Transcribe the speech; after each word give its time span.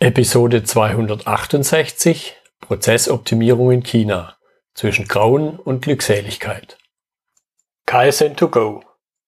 Episode 0.00 0.62
268 0.62 2.36
Prozessoptimierung 2.60 3.72
in 3.72 3.82
China 3.82 4.36
zwischen 4.72 5.08
Grauen 5.08 5.58
und 5.58 5.82
Glückseligkeit. 5.82 6.78
KSN2Go. 7.88 8.82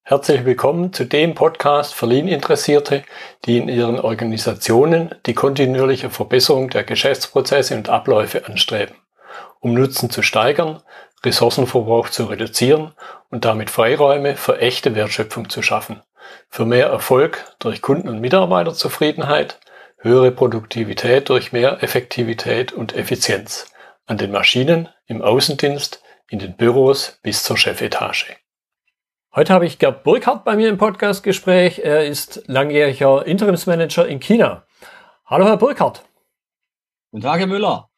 Herzlich 0.04 0.44
willkommen 0.44 0.92
zu 0.92 1.06
dem 1.06 1.34
Podcast 1.34 1.92
für 1.92 2.06
Lean-Interessierte, 2.06 3.02
die 3.46 3.58
in 3.58 3.68
ihren 3.68 3.98
Organisationen 3.98 5.12
die 5.26 5.34
kontinuierliche 5.34 6.08
Verbesserung 6.08 6.70
der 6.70 6.84
Geschäftsprozesse 6.84 7.74
und 7.74 7.88
Abläufe 7.88 8.46
anstreben, 8.46 8.94
um 9.58 9.74
Nutzen 9.74 10.08
zu 10.08 10.22
steigern, 10.22 10.84
Ressourcenverbrauch 11.24 12.10
zu 12.10 12.26
reduzieren 12.26 12.92
und 13.28 13.44
damit 13.44 13.70
Freiräume 13.70 14.36
für 14.36 14.60
echte 14.60 14.94
Wertschöpfung 14.94 15.50
zu 15.50 15.62
schaffen, 15.62 16.00
für 16.48 16.64
mehr 16.64 16.86
Erfolg 16.86 17.56
durch 17.58 17.82
Kunden- 17.82 18.08
und 18.08 18.20
Mitarbeiterzufriedenheit, 18.20 19.58
höhere 20.02 20.32
Produktivität 20.32 21.28
durch 21.28 21.52
mehr 21.52 21.82
Effektivität 21.82 22.72
und 22.72 22.94
Effizienz 22.94 23.70
an 24.06 24.16
den 24.16 24.32
Maschinen, 24.32 24.88
im 25.06 25.20
Außendienst, 25.20 26.02
in 26.28 26.38
den 26.38 26.56
Büros 26.56 27.18
bis 27.22 27.44
zur 27.44 27.58
Chefetage. 27.58 28.36
Heute 29.34 29.52
habe 29.52 29.66
ich 29.66 29.78
Gerd 29.78 30.02
Burkhardt 30.02 30.44
bei 30.44 30.56
mir 30.56 30.70
im 30.70 30.78
Podcastgespräch. 30.78 31.80
Er 31.80 32.06
ist 32.06 32.42
langjähriger 32.46 33.26
Interimsmanager 33.26 34.08
in 34.08 34.20
China. 34.20 34.66
Hallo, 35.26 35.44
Herr 35.46 35.58
Burkhardt. 35.58 36.02
Guten 37.10 37.22
Tag, 37.22 37.38
Herr 37.38 37.46
Müller. 37.46 37.90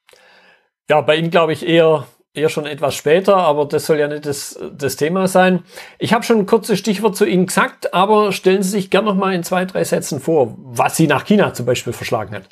Ja, 0.91 1.01
bei 1.01 1.16
Ihnen 1.16 1.30
glaube 1.30 1.52
ich 1.52 1.66
eher 1.66 2.07
eher 2.35 2.49
schon 2.49 2.67
etwas 2.67 2.95
später, 2.95 3.37
aber 3.37 3.67
das 3.67 3.87
soll 3.87 3.99
ja 3.99 4.09
nicht 4.09 4.25
das, 4.25 4.59
das 4.73 4.97
Thema 4.97 5.29
sein. 5.29 5.65
Ich 5.99 6.13
habe 6.13 6.25
schon 6.25 6.39
ein 6.39 6.47
kurzes 6.47 6.79
Stichwort 6.79 7.17
zu 7.17 7.27
Ihnen 7.27 7.47
gesagt, 7.47 7.93
aber 7.93 8.33
stellen 8.33 8.63
Sie 8.63 8.71
sich 8.71 8.91
gerne 8.91 9.09
noch 9.09 9.17
mal 9.17 9.35
in 9.35 9.45
zwei, 9.45 9.65
drei 9.65 9.85
Sätzen 9.85 10.21
vor, 10.21 10.55
was 10.59 10.97
Sie 10.97 11.07
nach 11.07 11.25
China 11.25 11.53
zum 11.53 11.67
Beispiel 11.67 11.93
verschlagen 11.93 12.35
hat. 12.35 12.49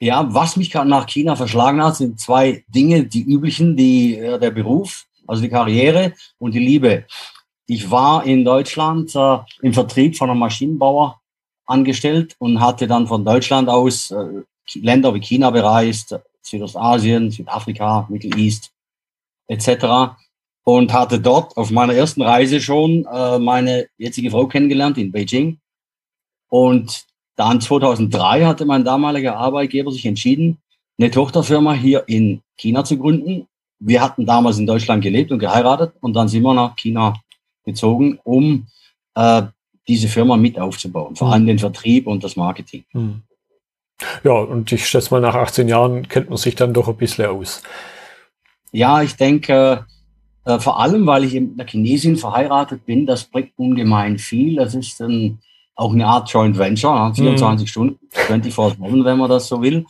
Ja, 0.00 0.32
was 0.32 0.56
mich 0.56 0.70
gerade 0.70 0.88
nach 0.88 1.06
China 1.06 1.36
verschlagen 1.36 1.82
hat, 1.82 1.96
sind 1.96 2.20
zwei 2.20 2.64
Dinge, 2.68 3.04
die 3.04 3.24
üblichen, 3.24 3.76
die, 3.76 4.16
äh, 4.16 4.38
der 4.38 4.52
Beruf, 4.52 5.06
also 5.26 5.42
die 5.42 5.48
Karriere 5.48 6.14
und 6.38 6.54
die 6.54 6.60
Liebe. 6.60 7.04
Ich 7.66 7.90
war 7.90 8.24
in 8.24 8.44
Deutschland 8.44 9.14
äh, 9.14 9.38
im 9.60 9.74
Vertrieb 9.74 10.16
von 10.16 10.30
einem 10.30 10.38
Maschinenbauer 10.38 11.20
angestellt 11.66 12.36
und 12.38 12.60
hatte 12.60 12.86
dann 12.86 13.06
von 13.06 13.24
Deutschland 13.24 13.68
aus 13.68 14.12
äh, 14.12 14.42
Länder 14.74 15.12
wie 15.14 15.20
China 15.20 15.50
bereist, 15.50 16.18
Südostasien, 16.42 17.30
Südafrika, 17.30 18.06
Middle 18.08 18.38
East, 18.38 18.70
etc. 19.48 20.14
Und 20.64 20.92
hatte 20.92 21.18
dort 21.20 21.56
auf 21.56 21.70
meiner 21.70 21.94
ersten 21.94 22.22
Reise 22.22 22.60
schon 22.60 23.06
äh, 23.12 23.38
meine 23.38 23.88
jetzige 23.96 24.30
Frau 24.30 24.46
kennengelernt 24.46 24.98
in 24.98 25.10
Beijing. 25.10 25.58
Und 26.48 27.04
dann 27.36 27.60
2003 27.60 28.44
hatte 28.44 28.64
mein 28.64 28.84
damaliger 28.84 29.36
Arbeitgeber 29.36 29.90
sich 29.92 30.06
entschieden, 30.06 30.58
eine 30.98 31.10
Tochterfirma 31.10 31.72
hier 31.72 32.04
in 32.08 32.42
China 32.56 32.84
zu 32.84 32.98
gründen. 32.98 33.46
Wir 33.78 34.02
hatten 34.02 34.26
damals 34.26 34.58
in 34.58 34.66
Deutschland 34.66 35.02
gelebt 35.02 35.30
und 35.30 35.38
geheiratet 35.38 35.92
und 36.00 36.14
dann 36.14 36.28
sind 36.28 36.42
wir 36.42 36.54
nach 36.54 36.74
China 36.76 37.14
gezogen, 37.64 38.18
um 38.24 38.66
äh, 39.14 39.42
diese 39.86 40.08
Firma 40.08 40.36
mit 40.36 40.58
aufzubauen, 40.58 41.16
vor 41.16 41.32
allem 41.32 41.46
den 41.46 41.58
Vertrieb 41.58 42.06
und 42.06 42.24
das 42.24 42.36
Marketing. 42.36 42.84
Hm. 42.90 43.22
Ja, 44.22 44.32
und 44.32 44.70
ich 44.70 44.86
schätze 44.86 45.12
mal, 45.12 45.20
nach 45.20 45.34
18 45.34 45.68
Jahren 45.68 46.08
kennt 46.08 46.28
man 46.28 46.38
sich 46.38 46.54
dann 46.54 46.74
doch 46.74 46.88
ein 46.88 46.96
bisschen 46.96 47.26
aus. 47.26 47.62
Ja, 48.72 49.02
ich 49.02 49.16
denke, 49.16 49.86
äh, 50.44 50.58
vor 50.58 50.80
allem, 50.80 51.06
weil 51.06 51.24
ich 51.24 51.34
mit 51.34 51.58
einer 51.58 51.68
Chinesin 51.68 52.16
verheiratet 52.16 52.86
bin, 52.86 53.06
das 53.06 53.24
bringt 53.24 53.52
ungemein 53.56 54.18
viel. 54.18 54.56
Das 54.56 54.74
ist 54.74 55.00
ein, 55.00 55.40
auch 55.74 55.92
eine 55.92 56.06
Art 56.06 56.30
Joint 56.30 56.56
Venture, 56.56 57.14
24 57.14 57.64
mhm. 57.64 57.68
Stunden, 57.68 57.98
24-7, 58.12 59.04
wenn 59.04 59.18
man 59.18 59.28
das 59.28 59.48
so 59.48 59.60
will. 59.62 59.84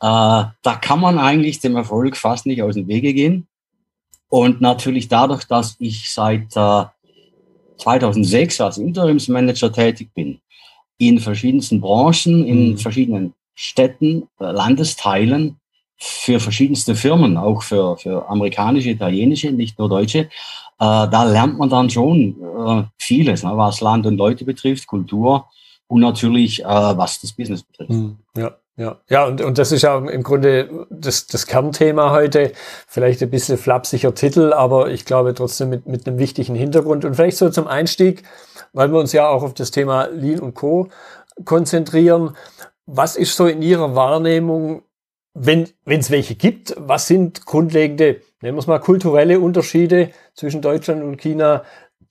Äh, 0.00 0.44
da 0.62 0.74
kann 0.80 1.00
man 1.00 1.18
eigentlich 1.18 1.60
dem 1.60 1.76
Erfolg 1.76 2.16
fast 2.16 2.46
nicht 2.46 2.62
aus 2.62 2.74
dem 2.74 2.86
Wege 2.86 3.14
gehen. 3.14 3.46
Und 4.28 4.60
natürlich 4.60 5.08
dadurch, 5.08 5.44
dass 5.44 5.76
ich 5.78 6.12
seit 6.12 6.56
äh, 6.56 6.84
2006 7.78 8.60
als 8.60 8.78
Interimsmanager 8.78 9.72
tätig 9.72 10.10
bin, 10.14 10.40
in 10.98 11.18
verschiedensten 11.18 11.80
Branchen, 11.80 12.44
in 12.44 12.72
mhm. 12.72 12.78
verschiedenen 12.78 13.34
Städten, 13.54 14.28
äh, 14.40 14.50
Landesteilen, 14.50 15.56
für 15.96 16.40
verschiedenste 16.40 16.94
Firmen, 16.94 17.36
auch 17.36 17.62
für, 17.62 17.96
für 17.96 18.28
amerikanische, 18.28 18.90
italienische, 18.90 19.52
nicht 19.52 19.78
nur 19.78 19.88
deutsche. 19.88 20.18
Äh, 20.18 20.28
da 20.78 21.24
lernt 21.24 21.58
man 21.58 21.70
dann 21.70 21.90
schon 21.90 22.36
äh, 22.40 22.82
vieles, 22.98 23.42
ne, 23.42 23.52
was 23.54 23.80
Land 23.80 24.06
und 24.06 24.16
Leute 24.16 24.44
betrifft, 24.44 24.86
Kultur 24.86 25.46
und 25.86 26.00
natürlich, 26.00 26.62
äh, 26.62 26.66
was 26.66 27.20
das 27.20 27.32
Business 27.32 27.62
betrifft. 27.62 27.90
Hm, 27.90 28.18
ja. 28.36 28.56
Ja, 28.76 28.98
ja, 29.08 29.24
und, 29.26 29.40
und 29.40 29.56
das 29.58 29.70
ist 29.70 29.82
ja 29.82 29.96
im 29.96 30.24
Grunde 30.24 30.88
das, 30.90 31.28
das 31.28 31.46
Kernthema 31.46 32.10
heute. 32.10 32.52
Vielleicht 32.88 33.22
ein 33.22 33.30
bisschen 33.30 33.56
flapsiger 33.56 34.16
Titel, 34.16 34.52
aber 34.52 34.90
ich 34.90 35.04
glaube 35.04 35.32
trotzdem 35.32 35.68
mit, 35.68 35.86
mit 35.86 36.08
einem 36.08 36.18
wichtigen 36.18 36.56
Hintergrund. 36.56 37.04
Und 37.04 37.14
vielleicht 37.14 37.36
so 37.36 37.50
zum 37.50 37.68
Einstieg, 37.68 38.24
weil 38.72 38.90
wir 38.90 38.98
uns 38.98 39.12
ja 39.12 39.28
auch 39.28 39.44
auf 39.44 39.54
das 39.54 39.70
Thema 39.70 40.06
Lean 40.06 40.40
und 40.40 40.54
Co. 40.54 40.88
konzentrieren. 41.44 42.36
Was 42.86 43.14
ist 43.14 43.36
so 43.36 43.46
in 43.46 43.62
Ihrer 43.62 43.94
Wahrnehmung 43.94 44.82
wenn 45.34 45.68
es 45.84 46.10
welche 46.10 46.36
gibt, 46.36 46.74
was 46.78 47.08
sind 47.08 47.44
grundlegende, 47.44 48.20
nennen 48.40 48.56
wir 48.56 48.60
es 48.60 48.68
mal, 48.68 48.78
kulturelle 48.78 49.40
Unterschiede 49.40 50.10
zwischen 50.34 50.62
Deutschland 50.62 51.02
und 51.02 51.20
China, 51.20 51.64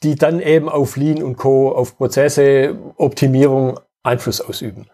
die 0.03 0.15
dann 0.15 0.41
eben 0.41 0.67
auf 0.67 0.97
Lean 0.97 1.23
und 1.23 1.37
Co., 1.37 1.71
auf 1.71 1.97
Prozesse, 1.97 2.77
Optimierung 2.97 3.79
Einfluss 4.03 4.41
ausüben? 4.41 4.87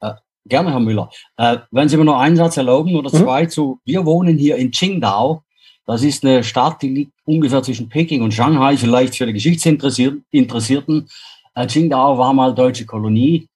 Äh, 0.00 0.12
gerne, 0.44 0.72
Herr 0.72 0.80
Müller. 0.80 1.08
Äh, 1.38 1.58
wenn 1.70 1.88
Sie 1.88 1.96
mir 1.96 2.04
noch 2.04 2.18
einen 2.18 2.36
Satz 2.36 2.58
erlauben 2.58 2.94
oder 2.96 3.10
mhm. 3.10 3.24
zwei 3.24 3.44
mhm. 3.44 3.48
zu, 3.48 3.80
wir 3.84 4.04
wohnen 4.04 4.36
hier 4.36 4.56
in 4.56 4.70
Qingdao. 4.70 5.42
Das 5.86 6.02
ist 6.02 6.24
eine 6.24 6.44
Stadt, 6.44 6.82
die 6.82 6.88
liegt 6.88 7.12
ungefähr 7.24 7.62
zwischen 7.62 7.88
Peking 7.88 8.22
und 8.22 8.32
Shanghai, 8.32 8.76
vielleicht 8.76 9.16
für 9.16 9.26
die 9.26 9.32
Geschichtsinteressierten. 9.32 11.08
Äh, 11.54 11.66
Qingdao 11.66 12.18
war 12.18 12.34
mal 12.34 12.54
deutsche 12.54 12.84
Kolonie 12.84 13.48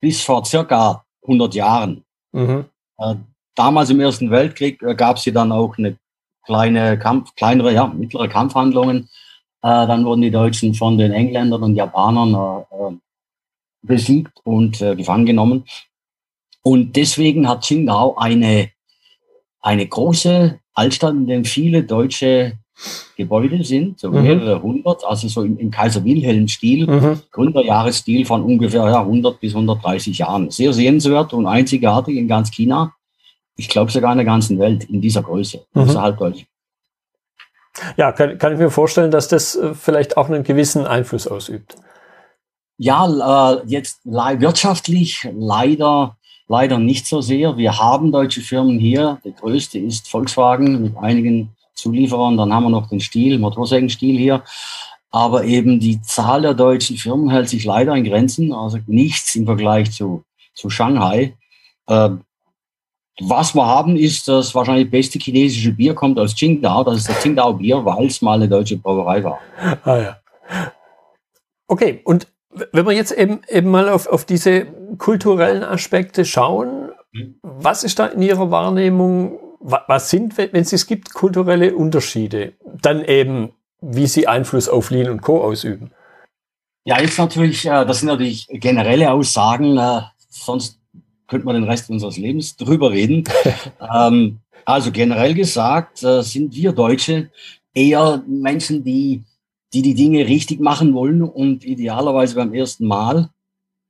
bis 0.00 0.20
vor 0.22 0.44
circa 0.44 1.04
100 1.22 1.54
Jahren. 1.54 2.04
Mhm. 2.32 2.66
Äh, 2.98 3.14
damals 3.54 3.90
im 3.90 4.00
Ersten 4.00 4.30
Weltkrieg 4.30 4.82
äh, 4.82 4.94
gab 4.94 5.16
es 5.16 5.24
hier 5.24 5.32
dann 5.32 5.52
auch 5.52 5.76
eine 5.78 5.96
kleine 6.44 6.98
Kampf, 6.98 7.34
kleinere, 7.34 7.72
ja, 7.72 7.86
mittlere 7.86 8.28
Kampfhandlungen. 8.28 9.08
Äh, 9.62 9.86
dann 9.86 10.04
wurden 10.04 10.22
die 10.22 10.30
Deutschen 10.30 10.74
von 10.74 10.98
den 10.98 11.12
Engländern 11.12 11.62
und 11.62 11.74
Japanern 11.74 12.34
äh, 12.34 12.74
äh 12.74 12.96
besiegt 13.86 14.40
und 14.44 14.80
äh, 14.80 14.96
gefangen 14.96 15.26
genommen. 15.26 15.64
Und 16.62 16.96
deswegen 16.96 17.46
hat 17.46 17.64
Qingdao 17.64 18.16
eine, 18.16 18.70
eine 19.60 19.86
große 19.86 20.58
Altstadt, 20.72 21.12
in 21.12 21.26
der 21.26 21.44
viele 21.44 21.84
deutsche 21.84 22.54
Gebäude 23.16 23.62
sind, 23.62 24.00
so 24.00 24.10
mhm. 24.10 24.22
mehrere 24.22 24.62
hundert, 24.62 25.04
also 25.04 25.28
so 25.28 25.42
im, 25.42 25.58
im 25.58 25.70
Kaiser 25.70 26.02
Wilhelm-Stil, 26.02 26.86
mhm. 26.86 27.20
Gründerjahresstil 27.30 28.24
von 28.24 28.42
ungefähr 28.42 28.88
ja, 28.88 29.00
100 29.00 29.38
bis 29.38 29.52
130 29.52 30.16
Jahren. 30.16 30.50
Sehr 30.50 30.72
sehenswert 30.72 31.34
und 31.34 31.46
einzigartig 31.46 32.16
in 32.16 32.26
ganz 32.26 32.50
China 32.50 32.94
ich 33.56 33.68
glaube 33.68 33.90
sogar 33.90 34.12
in 34.12 34.18
der 34.18 34.24
ganzen 34.24 34.58
Welt 34.58 34.84
in 34.84 35.00
dieser 35.00 35.22
Größe, 35.22 35.64
mhm. 35.74 35.82
außerhalb 35.82 36.18
Deutschlands. 36.18 36.50
Ja, 37.96 38.12
kann, 38.12 38.38
kann 38.38 38.52
ich 38.52 38.58
mir 38.58 38.70
vorstellen, 38.70 39.10
dass 39.10 39.28
das 39.28 39.56
äh, 39.56 39.74
vielleicht 39.74 40.16
auch 40.16 40.28
einen 40.28 40.44
gewissen 40.44 40.86
Einfluss 40.86 41.26
ausübt. 41.26 41.76
Ja, 42.76 43.06
äh, 43.54 43.62
jetzt 43.66 44.00
wirtschaftlich 44.04 45.28
leider, 45.32 46.16
leider 46.48 46.78
nicht 46.78 47.06
so 47.06 47.20
sehr. 47.20 47.56
Wir 47.56 47.78
haben 47.78 48.12
deutsche 48.12 48.40
Firmen 48.40 48.78
hier. 48.78 49.18
Der 49.24 49.32
größte 49.32 49.78
ist 49.78 50.08
Volkswagen 50.08 50.82
mit 50.82 50.96
einigen 50.96 51.50
Zulieferern. 51.74 52.36
Dann 52.36 52.52
haben 52.52 52.64
wir 52.64 52.70
noch 52.70 52.88
den 52.88 53.00
Stiel, 53.00 53.38
Motorsägenstiel 53.38 54.18
hier. 54.18 54.42
Aber 55.10 55.44
eben 55.44 55.78
die 55.78 56.02
Zahl 56.02 56.42
der 56.42 56.54
deutschen 56.54 56.96
Firmen 56.96 57.30
hält 57.30 57.48
sich 57.48 57.64
leider 57.64 57.94
in 57.94 58.04
Grenzen. 58.04 58.52
Also 58.52 58.78
nichts 58.86 59.36
im 59.36 59.46
Vergleich 59.46 59.92
zu, 59.92 60.24
zu 60.54 60.70
Shanghai. 60.70 61.36
Äh, 61.86 62.10
was 63.20 63.54
wir 63.54 63.64
haben, 63.64 63.96
ist 63.96 64.26
das 64.26 64.54
wahrscheinlich 64.54 64.90
beste 64.90 65.18
chinesische 65.18 65.72
Bier 65.72 65.94
kommt 65.94 66.18
aus 66.18 66.34
Qingdao. 66.34 66.82
Das 66.84 66.96
ist 66.96 67.08
das 67.08 67.22
Qingdao 67.22 67.54
Bier, 67.54 67.84
weil 67.84 68.06
es 68.06 68.20
mal 68.20 68.34
eine 68.34 68.48
deutsche 68.48 68.76
Brauerei 68.76 69.22
war. 69.22 69.38
Ah 69.84 69.96
ja. 69.96 70.16
Okay, 71.68 72.00
und 72.04 72.26
wenn 72.72 72.86
wir 72.86 72.92
jetzt 72.92 73.12
eben, 73.12 73.40
eben 73.48 73.70
mal 73.70 73.88
auf, 73.88 74.06
auf 74.06 74.24
diese 74.24 74.66
kulturellen 74.98 75.62
Aspekte 75.62 76.24
schauen, 76.24 76.90
mhm. 77.12 77.36
was 77.42 77.84
ist 77.84 77.98
da 77.98 78.06
in 78.06 78.22
Ihrer 78.22 78.50
Wahrnehmung, 78.50 79.38
was 79.60 80.10
sind, 80.10 80.36
wenn 80.36 80.50
es 80.54 80.72
es 80.72 80.86
gibt, 80.86 81.14
kulturelle 81.14 81.74
Unterschiede? 81.74 82.52
Dann 82.82 83.02
eben, 83.04 83.52
wie 83.80 84.06
sie 84.06 84.26
Einfluss 84.28 84.68
auf 84.68 84.90
Lean 84.90 85.10
und 85.10 85.22
Co. 85.22 85.42
ausüben. 85.42 85.92
Ja, 86.84 87.00
jetzt 87.00 87.18
natürlich, 87.18 87.64
äh, 87.64 87.86
das 87.86 88.00
sind 88.00 88.08
natürlich 88.08 88.46
generelle 88.50 89.10
Aussagen, 89.10 89.78
äh, 89.78 90.02
sonst 90.28 90.80
könnte 91.26 91.46
man 91.46 91.54
den 91.54 91.64
Rest 91.64 91.90
unseres 91.90 92.16
Lebens 92.16 92.56
drüber 92.56 92.90
reden. 92.90 93.24
ähm, 93.94 94.38
also 94.64 94.90
generell 94.90 95.34
gesagt 95.34 96.02
äh, 96.02 96.22
sind 96.22 96.54
wir 96.54 96.72
Deutsche 96.72 97.30
eher 97.74 98.22
Menschen, 98.26 98.84
die, 98.84 99.22
die 99.72 99.82
die 99.82 99.94
Dinge 99.94 100.26
richtig 100.26 100.60
machen 100.60 100.94
wollen 100.94 101.22
und 101.22 101.64
idealerweise 101.64 102.36
beim 102.36 102.54
ersten 102.54 102.86
Mal, 102.86 103.30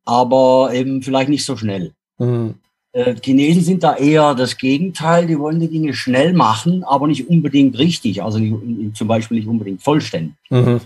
aber 0.05 0.71
eben 0.73 1.03
vielleicht 1.03 1.29
nicht 1.29 1.45
so 1.45 1.57
schnell. 1.57 1.93
Mhm. 2.19 2.55
Äh, 2.93 3.17
Chinesen 3.21 3.63
sind 3.63 3.83
da 3.83 3.97
eher 3.97 4.35
das 4.35 4.57
Gegenteil. 4.57 5.27
Die 5.27 5.39
wollen 5.39 5.59
die 5.59 5.69
Dinge 5.69 5.95
schnell 5.95 6.33
machen, 6.33 6.85
aber 6.85 7.09
nicht 7.09 7.29
unbedingt 7.29 7.77
richtig. 7.77 8.23
Also 8.23 8.39
nicht, 8.39 8.97
zum 8.97 9.09
Beispiel 9.09 9.39
nicht 9.39 9.49
unbedingt 9.49 9.83
vollständig. 9.83 10.35
Mhm. 10.49 10.81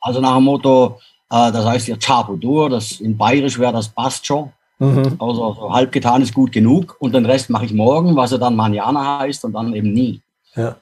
Also 0.00 0.20
nach 0.20 0.36
dem 0.36 0.44
Motto, 0.44 1.00
äh, 1.30 1.50
das 1.50 1.64
heißt 1.64 1.88
ja 1.88 1.96
Chabudur, 1.98 2.68
das 2.68 3.00
in 3.00 3.16
Bayerisch 3.16 3.58
wäre 3.58 3.72
das 3.72 3.88
passt 3.88 4.26
schon. 4.26 4.50
Mhm. 4.78 5.16
Also 5.18 5.54
so 5.54 5.72
halb 5.72 5.92
getan 5.92 6.22
ist 6.22 6.34
gut 6.34 6.52
genug 6.52 6.96
und 6.98 7.14
den 7.14 7.26
Rest 7.26 7.50
mache 7.50 7.64
ich 7.64 7.72
morgen, 7.72 8.16
was 8.16 8.32
er 8.32 8.38
dann 8.38 8.56
Manjana 8.56 9.20
heißt 9.20 9.44
und 9.44 9.52
dann 9.52 9.74
eben 9.74 9.92
nie. 9.92 10.20
Ja. 10.54 10.76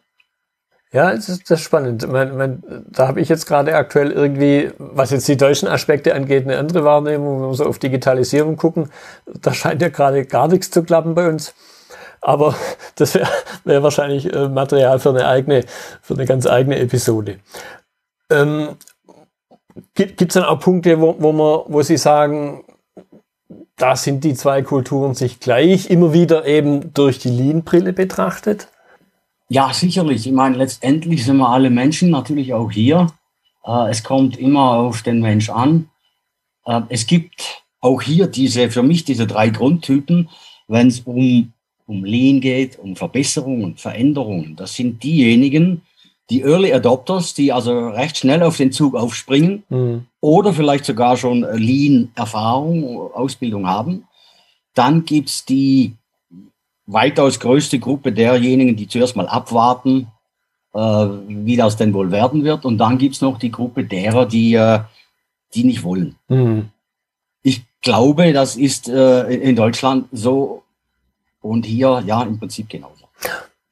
Ja, 0.93 1.15
das 1.15 1.31
ist, 1.31 1.51
das 1.51 1.61
ist 1.61 1.65
spannend. 1.65 2.07
Man, 2.07 2.37
man, 2.37 2.63
da 2.91 3.09
habe 3.09 3.21
ich 3.23 3.31
jetzt 3.31 3.47
gerade 3.47 3.75
aktuell 3.75 4.11
irgendwie, 4.11 4.73
was 4.77 5.11
jetzt 5.11 5.27
die 5.27 5.39
deutschen 5.39 5.67
Aspekte 5.67 6.15
angeht, 6.15 6.45
eine 6.45 6.59
andere 6.59 6.85
Wahrnehmung, 6.85 7.41
wenn 7.41 7.49
wir 7.49 7.55
so 7.55 7.65
auf 7.65 7.79
Digitalisierung 7.79 8.57
gucken. 8.57 8.91
Da 9.25 9.55
scheint 9.55 9.81
ja 9.81 9.89
gerade 9.89 10.27
gar 10.27 10.49
nichts 10.49 10.71
zu 10.71 10.83
klappen 10.83 11.15
bei 11.15 11.29
uns. 11.29 11.55
Aber 12.21 12.55
das 12.97 13.15
wäre 13.15 13.29
wär 13.65 13.83
wahrscheinlich 13.83 14.31
äh, 14.33 14.49
Material 14.49 14.99
für 14.99 15.11
eine 15.11 15.27
eigene, 15.27 15.65
für 16.03 16.13
eine 16.13 16.27
ganz 16.27 16.47
eigene 16.47 16.79
Episode. 16.79 17.39
Ähm, 18.31 18.77
Gibt 19.95 20.21
es 20.21 20.35
dann 20.35 20.45
auch 20.45 20.61
Punkte, 20.61 21.01
wo, 21.01 21.17
wo, 21.19 21.33
man, 21.33 21.61
wo 21.73 21.81
Sie 21.81 21.97
sagen, 21.97 22.65
da 23.77 23.97
sind 23.97 24.25
die 24.25 24.35
zwei 24.35 24.63
Kulturen 24.63 25.15
sich 25.15 25.41
gleich 25.41 25.91
immer 25.91 26.13
wieder 26.13 26.47
eben 26.47 26.93
durch 26.95 27.19
die 27.19 27.31
Lean-Brille 27.31 27.93
betrachtet? 27.93 28.69
Ja, 29.49 29.73
sicherlich. 29.73 30.27
Ich 30.27 30.33
meine, 30.33 30.57
letztendlich 30.57 31.25
sind 31.25 31.37
wir 31.39 31.49
alle 31.49 31.71
Menschen, 31.71 32.11
natürlich 32.11 32.55
auch 32.55 32.71
hier. 32.71 33.09
Äh, 33.65 33.91
es 33.91 34.03
kommt 34.03 34.39
immer 34.39 34.73
auf 34.77 35.03
den 35.03 35.21
Mensch 35.21 35.51
an. 35.51 35.91
Äh, 36.65 36.83
es 36.89 37.07
gibt 37.07 37.63
auch 37.81 38.01
hier 38.01 38.29
diese, 38.29 38.71
für 38.71 38.83
mich 38.83 39.05
diese 39.05 39.27
drei 39.27 39.51
Grundtypen, 39.51 40.29
wenn 40.69 40.89
es 40.89 41.01
um, 41.01 41.53
um 41.87 42.05
Lean 42.05 42.41
geht, 42.41 42.79
um 42.79 42.97
Verbesserungen 42.97 43.77
Veränderungen. 43.77 44.57
Das 44.57 44.75
sind 44.75 45.03
diejenigen, 45.03 45.83
die 46.33 46.43
Early 46.43 46.73
Adopters, 46.73 47.35
die 47.35 47.53
also 47.53 47.91
recht 47.91 48.17
schnell 48.17 48.43
auf 48.43 48.57
den 48.57 48.73
Zug 48.73 48.95
aufspringen 48.95 49.65
mhm. 49.69 50.07
oder 50.21 50.55
vielleicht 50.55 50.87
sogar 50.87 51.19
schon 51.19 51.43
Lean-Erfahrung, 51.43 53.13
Ausbildung 53.13 53.69
haben. 53.69 54.05
Dann 54.73 55.05
gibt's 55.05 55.45
die 55.45 55.93
weitaus 56.87 57.39
größte 57.39 57.79
Gruppe 57.79 58.13
derjenigen, 58.13 58.77
die 58.77 58.89
zuerst 58.89 59.15
mal 59.15 59.29
abwarten, 59.29 60.09
äh, 60.73 60.79
wie 60.79 61.57
das 61.57 61.77
denn 61.77 61.93
wohl 61.93 62.11
werden 62.11 62.45
wird. 62.45 62.65
Und 62.65 62.79
dann 62.79 62.97
gibt's 62.97 63.21
noch 63.21 63.39
die 63.39 63.51
Gruppe 63.51 63.85
derer, 63.85 64.25
die, 64.25 64.55
äh, 64.55 64.81
die 65.55 65.65
nicht 65.65 65.83
wollen. 65.83 66.17
Mhm. 66.29 66.71
Ich 67.43 67.63
glaube, 67.83 68.33
das 68.33 68.57
ist 68.57 68.89
äh, 68.89 69.35
in 69.35 69.55
Deutschland 69.55 70.07
so 70.13 70.63
und 71.43 71.67
hier 71.67 72.03
ja 72.07 72.23
im 72.23 72.39
Prinzip 72.39 72.71
genauso. 72.71 73.05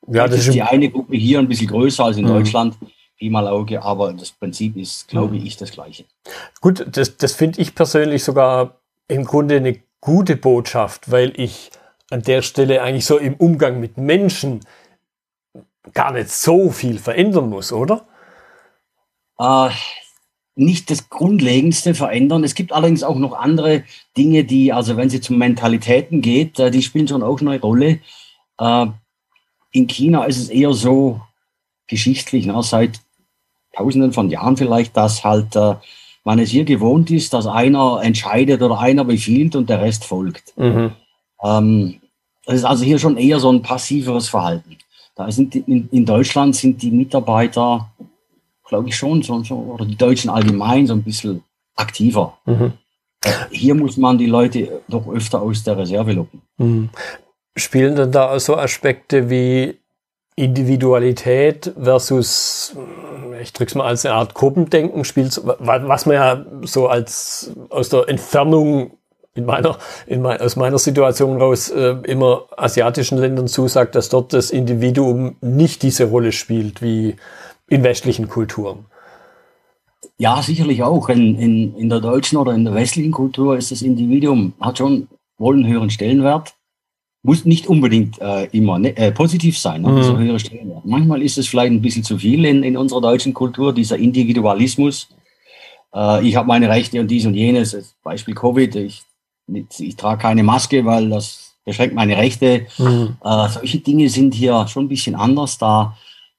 Ja, 0.08 0.26
das, 0.26 0.47
ist 0.47 0.55
die 0.55 0.62
eine 0.62 0.91
Gruppe 0.91 1.17
hier 1.17 1.38
ein 1.38 1.49
bisschen 1.49 1.69
größer 1.69 2.05
als 2.05 2.17
in 2.17 2.25
mhm. 2.25 2.29
Deutschland. 2.29 2.76
Pi 3.19 3.29
mal 3.29 3.47
Auge, 3.47 3.82
aber 3.82 4.12
das 4.14 4.32
Prinzip 4.32 4.76
ist, 4.76 5.08
glaube 5.08 5.35
mhm. 5.35 5.44
ich, 5.44 5.56
das 5.56 5.70
gleiche. 5.70 6.05
Gut, 6.61 6.87
das, 6.91 7.19
das 7.19 7.35
finde 7.35 7.61
ich 7.61 7.75
persönlich 7.75 8.25
sogar 8.25 8.81
im 9.08 9.25
Grunde 9.25 9.56
eine 9.56 9.79
gute 10.00 10.37
Botschaft, 10.37 11.11
weil 11.11 11.32
ich 11.37 11.70
an 12.11 12.23
der 12.23 12.43
Stelle 12.43 12.82
eigentlich 12.82 13.05
so 13.05 13.19
im 13.19 13.35
Umgang 13.35 13.79
mit 13.79 13.99
Menschen 13.99 14.61
gar 15.93 16.12
nicht 16.12 16.31
so 16.31 16.70
viel 16.70 16.99
verändern 16.99 17.50
muss, 17.50 17.73
oder? 17.73 18.06
Äh, 19.38 19.70
nicht 20.56 20.91
das 20.91 21.08
Grundlegendste 21.08 21.94
verändern. 21.94 22.44
Es 22.44 22.55
gibt 22.55 22.73
allerdings 22.73 23.03
auch 23.03 23.17
noch 23.17 23.32
andere 23.32 23.85
Dinge, 24.17 24.44
die, 24.44 24.73
also 24.73 24.96
wenn 24.96 25.08
es 25.08 25.31
um 25.31 25.38
Mentalitäten 25.38 26.20
geht, 26.20 26.58
äh, 26.58 26.70
die 26.70 26.82
spielen 26.82 27.08
schon 27.08 27.23
auch 27.23 27.41
eine 27.41 27.61
Rolle. 27.61 28.00
Äh, 28.58 28.87
in 29.72 29.87
China 29.87 30.25
ist 30.25 30.38
es 30.38 30.49
eher 30.49 30.72
so 30.72 31.20
geschichtlich, 31.87 32.46
na, 32.46 32.62
seit 32.62 33.00
Tausenden 33.72 34.12
von 34.12 34.31
Jahren 34.31 34.56
vielleicht, 34.56 34.96
dass 34.96 35.25
halt 35.25 35.55
äh, 35.55 35.76
man 36.25 36.38
es 36.38 36.50
hier 36.50 36.64
gewohnt 36.64 37.11
ist, 37.11 37.32
dass 37.32 37.46
einer 37.46 38.00
entscheidet 38.02 38.62
oder 38.62 38.78
einer 38.78 39.05
befiehlt 39.05 39.55
und 39.56 39.70
der 39.70 39.81
Rest 39.81 40.05
folgt. 40.05 40.56
Mhm. 40.56 40.93
Ähm, 41.43 42.00
das 42.46 42.56
ist 42.56 42.64
also 42.64 42.84
hier 42.84 42.99
schon 42.99 43.17
eher 43.17 43.38
so 43.38 43.50
ein 43.50 43.62
passiveres 43.62 44.28
Verhalten. 44.28 44.76
Da 45.14 45.31
sind 45.31 45.55
in, 45.55 45.88
in 45.90 46.05
Deutschland 46.05 46.56
sind 46.56 46.82
die 46.82 46.90
Mitarbeiter, 46.90 47.90
glaube 48.67 48.88
ich 48.88 48.96
schon, 48.96 49.22
so, 49.22 49.43
so, 49.44 49.56
oder 49.56 49.84
die 49.84 49.96
Deutschen 49.96 50.31
allgemein 50.31 50.87
so 50.87 50.94
ein 50.94 51.02
bisschen 51.02 51.43
aktiver. 51.76 52.38
Mhm. 52.46 52.72
Hier 53.50 53.75
muss 53.75 53.96
man 53.96 54.17
die 54.19 54.26
Leute 54.26 54.82
doch 54.88 55.06
öfter 55.08 55.43
aus 55.43 55.62
der 55.62 55.76
Reserve 55.76 56.12
locken. 56.12 56.40
Mhm. 56.56 56.88
Spielen 57.61 57.97
denn 57.97 58.12
da 58.12 58.39
so 58.41 58.57
Aspekte 58.57 59.31
wie 59.31 59.79
Individualität 60.37 61.73
versus, 61.81 62.75
ich 63.41 63.53
drück's 63.53 63.75
mal 63.75 63.87
als 63.87 64.07
eine 64.07 64.15
Art 64.15 64.35
Gruppendenken, 64.35 65.05
spielt, 65.05 65.41
was 65.45 66.07
man 66.07 66.15
ja 66.15 66.45
so 66.62 66.89
als 66.89 67.53
aus 67.69 67.91
der 67.91 68.09
Entfernung 68.09 68.93
in 69.35 69.45
meiner, 69.45 69.79
in 70.07 70.23
mein, 70.23 70.41
aus 70.41 70.57
meiner 70.57 70.79
Situation 70.79 71.41
raus 71.41 71.69
äh, 71.71 71.97
immer 72.05 72.47
asiatischen 72.57 73.19
Ländern 73.19 73.49
zusagt, 73.49 73.95
dass 73.95 74.09
dort 74.09 74.33
das 74.33 74.51
Individuum 74.51 75.37
nicht 75.41 75.83
diese 75.83 76.05
Rolle 76.05 76.33
spielt 76.33 76.83
wie 76.83 77.17
in 77.69 77.85
westlichen 77.85 78.29
Kulturen. 78.29 78.87
Ja, 80.19 80.43
sicherlich 80.43 80.83
auch. 80.83 81.09
In, 81.09 81.39
in, 81.39 81.77
in 81.77 81.89
der 81.89 82.01
deutschen 82.01 82.39
oder 82.39 82.53
in 82.53 82.65
der 82.65 82.75
westlichen 82.75 83.13
Kultur 83.13 83.56
ist 83.56 83.71
das 83.71 83.83
Individuum, 83.83 84.55
hat 84.61 84.79
schon 84.79 85.09
wohl 85.39 85.55
einen 85.55 85.67
höheren 85.67 85.91
Stellenwert 85.91 86.55
muss 87.22 87.44
nicht 87.44 87.67
unbedingt 87.67 88.20
äh, 88.20 88.44
immer 88.46 88.78
ne, 88.78 88.96
äh, 88.96 89.12
positiv 89.12 89.58
sein, 89.58 89.82
ne? 89.82 89.88
mhm. 89.88 90.19
höhere 90.19 90.38
Stellenwert. 90.40 90.84
Manchmal 90.84 91.22
ist 91.22 91.37
es 91.37 91.46
vielleicht 91.46 91.72
ein 91.72 91.82
bisschen 91.82 92.02
zu 92.02 92.19
viel 92.19 92.44
in, 92.44 92.62
in 92.62 92.76
unserer 92.76 93.02
deutschen 93.02 93.34
Kultur, 93.34 93.75
dieser 93.75 93.99
Individualismus. 93.99 95.08
Äh, 95.94 96.26
ich 96.26 96.37
habe 96.37 96.49
meine 96.49 96.69
Rechte 96.69 96.99
und 97.00 97.11
dies 97.11 97.26
und 97.26 97.34
jenes, 97.34 97.94
Beispiel 98.02 98.34
Covid, 98.34 98.75
ich, 98.76 99.02
ich 99.78 99.96
trage 99.96 100.22
keine 100.22 100.43
Maske, 100.43 100.84
weil 100.87 101.11
das 101.11 101.56
beschränkt 101.64 101.94
meine 101.94 102.17
Rechte. 102.17 102.67
Mhm. 102.78 103.17
Äh, 103.22 103.49
solche 103.49 103.78
Dinge 103.81 104.08
sind 104.08 104.34
hier 104.34 104.67
schon 104.69 104.87
ein 104.87 104.88
bisschen 104.88 105.14
anders 105.14 105.58
da. 105.58 105.96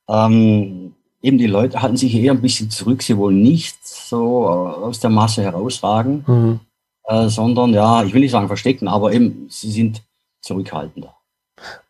Ähm, 0.09 0.93
eben 1.21 1.37
die 1.37 1.47
Leute 1.47 1.81
halten 1.81 1.97
sich 1.97 2.15
eher 2.15 2.31
ein 2.31 2.41
bisschen 2.41 2.71
zurück, 2.71 3.03
sie 3.03 3.17
wollen 3.17 3.41
nicht 3.41 3.77
so 3.85 4.45
äh, 4.45 4.83
aus 4.83 4.99
der 4.99 5.11
Masse 5.11 5.43
herausragen, 5.43 6.23
mhm. 6.25 6.59
äh, 7.05 7.29
sondern 7.29 7.73
ja, 7.73 8.03
ich 8.03 8.13
will 8.13 8.21
nicht 8.21 8.31
sagen 8.31 8.47
verstecken, 8.47 8.87
aber 8.87 9.13
eben 9.13 9.45
sie 9.49 9.71
sind 9.71 10.01
zurückhaltender. 10.41 11.15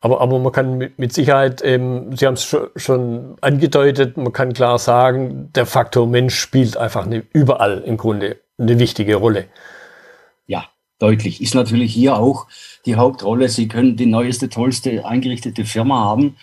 Aber, 0.01 0.21
aber 0.21 0.39
man 0.39 0.51
kann 0.51 0.77
mit, 0.77 0.99
mit 0.99 1.13
Sicherheit, 1.13 1.61
ähm, 1.63 2.15
Sie 2.15 2.25
haben 2.25 2.33
es 2.33 2.43
schon, 2.43 2.67
schon 2.75 3.35
angedeutet, 3.41 4.17
man 4.17 4.33
kann 4.33 4.53
klar 4.53 4.79
sagen, 4.79 5.49
der 5.53 5.65
Faktor 5.65 6.07
Mensch 6.07 6.35
spielt 6.35 6.77
einfach 6.77 7.05
eine, 7.05 7.23
überall 7.33 7.79
im 7.79 7.97
Grunde 7.97 8.37
eine 8.57 8.79
wichtige 8.79 9.15
Rolle. 9.15 9.47
Ja, 10.45 10.65
deutlich. 10.99 11.41
Ist 11.41 11.55
natürlich 11.55 11.93
hier 11.93 12.17
auch 12.17 12.47
die 12.85 12.95
Hauptrolle. 12.95 13.49
Sie 13.49 13.67
können 13.67 13.95
die 13.95 14.05
neueste, 14.05 14.49
tollste 14.49 15.05
eingerichtete 15.05 15.65
Firma 15.65 16.03
haben. 16.03 16.35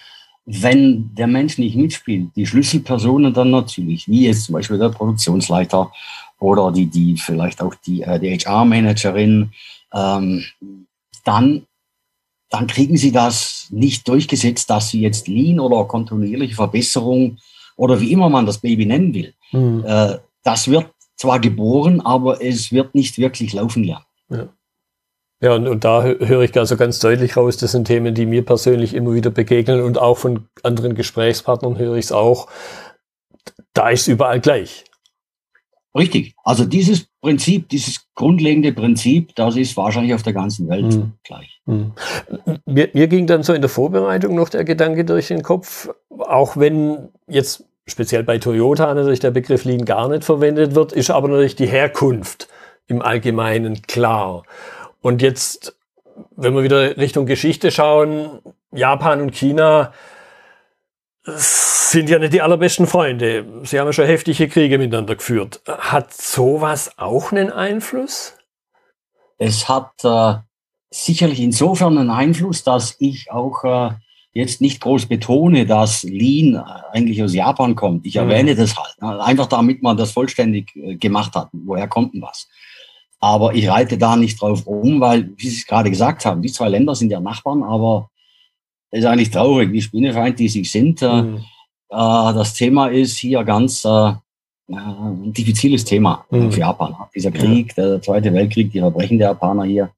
Wenn 0.47 1.15
der 1.15 1.27
Mensch 1.27 1.59
nicht 1.59 1.77
mitspielt, 1.77 2.35
die 2.35 2.47
Schlüsselpersonen 2.47 3.35
dann 3.35 3.51
natürlich, 3.51 4.09
wie 4.09 4.27
jetzt 4.27 4.45
zum 4.45 4.55
Beispiel 4.55 4.79
der 4.79 4.89
Produktionsleiter 4.89 5.93
oder 6.41 6.73
die, 6.73 6.87
die 6.87 7.17
vielleicht 7.19 7.61
auch 7.61 7.75
die, 7.75 8.03
äh, 8.03 8.19
die 8.19 8.39
HR-Managerin, 8.39 9.53
ähm, 9.93 10.45
dann 11.25 11.68
dann 12.51 12.67
kriegen 12.67 12.97
sie 12.97 13.13
das 13.13 13.67
nicht 13.71 14.09
durchgesetzt, 14.09 14.71
dass 14.71 14.89
sie 14.91 15.01
jetzt 15.01 15.29
Lean 15.29 15.61
oder 15.61 15.85
kontinuierliche 15.85 16.55
Verbesserung 16.55 17.39
oder 17.77 18.01
wie 18.01 18.13
immer 18.13 18.29
man 18.29 18.47
das 18.47 18.59
Baby 18.59 18.87
nennen 18.87 19.15
will. 19.15 19.35
Mhm. 19.53 19.85
Äh, 19.87 20.19
das 20.43 20.69
wird 20.69 20.87
zwar 21.17 21.41
geboren, 21.41 22.01
aber 22.01 22.43
es 22.43 22.73
wird 22.73 22.95
nicht 22.95 23.19
wirklich 23.19 23.53
laufen 23.53 23.85
lernen. 23.85 24.05
Ja. 24.31 24.49
Ja, 25.41 25.55
und, 25.55 25.69
und 25.69 25.85
da 25.85 26.03
höre 26.03 26.43
ich 26.43 26.59
also 26.59 26.77
ganz 26.77 26.99
deutlich 26.99 27.37
raus, 27.37 27.57
das 27.59 27.71
sind 27.71 27.85
Themen, 27.85 28.13
die 28.13 28.27
mir 28.27 28.45
persönlich 28.45 28.93
immer 28.93 29.15
wieder 29.15 29.31
begegnen 29.31 29.81
und 29.83 29.97
auch 29.97 30.19
von 30.19 30.49
anderen 30.65 30.97
Gesprächspartnern 30.97 31.79
höre 31.79 31.95
ich 31.95 32.07
es 32.07 32.13
auch. 32.13 32.49
Da 33.73 33.91
ist 33.91 34.09
überall 34.09 34.41
gleich. 34.41 34.85
Richtig. 35.97 36.35
Also 36.45 36.65
dieses 36.65 37.07
Prinzip, 37.21 37.69
dieses 37.69 38.07
grundlegende 38.15 38.73
Prinzip, 38.73 39.35
das 39.35 39.57
ist 39.57 39.77
wahrscheinlich 39.77 40.15
auf 40.15 40.23
der 40.23 40.33
ganzen 40.35 40.69
Welt 40.69 40.95
mhm. 40.95 41.13
gleich. 41.25 41.61
Mhm. 41.67 41.93
Mir, 42.67 42.91
mir 42.93 43.09
ging 43.09 43.27
dann 43.27 43.43
so 43.43 43.53
in 43.53 43.63
der 43.63 43.71
Vorbereitung 43.71 44.35
noch 44.35 44.49
der 44.49 44.65
Gedanke 44.65 45.05
durch 45.05 45.29
den 45.29 45.43
Kopf, 45.43 45.89
auch 46.11 46.57
wenn 46.57 47.09
jetzt 47.27 47.65
speziell 47.87 48.23
bei 48.23 48.39
Toyota 48.39 48.93
natürlich 48.95 49.21
der 49.21 49.31
Begriff 49.31 49.65
Lean 49.65 49.85
gar 49.85 50.09
nicht 50.09 50.25
verwendet 50.25 50.75
wird, 50.75 50.93
ist 50.93 51.11
aber 51.11 51.29
natürlich 51.29 51.57
die 51.57 51.67
Herkunft 51.67 52.49
im 52.87 53.03
Allgemeinen 53.03 53.83
klar. 53.83 54.43
Und 55.01 55.23
jetzt, 55.23 55.77
wenn 56.37 56.55
wir 56.55 56.63
wieder 56.63 56.97
Richtung 56.97 57.27
Geschichte 57.27 57.71
schauen, 57.71 58.41
Japan 58.73 59.21
und 59.23 59.35
China, 59.35 59.93
sind 61.37 62.09
ja 62.09 62.19
nicht 62.19 62.33
die 62.33 62.43
allerbesten 62.43 62.87
Freunde. 62.87 63.45
Sie 63.65 63.79
haben 63.79 63.87
ja 63.87 63.93
schon 63.93 64.07
heftige 64.07 64.49
Kriege 64.49 64.79
miteinander 64.79 65.17
geführt. 65.17 65.61
Hat 65.67 66.13
sowas 66.13 66.93
auch 66.99 67.33
einen 67.33 67.51
Einfluss? 67.51 68.37
Es 69.39 69.69
hat, 69.69 69.93
äh, 70.05 70.35
sicherlich 70.91 71.41
insofern 71.41 71.99
einen 71.99 72.11
Einfluss, 72.11 72.65
dass 72.65 72.97
ich 72.99 73.31
auch 73.31 73.65
äh, 73.65 73.91
jetzt 74.33 74.61
nicht 74.61 74.81
groß 74.81 75.07
betone, 75.07 75.67
dass 75.67 76.03
Lean 76.03 76.57
eigentlich 76.57 77.23
aus 77.23 77.35
Japan 77.35 77.75
kommt. 77.75 78.07
Ich 78.07 78.17
erwähne 78.17 78.55
mhm. 78.55 78.57
das 78.57 78.77
halt. 78.77 79.01
Ne? 79.01 79.23
Einfach 79.23 79.47
damit 79.47 79.83
man 79.83 79.97
das 79.97 80.13
vollständig 80.13 80.75
äh, 80.77 80.97
gemacht 80.97 81.35
hat. 81.35 81.49
Woher 81.53 81.89
kommt 81.89 82.15
denn 82.15 82.23
was? 82.23 82.49
Aber 83.21 83.55
ich 83.55 83.69
reite 83.69 83.99
da 83.99 84.17
nicht 84.17 84.41
drauf 84.41 84.67
rum, 84.67 85.01
weil, 85.01 85.33
wie 85.37 85.49
Sie 85.49 85.57
es 85.57 85.67
gerade 85.67 85.91
gesagt 85.91 86.25
haben, 86.25 86.41
die 86.41 86.53
zwei 86.53 86.69
Länder 86.69 86.95
sind 86.95 87.11
ja 87.11 87.21
Nachbarn, 87.21 87.65
aber 87.65 88.11
ist 88.91 89.05
eigentlich 89.05 89.31
traurig, 89.31 89.73
wie 89.73 89.83
Spinnefeind 89.83 90.39
die 90.39 90.49
sich 90.49 90.71
sind. 90.71 91.03
Äh, 91.03 91.23
mhm. 91.23 91.37
Äh, 91.91 92.33
das 92.35 92.55
Thema 92.55 92.89
ist 92.89 93.19
hier 93.19 93.45
ganz 93.45 93.85
äh, 93.85 94.13
ein 94.71 95.33
diffiziles 95.33 95.85
Thema 95.85 96.25
mhm. 96.31 96.53
für 96.53 96.61
Japan. 96.61 96.95
Dieser 97.15 97.31
Krieg, 97.31 97.75
ja. 97.77 97.85
der 97.85 98.03
Zweite 98.03 98.33
Weltkrieg, 98.33 98.73
die 98.73 98.81
Verbrechen 98.81 99.19
der 99.19 99.29
Japaner 99.29 99.65
hier, 99.65 99.91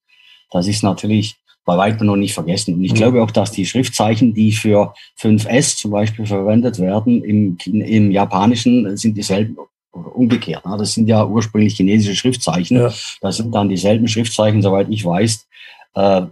das 0.50 0.66
ist 0.66 0.82
natürlich 0.82 1.37
bei 1.64 1.76
weitem 1.76 2.06
noch 2.06 2.16
nicht 2.16 2.35
vergessen. 2.35 2.75
Und 2.75 2.85
ich 2.85 2.92
mhm. 2.92 2.97
glaube 2.97 3.23
auch, 3.23 3.30
dass 3.30 3.52
die 3.52 3.66
Schriftzeichen, 3.66 4.35
die 4.35 4.52
für 4.52 4.94
5S 5.20 5.76
zum 5.76 5.90
Beispiel 5.90 6.26
verwendet 6.26 6.78
werden, 6.78 7.23
im, 7.23 7.59
im 7.66 8.11
Japanischen 8.11 8.97
sind 8.97 9.16
dieselben 9.16 9.56
oder 9.92 10.14
umgekehrt. 10.14 10.64
Ne? 10.64 10.76
Das 10.78 10.94
sind 10.94 11.09
ja 11.09 11.25
ursprünglich 11.25 11.75
chinesische 11.75 12.16
Schriftzeichen. 12.16 12.78
Ja. 12.78 12.92
Das 13.20 13.37
sind 13.37 13.54
dann 13.54 13.68
dieselben 13.68 14.09
Schriftzeichen, 14.09 14.62
soweit 14.62 14.88
ich 14.88 15.04
weiß, 15.04 15.47
äh, 15.94 16.23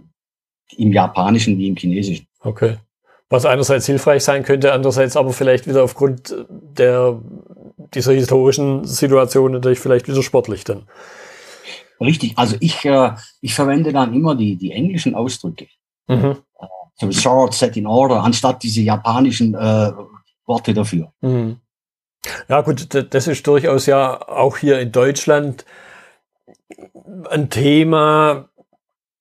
im 0.77 0.93
Japanischen 0.93 1.57
wie 1.57 1.67
im 1.67 1.75
Chinesischen. 1.75 2.25
Okay. 2.39 2.77
Was 3.29 3.45
einerseits 3.45 3.85
hilfreich 3.85 4.23
sein 4.23 4.43
könnte, 4.43 4.73
andererseits 4.73 5.15
aber 5.15 5.33
vielleicht 5.33 5.67
wieder 5.67 5.83
aufgrund 5.83 6.35
der, 6.49 7.21
dieser 7.93 8.13
historischen 8.13 8.85
Situation 8.85 9.51
natürlich 9.51 9.79
vielleicht 9.79 10.07
wieder 10.07 10.23
sportlich 10.23 10.63
dann. 10.63 10.87
Richtig, 12.01 12.37
also 12.37 12.55
ich, 12.59 12.85
äh, 12.85 13.11
ich 13.41 13.53
verwende 13.53 13.91
dann 13.91 14.13
immer 14.13 14.35
die, 14.35 14.55
die 14.55 14.71
englischen 14.71 15.15
Ausdrücke. 15.15 15.67
Mhm. 16.07 16.37
Äh, 16.59 16.65
so 16.95 17.11
short, 17.11 17.53
set 17.53 17.77
in 17.77 17.87
order, 17.87 18.23
anstatt 18.23 18.63
diese 18.63 18.81
japanischen 18.81 19.53
äh, 19.53 19.91
Worte 20.45 20.73
dafür. 20.73 21.11
Mhm. 21.21 21.57
Ja 22.47 22.61
gut, 22.61 22.87
das 23.13 23.27
ist 23.27 23.47
durchaus 23.47 23.85
ja 23.85 24.27
auch 24.27 24.57
hier 24.57 24.79
in 24.79 24.91
Deutschland 24.91 25.65
ein 27.29 27.49
Thema 27.49 28.49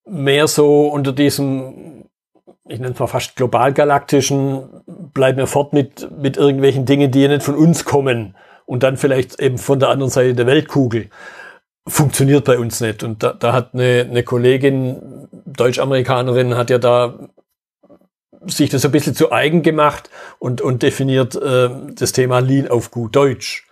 mehr 0.04 0.48
so 0.48 0.88
unter 0.88 1.12
diesem, 1.12 2.07
ich 2.68 2.78
nenne 2.78 2.92
es 2.92 2.98
mal 2.98 3.06
fast 3.06 3.36
globalgalaktischen, 3.36 4.68
bleib 5.14 5.36
mir 5.36 5.46
fort 5.46 5.72
mit, 5.72 6.08
mit 6.20 6.36
irgendwelchen 6.36 6.84
Dingen, 6.84 7.10
die 7.10 7.22
ja 7.22 7.28
nicht 7.28 7.42
von 7.42 7.54
uns 7.54 7.84
kommen 7.84 8.36
und 8.66 8.82
dann 8.82 8.96
vielleicht 8.96 9.40
eben 9.40 9.58
von 9.58 9.80
der 9.80 9.88
anderen 9.88 10.10
Seite 10.10 10.34
der 10.34 10.46
Weltkugel 10.46 11.08
funktioniert 11.86 12.44
bei 12.44 12.58
uns 12.58 12.80
nicht. 12.80 13.02
Und 13.02 13.22
da, 13.22 13.32
da 13.32 13.52
hat 13.52 13.74
eine, 13.74 14.06
eine 14.08 14.22
Kollegin, 14.22 15.28
Deutsch-Amerikanerin, 15.46 16.56
hat 16.56 16.70
ja 16.70 16.78
da 16.78 17.18
sich 18.46 18.70
das 18.70 18.84
ein 18.84 18.92
bisschen 18.92 19.14
zu 19.14 19.32
eigen 19.32 19.62
gemacht 19.62 20.10
und, 20.38 20.60
und 20.60 20.82
definiert 20.82 21.34
äh, 21.34 21.70
das 21.94 22.12
Thema 22.12 22.38
Lean 22.40 22.68
auf 22.68 22.90
gut 22.90 23.16
Deutsch. 23.16 23.66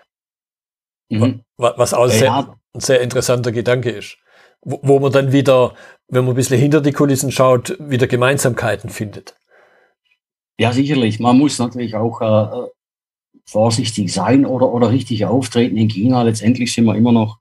Mhm. 1.09 1.43
Was 1.57 1.95
auch 1.95 2.09
ja. 2.09 2.13
sehr, 2.13 2.57
ein 2.75 2.81
sehr 2.81 3.01
interessanter 3.01 3.53
Gedanke 3.53 3.91
ist. 3.91 4.19
Wo, 4.69 4.81
wo 4.83 4.99
man 4.99 5.13
dann 5.13 5.31
wieder, 5.31 5.75
wenn 6.09 6.25
man 6.25 6.35
ein 6.35 6.37
bisschen 6.37 6.59
hinter 6.59 6.81
die 6.81 6.91
Kulissen 6.91 7.31
schaut, 7.31 7.77
wieder 7.79 8.09
Gemeinsamkeiten 8.09 8.91
findet. 8.91 9.37
Ja, 10.59 10.73
sicherlich. 10.73 11.21
Man 11.21 11.39
muss 11.39 11.59
natürlich 11.61 11.95
auch 11.95 12.21
äh, 12.21 12.69
vorsichtig 13.45 14.13
sein 14.13 14.45
oder, 14.45 14.73
oder 14.73 14.91
richtig 14.91 15.25
auftreten 15.25 15.77
in 15.77 15.89
China. 15.89 16.23
Letztendlich 16.23 16.75
sind 16.75 16.85
wir 16.87 16.97
immer 16.97 17.13
noch 17.13 17.39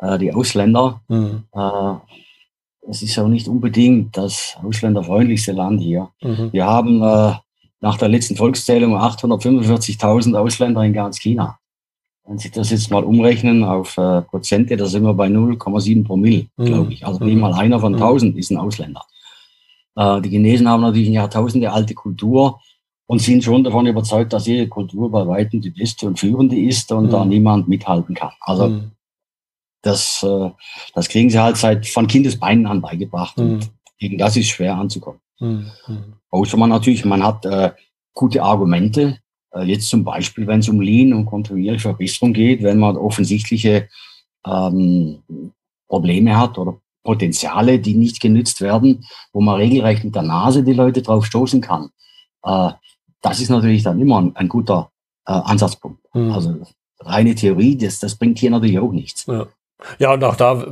äh, 0.00 0.18
die 0.18 0.34
Ausländer. 0.34 1.00
Mhm. 1.08 1.44
Äh, 1.54 1.94
es 2.90 3.02
ist 3.02 3.18
auch 3.18 3.28
nicht 3.28 3.48
unbedingt 3.48 4.16
das 4.16 4.56
ausländerfreundlichste 4.62 5.52
Land 5.52 5.80
hier. 5.80 6.10
Mhm. 6.22 6.52
Wir 6.52 6.66
haben 6.66 7.02
äh, 7.02 7.36
nach 7.80 7.96
der 7.96 8.08
letzten 8.08 8.36
Volkszählung 8.36 8.96
845.000 8.96 10.36
Ausländer 10.36 10.82
in 10.82 10.92
ganz 10.92 11.18
China. 11.18 11.59
Wenn 12.30 12.38
Sie 12.38 12.50
das 12.50 12.70
jetzt 12.70 12.90
mal 12.92 13.02
umrechnen 13.02 13.64
auf 13.64 13.98
äh, 13.98 14.22
Prozente, 14.22 14.76
da 14.76 14.86
sind 14.86 15.02
wir 15.02 15.14
bei 15.14 15.26
0,7 15.26 16.04
Promille, 16.06 16.46
mhm. 16.56 16.64
glaube 16.64 16.92
ich. 16.92 17.04
Also 17.04 17.24
nicht 17.24 17.36
mal 17.36 17.52
einer 17.52 17.80
von 17.80 17.94
1000 17.94 18.34
mhm. 18.34 18.38
ist 18.38 18.50
ein 18.50 18.56
Ausländer. 18.56 19.04
Äh, 19.96 20.20
die 20.20 20.30
Chinesen 20.30 20.68
haben 20.68 20.82
natürlich 20.82 21.08
eine 21.08 21.16
Jahrtausende 21.16 21.72
alte 21.72 21.94
Kultur 21.94 22.60
und 23.06 23.20
sind 23.20 23.42
schon 23.42 23.64
davon 23.64 23.86
überzeugt, 23.86 24.32
dass 24.32 24.46
ihre 24.46 24.68
Kultur 24.68 25.10
bei 25.10 25.26
weitem 25.26 25.60
die 25.60 25.70
beste 25.70 26.06
und 26.06 26.20
führende 26.20 26.56
ist 26.56 26.92
und 26.92 27.06
mhm. 27.06 27.10
da 27.10 27.24
niemand 27.24 27.66
mithalten 27.66 28.14
kann. 28.14 28.32
Also 28.40 28.68
mhm 28.68 28.92
das, 29.82 30.22
äh, 30.22 30.50
das 30.94 31.08
kriegen 31.08 31.30
sie 31.30 31.38
halt 31.38 31.56
seit 31.56 31.86
von 31.86 32.06
Kindesbeinen 32.06 32.66
an 32.66 32.80
beigebracht. 32.80 33.38
Mhm. 33.38 33.44
Und 33.44 33.70
gegen 33.98 34.18
das 34.18 34.36
ist 34.36 34.48
schwer 34.48 34.76
anzukommen. 34.76 35.20
Mhm. 35.38 35.70
Außer 36.30 36.56
man 36.56 36.70
natürlich, 36.70 37.04
man 37.04 37.24
hat 37.24 37.44
äh, 37.46 37.72
gute 38.12 38.42
Argumente. 38.42 39.18
Äh, 39.52 39.64
jetzt 39.64 39.88
zum 39.88 40.04
Beispiel, 40.04 40.46
wenn 40.46 40.60
es 40.60 40.68
um 40.68 40.80
Lean 40.80 41.12
und 41.12 41.26
kontinuierliche 41.26 41.88
Verbesserung 41.88 42.32
geht, 42.32 42.62
wenn 42.62 42.78
man 42.78 42.96
offensichtliche 42.96 43.88
ähm, 44.46 45.22
Probleme 45.88 46.38
hat 46.38 46.58
oder 46.58 46.80
Potenziale, 47.02 47.78
die 47.78 47.94
nicht 47.94 48.20
genützt 48.20 48.60
werden, 48.60 49.04
wo 49.32 49.40
man 49.40 49.56
regelrecht 49.56 50.04
mit 50.04 50.14
der 50.14 50.22
Nase 50.22 50.62
die 50.62 50.72
Leute 50.72 51.02
drauf 51.02 51.24
stoßen 51.26 51.60
kann. 51.60 51.90
Äh, 52.42 52.70
das 53.22 53.40
ist 53.40 53.50
natürlich 53.50 53.82
dann 53.82 54.00
immer 54.00 54.20
ein, 54.20 54.36
ein 54.36 54.48
guter 54.48 54.90
äh, 55.26 55.32
Ansatzpunkt. 55.32 56.02
Mhm. 56.14 56.32
Also 56.32 56.60
reine 57.00 57.34
Theorie, 57.34 57.76
das, 57.76 57.98
das 57.98 58.16
bringt 58.16 58.38
hier 58.38 58.50
natürlich 58.50 58.78
auch 58.78 58.92
nichts. 58.92 59.26
Ja. 59.26 59.46
Ja, 59.98 60.12
und 60.12 60.24
auch 60.24 60.36
da 60.36 60.64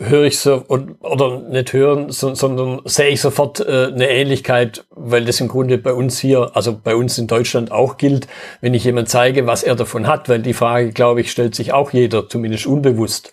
höre 0.00 0.24
ich 0.24 0.38
so, 0.38 0.64
oder 0.68 1.40
nicht 1.40 1.72
hören, 1.72 2.10
sondern 2.10 2.80
sehe 2.84 3.10
ich 3.10 3.20
sofort 3.20 3.60
äh, 3.60 3.88
eine 3.92 4.08
Ähnlichkeit, 4.08 4.86
weil 4.90 5.24
das 5.24 5.40
im 5.40 5.48
Grunde 5.48 5.78
bei 5.78 5.92
uns 5.92 6.18
hier, 6.18 6.50
also 6.54 6.78
bei 6.78 6.96
uns 6.96 7.18
in 7.18 7.26
Deutschland 7.26 7.70
auch 7.70 7.96
gilt, 7.96 8.28
wenn 8.60 8.74
ich 8.74 8.84
jemand 8.84 9.08
zeige, 9.08 9.46
was 9.46 9.62
er 9.62 9.76
davon 9.76 10.06
hat, 10.06 10.28
weil 10.28 10.40
die 10.40 10.54
Frage, 10.54 10.92
glaube 10.92 11.20
ich, 11.20 11.30
stellt 11.30 11.54
sich 11.54 11.72
auch 11.72 11.92
jeder, 11.92 12.28
zumindest 12.28 12.66
unbewusst, 12.66 13.32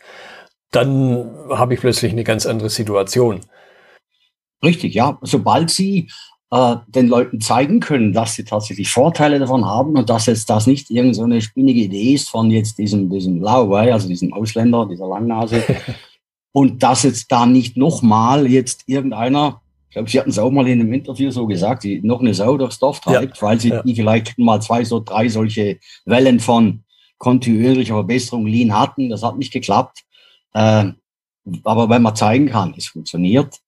dann 0.71 1.31
habe 1.49 1.73
ich 1.73 1.79
plötzlich 1.79 2.11
eine 2.11 2.23
ganz 2.23 2.45
andere 2.45 2.69
Situation. 2.69 3.41
Richtig, 4.63 4.93
ja. 4.93 5.17
Sobald 5.21 5.69
Sie 5.69 6.09
äh, 6.51 6.77
den 6.87 7.07
Leuten 7.07 7.41
zeigen 7.41 7.79
können, 7.79 8.13
dass 8.13 8.35
sie 8.35 8.45
tatsächlich 8.45 8.89
Vorteile 8.89 9.39
davon 9.39 9.65
haben 9.65 9.97
und 9.97 10.09
dass 10.09 10.27
jetzt 10.27 10.49
das 10.49 10.67
nicht 10.67 10.89
irgendeine 10.89 11.35
so 11.35 11.41
spinnige 11.41 11.81
Idee 11.81 12.13
ist 12.13 12.29
von 12.29 12.49
jetzt 12.51 12.77
diesem, 12.77 13.09
diesem 13.09 13.41
Lauwei, 13.41 13.91
also 13.91 14.07
diesem 14.07 14.33
Ausländer, 14.33 14.87
dieser 14.89 15.07
Langnase. 15.07 15.63
und 16.53 16.81
dass 16.83 17.03
jetzt 17.03 17.31
da 17.31 17.45
nicht 17.45 17.75
nochmal 17.75 18.47
jetzt 18.47 18.83
irgendeiner, 18.87 19.61
ich 19.89 19.93
glaube, 19.93 20.09
Sie 20.09 20.19
hatten 20.19 20.29
es 20.29 20.39
auch 20.39 20.51
mal 20.51 20.67
in 20.67 20.79
einem 20.79 20.93
Interview 20.93 21.31
so 21.31 21.47
gesagt, 21.47 21.83
die 21.83 22.01
noch 22.01 22.21
eine 22.21 22.33
Sau 22.33 22.57
durchs 22.57 22.79
Dorf 22.79 23.01
treibt, 23.01 23.35
ja, 23.37 23.41
weil 23.41 23.59
sie 23.59 23.69
ja. 23.69 23.83
die 23.83 23.95
vielleicht 23.95 24.37
mal 24.37 24.61
zwei, 24.61 24.83
so 24.83 24.99
drei 24.99 25.27
solche 25.27 25.79
Wellen 26.05 26.39
von 26.39 26.83
kontinuierlicher 27.17 27.95
Verbesserung 27.95 28.45
Lean 28.45 28.77
hatten. 28.77 29.09
Das 29.09 29.23
hat 29.23 29.37
nicht 29.37 29.51
geklappt. 29.51 30.03
Äh, 30.53 30.91
aber 31.63 31.89
wenn 31.89 32.01
man 32.01 32.15
zeigen 32.15 32.47
kann, 32.47 32.73
es 32.77 32.87
funktioniert, 32.87 33.59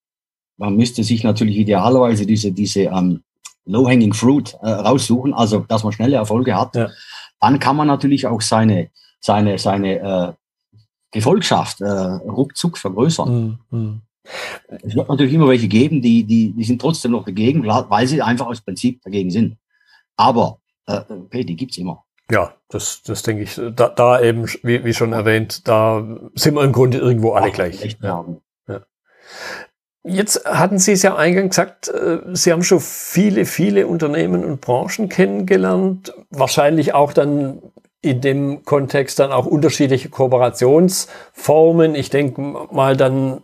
man 0.60 0.75
müsste 0.75 1.04
sich 1.04 1.24
natürlich 1.24 1.58
idealerweise 1.58 2.25
diese, 2.25 2.51
diese 2.51 2.82
ähm, 2.82 3.24
Low-Hanging 3.66 4.13
Fruit 4.13 4.56
äh, 4.62 4.70
raussuchen, 4.70 5.34
also 5.34 5.60
dass 5.60 5.84
man 5.84 5.94
schnelle 5.94 6.18
Erfolge 6.18 6.56
hat. 6.56 6.75
Ja. 6.75 6.89
Dann 7.39 7.60
kann 7.60 7.75
man 7.75 7.88
natürlich 7.88 8.28
auch 8.28 8.42
seine, 8.42 8.89
seine, 9.20 9.58
seine 9.58 10.00
äh, 10.00 10.34
Gefolgschaft 11.12 11.82
äh, 11.82 11.88
ruckzuck 11.88 12.78
vergrößern. 12.78 13.60
Mhm. 13.72 14.01
Es 14.68 14.96
wird 14.96 15.10
natürlich 15.10 15.34
immer 15.34 15.48
welche 15.48 15.68
geben, 15.68 16.01
die, 16.01 16.24
die, 16.24 16.51
die 16.51 16.63
sind 16.63 16.82
trotzdem 16.82 17.12
noch 17.12 17.25
dagegen, 17.25 17.66
weil 17.66 18.06
sie 18.06 18.22
einfach 18.22 18.46
aus 18.46 18.62
Prinzip 18.62 19.01
dagegen 19.01 19.32
sind. 19.32 19.58
Aber 20.18 20.60
äh, 20.86 21.01
okay, 21.10 21.44
die 21.44 21.56
gibt's 21.56 21.78
immer. 21.78 22.04
Ja, 22.30 22.54
das, 22.68 23.01
das 23.01 23.24
denke 23.24 23.44
ich. 23.44 23.60
Da, 23.75 23.89
da 23.89 24.22
eben, 24.22 24.46
wie, 24.62 24.84
wie 24.84 24.94
schon 24.94 25.13
erwähnt, 25.13 25.68
da 25.68 26.06
sind 26.36 26.54
wir 26.54 26.63
im 26.63 26.74
Grunde 26.74 27.00
irgendwo 27.00 27.32
alle 27.32 27.48
Ach, 27.48 27.54
gleich. 27.54 27.98
Ja. 28.04 28.25
ja. 28.68 28.82
Jetzt 30.03 30.46
hatten 30.46 30.79
Sie 30.79 30.94
es 30.94 31.03
ja 31.03 31.15
eingangs 31.15 31.56
gesagt, 31.56 31.89
äh, 31.89 32.20
Sie 32.34 32.51
haben 32.51 32.63
schon 32.63 32.79
viele, 32.79 33.46
viele 33.46 33.88
Unternehmen 33.88 34.46
und 34.46 34.62
Branchen 34.62 35.10
kennengelernt, 35.10 36.13
wahrscheinlich 36.29 36.94
auch 36.94 37.12
dann 37.12 37.62
in 38.01 38.22
dem 38.22 38.63
Kontext 38.63 39.20
dann 39.20 39.32
auch 39.32 39.46
unterschiedliche 39.46 40.10
Kooperationsformen. 40.10 41.96
Ich 41.96 42.10
denke 42.10 42.41
mal 42.72 42.96
dann 42.96 43.41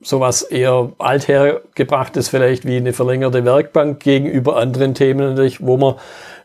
sowas 0.00 0.42
eher 0.42 0.92
althergebrachtes 0.98 2.28
vielleicht 2.28 2.64
wie 2.64 2.76
eine 2.76 2.92
verlängerte 2.92 3.44
Werkbank 3.44 3.98
gegenüber 4.00 4.56
anderen 4.56 4.94
Themen 4.94 5.30
natürlich, 5.30 5.66
wo 5.66 5.76
wir 5.76 5.96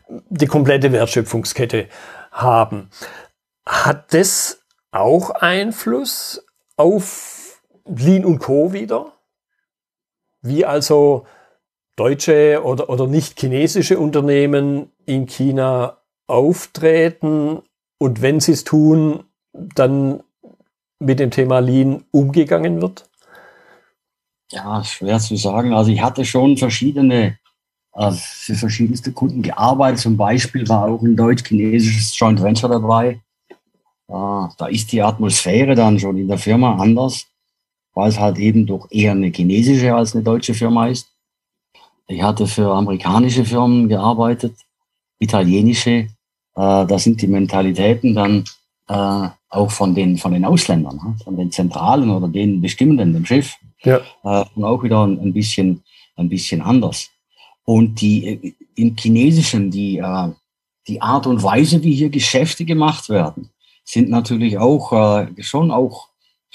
die 0.08 0.46
komplette 0.46 0.90
Wertschöpfungskette 0.90 1.86
haben. 2.32 2.90
Hat 3.64 4.12
das 4.12 4.60
auch 4.90 5.30
Einfluss 5.30 6.44
auf 6.76 7.62
Lean 7.86 8.24
und 8.24 8.40
Co. 8.40 8.72
wieder? 8.72 9.13
Wie 10.44 10.64
also 10.64 11.26
deutsche 11.96 12.62
oder, 12.64 12.88
oder 12.90 13.06
nicht 13.06 13.40
chinesische 13.40 13.98
Unternehmen 13.98 14.90
in 15.06 15.26
China 15.26 15.98
auftreten 16.26 17.62
und 17.98 18.22
wenn 18.22 18.40
sie 18.40 18.52
es 18.52 18.64
tun, 18.64 19.24
dann 19.52 20.22
mit 20.98 21.20
dem 21.20 21.30
Thema 21.30 21.60
Lean 21.60 22.04
umgegangen 22.10 22.80
wird? 22.80 23.08
Ja, 24.50 24.84
schwer 24.84 25.18
zu 25.18 25.36
sagen. 25.36 25.72
Also 25.72 25.90
ich 25.90 26.02
hatte 26.02 26.24
schon 26.24 26.56
verschiedene, 26.56 27.38
äh, 27.94 28.12
für 28.12 28.54
verschiedenste 28.54 29.12
Kunden 29.12 29.42
gearbeitet. 29.42 30.00
Zum 30.00 30.16
Beispiel 30.16 30.68
war 30.68 30.84
auch 30.84 31.02
ein 31.02 31.16
deutsch-chinesisches 31.16 32.18
Joint 32.18 32.42
Venture 32.42 32.70
dabei. 32.70 33.20
Äh, 34.08 34.48
da 34.58 34.66
ist 34.68 34.92
die 34.92 35.02
Atmosphäre 35.02 35.74
dann 35.74 35.98
schon 35.98 36.16
in 36.18 36.28
der 36.28 36.38
Firma 36.38 36.76
anders, 36.76 37.26
weil 37.94 38.08
es 38.08 38.18
halt 38.18 38.38
eben 38.38 38.66
doch 38.66 38.90
eher 38.90 39.12
eine 39.12 39.30
chinesische 39.30 39.94
als 39.94 40.14
eine 40.14 40.24
deutsche 40.24 40.54
Firma 40.54 40.88
ist. 40.88 41.08
Ich 42.06 42.22
hatte 42.22 42.46
für 42.46 42.70
amerikanische 42.70 43.44
Firmen 43.44 43.88
gearbeitet, 43.88 44.56
italienische. 45.18 45.90
Äh, 45.90 46.08
da 46.54 46.98
sind 46.98 47.22
die 47.22 47.26
Mentalitäten 47.26 48.14
dann 48.14 48.44
äh, 48.88 49.28
auch 49.48 49.70
von 49.70 49.94
den, 49.94 50.18
von 50.18 50.32
den 50.32 50.44
Ausländern, 50.44 50.96
ne? 50.96 51.16
von 51.24 51.36
den 51.36 51.50
Zentralen 51.50 52.10
oder 52.10 52.28
den 52.28 52.60
Bestimmenden, 52.60 53.14
dem 53.14 53.24
Chef, 53.24 53.54
ja. 53.82 54.00
äh, 54.24 54.44
und 54.54 54.64
auch 54.64 54.82
wieder 54.82 55.04
ein, 55.06 55.32
bisschen, 55.32 55.82
ein 56.16 56.28
bisschen 56.28 56.60
anders. 56.60 57.08
Und 57.64 58.00
die 58.00 58.26
äh, 58.26 58.52
im 58.74 58.96
Chinesischen, 58.96 59.70
die, 59.70 59.98
äh, 59.98 60.28
die 60.86 61.00
Art 61.00 61.26
und 61.26 61.42
Weise, 61.42 61.82
wie 61.82 61.94
hier 61.94 62.10
Geschäfte 62.10 62.64
gemacht 62.64 63.08
werden, 63.08 63.50
sind 63.84 64.10
natürlich 64.10 64.58
auch 64.58 64.92
äh, 64.92 65.42
schon 65.42 65.70
auch 65.70 66.08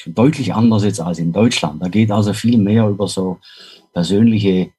deutlich 0.07 0.53
anders 0.53 0.83
jetzt 0.83 1.01
als 1.01 1.19
in 1.19 1.33
Deutschland. 1.33 1.81
Da 1.81 1.87
geht 1.87 2.11
also 2.11 2.33
viel 2.33 2.57
mehr 2.57 2.87
über 2.87 3.07
so 3.07 3.37
persönliche 3.93 4.71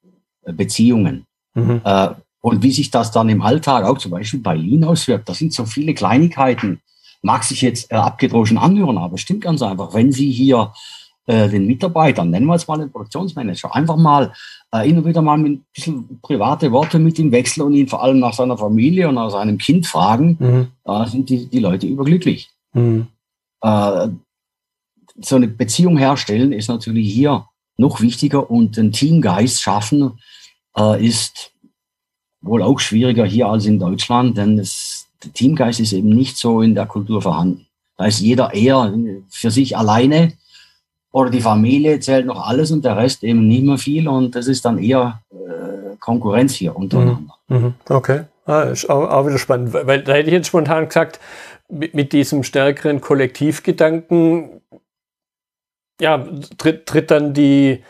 äh, 0.43 0.53
Beziehungen. 0.53 1.25
Mhm. 1.53 1.81
Äh, 1.83 2.09
und 2.41 2.63
wie 2.63 2.71
sich 2.71 2.89
das 2.89 3.11
dann 3.11 3.29
im 3.29 3.41
Alltag 3.41 3.85
auch 3.85 3.99
zum 3.99 4.11
Beispiel 4.11 4.39
bei 4.39 4.55
Lean 4.55 4.83
auswirkt, 4.83 5.29
das 5.29 5.37
sind 5.37 5.53
so 5.53 5.65
viele 5.65 5.93
Kleinigkeiten, 5.93 6.81
mag 7.21 7.43
sich 7.43 7.61
jetzt 7.61 7.91
äh, 7.91 7.95
abgedroschen 7.95 8.57
anhören, 8.57 8.97
aber 8.97 9.15
es 9.15 9.21
stimmt 9.21 9.41
ganz 9.41 9.61
einfach. 9.61 9.93
Wenn 9.93 10.11
Sie 10.11 10.31
hier 10.31 10.73
äh, 11.27 11.47
den 11.49 11.67
Mitarbeitern, 11.67 12.31
nennen 12.31 12.47
wir 12.47 12.55
es 12.55 12.67
mal 12.67 12.77
den 12.77 12.91
Produktionsmanager, 12.91 13.75
einfach 13.75 13.97
mal 13.97 14.33
äh, 14.73 14.89
immer 14.89 15.05
wieder 15.05 15.21
mal 15.21 15.37
mit 15.37 15.51
ein 15.51 15.65
bisschen 15.73 16.19
private 16.21 16.71
Worte 16.71 16.97
mit 16.97 17.19
ihm 17.19 17.31
wechseln 17.31 17.63
und 17.63 17.73
ihn 17.75 17.87
vor 17.87 18.03
allem 18.03 18.19
nach 18.19 18.33
seiner 18.33 18.57
Familie 18.57 19.07
und 19.09 19.15
nach 19.15 19.29
seinem 19.29 19.59
Kind 19.59 19.85
fragen, 19.85 20.37
mhm. 20.39 20.67
da 20.83 21.05
sind 21.05 21.29
die, 21.29 21.47
die 21.47 21.59
Leute 21.59 21.85
überglücklich. 21.85 22.49
Mhm. 22.73 23.07
Äh, 23.61 24.07
so 25.23 25.35
eine 25.35 25.47
Beziehung 25.47 25.97
herstellen 25.97 26.53
ist 26.53 26.67
natürlich 26.67 27.11
hier 27.11 27.45
noch 27.77 28.01
wichtiger 28.01 28.49
und 28.49 28.77
den 28.77 28.91
Teamgeist 28.91 29.61
schaffen 29.61 30.19
äh, 30.77 31.05
ist 31.05 31.51
wohl 32.41 32.63
auch 32.63 32.79
schwieriger 32.79 33.25
hier 33.25 33.47
als 33.47 33.65
in 33.65 33.79
Deutschland, 33.79 34.37
denn 34.37 34.57
es, 34.57 35.07
der 35.23 35.31
Teamgeist 35.33 35.79
ist 35.79 35.93
eben 35.93 36.09
nicht 36.09 36.37
so 36.37 36.61
in 36.61 36.75
der 36.75 36.87
Kultur 36.87 37.21
vorhanden. 37.21 37.67
Da 37.97 38.05
ist 38.05 38.19
jeder 38.19 38.53
eher 38.53 38.93
für 39.29 39.51
sich 39.51 39.77
alleine 39.77 40.33
oder 41.11 41.29
die 41.29 41.41
Familie 41.41 41.99
zählt 41.99 42.25
noch 42.25 42.47
alles 42.47 42.71
und 42.71 42.83
der 42.83 42.97
Rest 42.97 43.23
eben 43.23 43.47
nicht 43.47 43.63
mehr 43.63 43.77
viel 43.77 44.07
und 44.07 44.35
das 44.35 44.47
ist 44.47 44.65
dann 44.65 44.79
eher 44.79 45.21
äh, 45.31 45.95
Konkurrenz 45.99 46.53
hier 46.53 46.75
untereinander. 46.75 47.35
Mhm. 47.47 47.57
mhm. 47.57 47.73
Okay, 47.89 48.21
ah, 48.45 48.61
ist 48.63 48.89
auch, 48.89 49.07
auch, 49.09 49.27
wieder 49.27 49.37
spannend, 49.37 49.73
weil 49.73 50.01
da 50.01 50.13
hätte 50.13 50.29
ich 50.29 50.33
jetzt 50.33 50.47
spontan 50.47 50.87
gesagt, 50.87 51.19
mit, 51.69 51.93
mit 51.93 52.11
diesem 52.13 52.43
stärkeren 52.43 53.01
Kollektivgedanken, 53.01 54.60
ja, 56.01 56.27
tritt, 56.57 56.87
tritt 56.87 57.11
dann 57.11 57.33
die, 57.33 57.83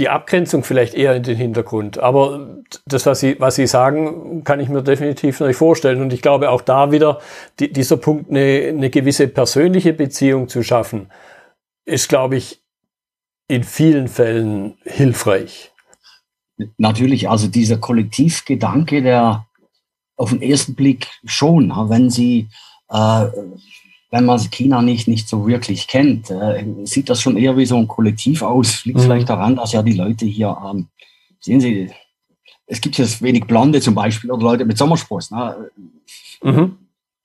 die 0.00 0.08
Abgrenzung 0.08 0.64
vielleicht 0.64 0.94
eher 0.94 1.14
in 1.14 1.22
den 1.22 1.36
Hintergrund. 1.36 1.98
Aber 1.98 2.62
das, 2.84 3.06
was 3.06 3.20
Sie, 3.20 3.36
was 3.38 3.54
Sie 3.54 3.68
sagen, 3.68 4.42
kann 4.42 4.58
ich 4.58 4.68
mir 4.68 4.82
definitiv 4.82 5.38
nicht 5.38 5.56
vorstellen. 5.56 6.02
Und 6.02 6.12
ich 6.12 6.20
glaube 6.20 6.50
auch 6.50 6.62
da 6.62 6.90
wieder, 6.90 7.20
die, 7.60 7.72
dieser 7.72 7.96
Punkt, 7.96 8.28
eine, 8.28 8.66
eine 8.68 8.90
gewisse 8.90 9.28
persönliche 9.28 9.92
Beziehung 9.92 10.48
zu 10.48 10.64
schaffen, 10.64 11.12
ist, 11.84 12.08
glaube 12.08 12.36
ich, 12.36 12.60
in 13.46 13.62
vielen 13.62 14.08
Fällen 14.08 14.76
hilfreich. 14.82 15.70
Natürlich, 16.76 17.28
also 17.28 17.46
dieser 17.46 17.76
Kollektivgedanke, 17.76 19.00
der 19.02 19.46
auf 20.16 20.30
den 20.30 20.42
ersten 20.42 20.74
Blick 20.74 21.06
schon, 21.24 21.70
wenn 21.88 22.10
Sie 22.10 22.48
äh, 22.90 23.26
wenn 24.14 24.26
man 24.26 24.38
China 24.38 24.80
nicht, 24.80 25.08
nicht 25.08 25.28
so 25.28 25.44
wirklich 25.44 25.88
kennt, 25.88 26.30
äh, 26.30 26.64
sieht 26.84 27.10
das 27.10 27.20
schon 27.20 27.36
eher 27.36 27.56
wie 27.56 27.66
so 27.66 27.76
ein 27.76 27.88
Kollektiv 27.88 28.42
aus. 28.42 28.84
Liegt 28.84 28.98
mhm. 28.98 29.02
vielleicht 29.02 29.28
daran, 29.28 29.56
dass 29.56 29.72
ja 29.72 29.82
die 29.82 29.94
Leute 29.94 30.24
hier, 30.24 30.56
ähm, 30.64 30.86
sehen 31.40 31.60
Sie, 31.60 31.90
es 32.64 32.80
gibt 32.80 32.96
jetzt 32.96 33.22
wenig 33.22 33.44
Blonde 33.46 33.80
zum 33.80 33.96
Beispiel 33.96 34.30
oder 34.30 34.44
Leute 34.44 34.64
mit 34.66 34.78
Sommerspross. 34.78 35.32
Ne? 35.32 35.68
Mhm. 36.44 36.76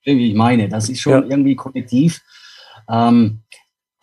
Wie 0.02 0.30
ich 0.30 0.34
meine, 0.34 0.68
das 0.68 0.88
ist 0.88 1.00
schon 1.00 1.12
ja. 1.12 1.28
irgendwie 1.28 1.54
kollektiv. 1.54 2.22
Ähm, 2.90 3.42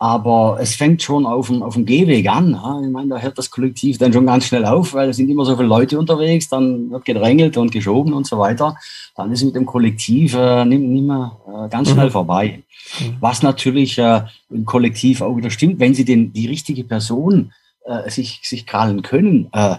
aber 0.00 0.58
es 0.60 0.76
fängt 0.76 1.02
schon 1.02 1.26
auf 1.26 1.48
dem, 1.48 1.62
auf 1.62 1.74
dem 1.74 1.84
Gehweg 1.84 2.28
an. 2.28 2.52
Ja. 2.52 2.80
Ich 2.80 2.88
meine, 2.88 3.08
da 3.08 3.18
hört 3.18 3.36
das 3.36 3.50
Kollektiv 3.50 3.98
dann 3.98 4.12
schon 4.12 4.26
ganz 4.26 4.46
schnell 4.46 4.64
auf, 4.64 4.94
weil 4.94 5.08
es 5.08 5.16
sind 5.16 5.28
immer 5.28 5.44
so 5.44 5.56
viele 5.56 5.66
Leute 5.66 5.98
unterwegs, 5.98 6.48
dann 6.48 6.90
wird 6.90 7.04
gedrängelt 7.04 7.56
und 7.56 7.72
geschoben 7.72 8.12
und 8.12 8.26
so 8.26 8.38
weiter. 8.38 8.76
Dann 9.16 9.32
ist 9.32 9.42
mit 9.42 9.56
dem 9.56 9.66
Kollektiv 9.66 10.34
äh, 10.34 10.64
nicht, 10.64 10.80
nicht 10.80 11.04
mehr 11.04 11.36
äh, 11.48 11.68
ganz 11.68 11.90
schnell 11.90 12.06
mhm. 12.06 12.12
vorbei. 12.12 12.62
Mhm. 13.00 13.16
Was 13.18 13.42
natürlich 13.42 13.98
äh, 13.98 14.22
im 14.50 14.64
Kollektiv 14.64 15.20
auch 15.20 15.36
wieder 15.36 15.50
stimmt, 15.50 15.80
wenn 15.80 15.94
sie 15.94 16.04
den, 16.04 16.32
die 16.32 16.46
richtige 16.46 16.84
Person 16.84 17.52
äh, 17.84 18.08
sich, 18.08 18.40
sich 18.44 18.66
krallen 18.66 19.02
können, 19.02 19.48
äh, 19.52 19.76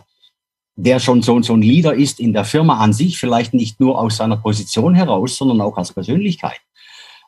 der 0.75 0.99
schon 0.99 1.21
so, 1.21 1.41
so 1.41 1.53
ein 1.53 1.62
Leader 1.62 1.93
ist 1.93 2.19
in 2.19 2.34
der 2.34 2.43
Firma 2.43 2.79
an 2.79 2.91
sich, 2.91 3.17
vielleicht 3.17 3.53
nicht 3.53 3.79
nur 3.79 3.99
aus 3.99 4.17
seiner 4.17 4.38
Position 4.38 4.95
heraus, 4.95 5.38
sondern 5.38 5.62
auch 5.62 5.77
als 5.77 5.93
Persönlichkeit. 5.93 6.60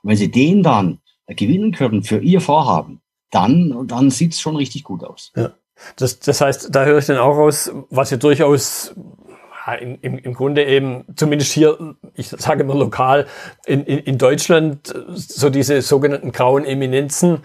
Und 0.03 0.09
wenn 0.09 0.17
sie 0.17 0.31
den 0.31 0.63
dann 0.63 0.99
gewinnen 1.35 1.71
können 1.71 2.03
für 2.03 2.19
ihr 2.19 2.41
Vorhaben, 2.41 3.01
dann, 3.31 3.87
dann 3.87 4.09
sieht 4.09 4.33
es 4.33 4.41
schon 4.41 4.55
richtig 4.55 4.83
gut 4.83 5.03
aus. 5.03 5.31
Ja. 5.35 5.51
Das, 5.95 6.19
das 6.19 6.41
heißt, 6.41 6.75
da 6.75 6.85
höre 6.85 6.99
ich 6.99 7.05
dann 7.05 7.17
auch 7.17 7.35
raus, 7.35 7.71
was 7.89 8.11
ja 8.11 8.17
durchaus 8.17 8.93
im, 9.79 9.97
im, 10.01 10.17
im 10.17 10.33
Grunde 10.33 10.65
eben, 10.65 11.05
zumindest 11.15 11.51
hier, 11.51 11.95
ich 12.15 12.29
sage 12.29 12.63
immer 12.63 12.75
lokal, 12.75 13.27
in, 13.65 13.83
in, 13.85 13.99
in 13.99 14.17
Deutschland, 14.17 14.93
so 15.15 15.49
diese 15.49 15.81
sogenannten 15.81 16.31
grauen 16.31 16.65
Eminenzen, 16.65 17.39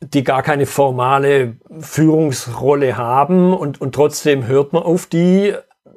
die 0.00 0.24
gar 0.24 0.42
keine 0.42 0.66
formale 0.66 1.56
Führungsrolle 1.80 2.96
haben 2.96 3.54
und, 3.54 3.80
und 3.80 3.94
trotzdem 3.94 4.46
hört 4.46 4.72
man 4.72 4.82
auf 4.82 5.06
die. 5.06 5.54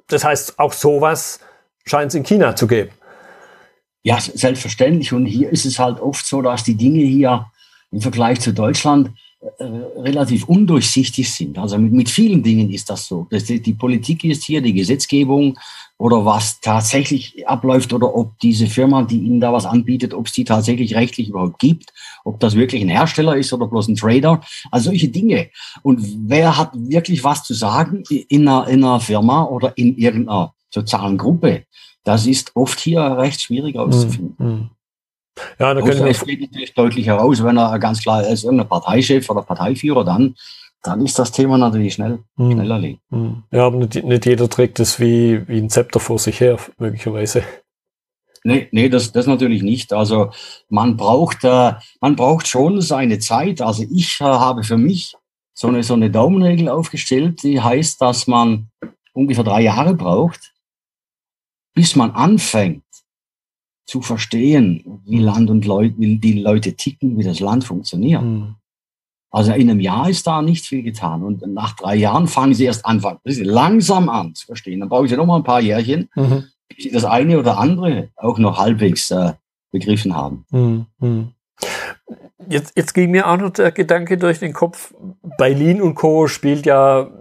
Das 0.07 0.23
heißt, 0.23 0.59
auch 0.59 0.73
sowas 0.73 1.39
scheint 1.85 2.09
es 2.09 2.15
in 2.15 2.23
China 2.23 2.55
zu 2.55 2.67
geben. 2.67 2.91
Ja, 4.07 4.21
selbstverständlich. 4.21 5.11
Und 5.11 5.25
hier 5.25 5.49
ist 5.49 5.65
es 5.65 5.79
halt 5.79 5.99
oft 5.99 6.25
so, 6.25 6.41
dass 6.41 6.63
die 6.63 6.75
Dinge 6.75 7.03
hier 7.03 7.47
im 7.91 7.99
Vergleich 7.99 8.39
zu 8.39 8.53
Deutschland 8.53 9.11
äh, 9.41 9.65
relativ 9.65 10.45
undurchsichtig 10.45 11.29
sind. 11.29 11.57
Also 11.57 11.77
mit, 11.77 11.91
mit 11.91 12.09
vielen 12.09 12.41
Dingen 12.41 12.71
ist 12.71 12.89
das 12.89 13.05
so. 13.05 13.27
Das, 13.29 13.43
die, 13.43 13.61
die 13.61 13.73
Politik 13.73 14.23
ist 14.23 14.45
hier, 14.45 14.61
die 14.61 14.71
Gesetzgebung 14.71 15.59
oder 15.97 16.23
was 16.23 16.61
tatsächlich 16.61 17.45
abläuft 17.45 17.91
oder 17.91 18.15
ob 18.15 18.39
diese 18.39 18.67
Firma, 18.67 19.03
die 19.03 19.19
Ihnen 19.19 19.41
da 19.41 19.51
was 19.51 19.65
anbietet, 19.65 20.13
ob 20.13 20.27
es 20.27 20.31
die 20.31 20.45
tatsächlich 20.45 20.95
rechtlich 20.95 21.27
überhaupt 21.27 21.59
gibt, 21.59 21.91
ob 22.23 22.39
das 22.39 22.55
wirklich 22.55 22.81
ein 22.81 22.87
Hersteller 22.87 23.35
ist 23.35 23.51
oder 23.51 23.67
bloß 23.67 23.89
ein 23.89 23.97
Trader. 23.97 24.39
Also 24.71 24.89
solche 24.91 25.09
Dinge. 25.09 25.49
Und 25.81 25.99
wer 26.29 26.57
hat 26.57 26.71
wirklich 26.73 27.25
was 27.25 27.43
zu 27.43 27.53
sagen 27.53 28.03
in 28.09 28.47
einer, 28.47 28.69
in 28.69 28.85
einer 28.85 29.01
Firma 29.01 29.43
oder 29.43 29.77
in 29.77 29.97
irgendeiner 29.97 30.53
sozialen 30.69 31.17
Gruppe? 31.17 31.65
das 32.07 32.25
ist 32.25 32.55
oft 32.55 32.79
hier 32.79 33.01
recht 33.01 33.41
schwierig 33.41 33.77
auszufinden. 33.77 34.35
Mhm. 34.39 34.69
Ja, 35.59 35.73
da 35.73 35.81
können 35.81 36.07
es 36.07 36.23
geht 36.23 36.41
natürlich 36.41 36.73
deutlich 36.73 37.05
heraus, 37.05 37.43
wenn 37.43 37.57
er 37.57 37.77
ganz 37.79 38.01
klar 38.01 38.25
ist, 38.25 38.43
irgendein 38.43 38.69
Parteichef 38.69 39.29
oder 39.29 39.43
Parteiführer, 39.43 40.03
dann, 40.03 40.35
dann 40.81 41.05
ist 41.05 41.19
das 41.19 41.31
Thema 41.31 41.57
natürlich 41.57 41.93
schnell, 41.93 42.19
mhm. 42.37 42.53
schnell 42.53 42.71
erledigt. 42.71 43.01
Mhm. 43.09 43.43
Ja, 43.51 43.67
aber 43.67 43.77
nicht, 43.77 44.03
nicht 44.03 44.25
jeder 44.25 44.49
trägt 44.49 44.79
es 44.79 44.99
wie, 44.99 45.47
wie 45.47 45.59
ein 45.59 45.69
Zepter 45.69 45.99
vor 45.99 46.17
sich 46.17 46.39
her, 46.39 46.57
möglicherweise. 46.79 47.43
Nee, 48.43 48.69
nee 48.71 48.87
das, 48.87 49.11
das 49.11 49.27
natürlich 49.27 49.61
nicht. 49.61 49.91
Also 49.91 50.31
man 50.69 50.95
braucht, 50.95 51.43
äh, 51.43 51.73
man 51.99 52.15
braucht 52.15 52.47
schon 52.47 52.79
seine 52.81 53.19
Zeit. 53.19 53.61
Also 53.61 53.83
ich 53.91 54.19
äh, 54.21 54.23
habe 54.23 54.63
für 54.63 54.77
mich 54.77 55.15
so 55.53 55.67
eine, 55.67 55.83
so 55.83 55.93
eine 55.93 56.09
Daumenregel 56.09 56.69
aufgestellt, 56.69 57.43
die 57.43 57.59
heißt, 57.59 58.01
dass 58.01 58.27
man 58.27 58.69
ungefähr 59.11 59.43
drei 59.43 59.61
Jahre 59.61 59.93
braucht, 59.93 60.53
bis 61.77 61.95
man 61.95 62.09
anfängt 62.09 62.81
zu 63.85 64.01
verstehen, 64.01 64.99
wie 65.05 65.19
Land 65.19 65.51
und 65.51 65.63
Leute, 65.63 65.93
wie 65.99 66.17
die 66.17 66.39
Leute 66.39 66.73
ticken, 66.73 67.19
wie 67.19 67.23
das 67.23 67.39
Land 67.39 67.65
funktioniert. 67.65 68.23
Mhm. 68.23 68.55
Also 69.29 69.53
in 69.53 69.69
einem 69.69 69.79
Jahr 69.79 70.09
ist 70.09 70.25
da 70.25 70.41
nicht 70.41 70.65
viel 70.65 70.81
getan. 70.81 71.21
Und 71.21 71.45
nach 71.45 71.75
drei 71.75 71.95
Jahren 71.95 72.27
fangen 72.27 72.55
sie 72.55 72.65
erst 72.65 72.83
an, 72.83 72.99
langsam 73.23 74.09
an 74.09 74.33
zu 74.33 74.47
verstehen. 74.47 74.79
Dann 74.79 74.89
brauche 74.89 75.05
ich 75.05 75.11
noch 75.11 75.27
mal 75.27 75.35
ein 75.35 75.43
paar 75.43 75.61
Jährchen, 75.61 76.09
mhm. 76.15 76.45
bis 76.67 76.85
sie 76.85 76.91
das 76.91 77.05
eine 77.05 77.37
oder 77.37 77.59
andere 77.59 78.09
auch 78.15 78.39
noch 78.39 78.57
halbwegs 78.57 79.11
äh, 79.11 79.33
begriffen 79.71 80.15
haben. 80.15 80.47
Mhm. 80.49 81.33
Jetzt, 82.49 82.75
jetzt 82.75 82.95
ging 82.95 83.11
mir 83.11 83.27
auch 83.27 83.37
noch 83.37 83.51
der 83.51 83.71
Gedanke 83.71 84.17
durch 84.17 84.39
den 84.39 84.53
Kopf, 84.53 84.95
bei 85.37 85.53
Lean 85.53 85.79
und 85.79 85.93
Co. 85.93 86.25
spielt 86.25 86.65
ja 86.65 87.11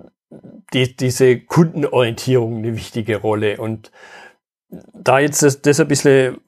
die, 0.73 0.97
diese 0.97 1.41
Kundenorientierung 1.41 2.57
eine 2.57 2.75
wichtige 2.75 3.19
Rolle. 3.19 3.59
Und 3.59 3.93
da 4.69 5.19
jetzt 5.19 5.43
das, 5.43 5.63
das 5.63 5.81
ein 5.81 5.89
bisschen 5.89 6.39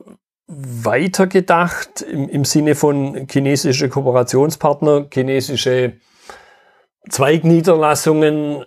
weiter 0.47 1.27
gedacht 1.27 2.03
im, 2.03 2.29
im 2.29 2.45
Sinne 2.45 2.75
von 2.75 3.27
chinesische 3.31 3.89
Kooperationspartner, 3.89 5.09
chinesische 5.13 5.95
Zweigniederlassungen, 7.09 8.65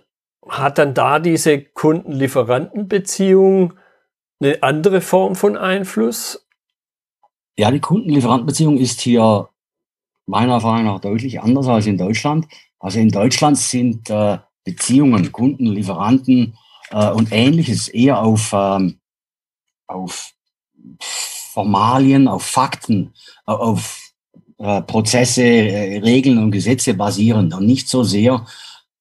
hat 0.48 0.78
dann 0.78 0.94
da 0.94 1.18
diese 1.18 1.60
Kunden-Lieferanten-Beziehung 1.60 3.74
eine 4.40 4.62
andere 4.62 5.00
Form 5.00 5.34
von 5.36 5.56
Einfluss? 5.56 6.46
Ja, 7.56 7.70
die 7.70 7.80
Kunden-Lieferanten-Beziehung 7.80 8.76
ist 8.78 9.00
hier 9.00 9.48
meiner 10.26 10.54
Erfahrung 10.54 10.84
nach 10.84 11.00
deutlich 11.00 11.40
anders 11.40 11.68
als 11.68 11.86
in 11.86 11.98
Deutschland. 11.98 12.46
Also 12.78 12.98
in 12.98 13.10
Deutschland 13.10 13.58
sind 13.58 14.08
äh, 14.10 14.38
Beziehungen, 14.64 15.32
Kunden, 15.32 15.66
Lieferanten 15.66 16.56
äh, 16.90 17.10
und 17.10 17.32
ähnliches 17.32 17.88
eher 17.88 18.20
auf, 18.20 18.52
ähm, 18.52 19.00
auf 19.94 20.32
Formalien, 20.98 22.28
auf 22.28 22.42
Fakten, 22.42 23.12
auf 23.44 24.12
äh, 24.58 24.82
Prozesse, 24.82 25.42
äh, 25.42 25.98
Regeln 25.98 26.38
und 26.38 26.50
Gesetze 26.50 26.94
basierend 26.94 27.54
und 27.54 27.66
nicht 27.66 27.88
so 27.88 28.04
sehr 28.04 28.46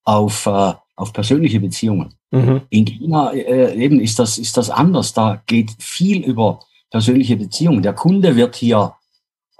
auf, 0.03 0.45
äh, 0.45 0.73
auf 0.95 1.13
persönliche 1.13 1.59
Beziehungen. 1.59 2.13
Mhm. 2.31 2.61
In 2.69 2.85
China 2.85 3.31
äh, 3.31 3.75
eben 3.75 3.99
ist 3.99 4.19
das, 4.19 4.37
ist 4.37 4.57
das 4.57 4.69
anders. 4.69 5.13
Da 5.13 5.41
geht 5.45 5.71
viel 5.79 6.23
über 6.23 6.59
persönliche 6.89 7.37
Beziehungen. 7.37 7.83
Der 7.83 7.93
Kunde 7.93 8.35
wird 8.35 8.55
hier 8.55 8.95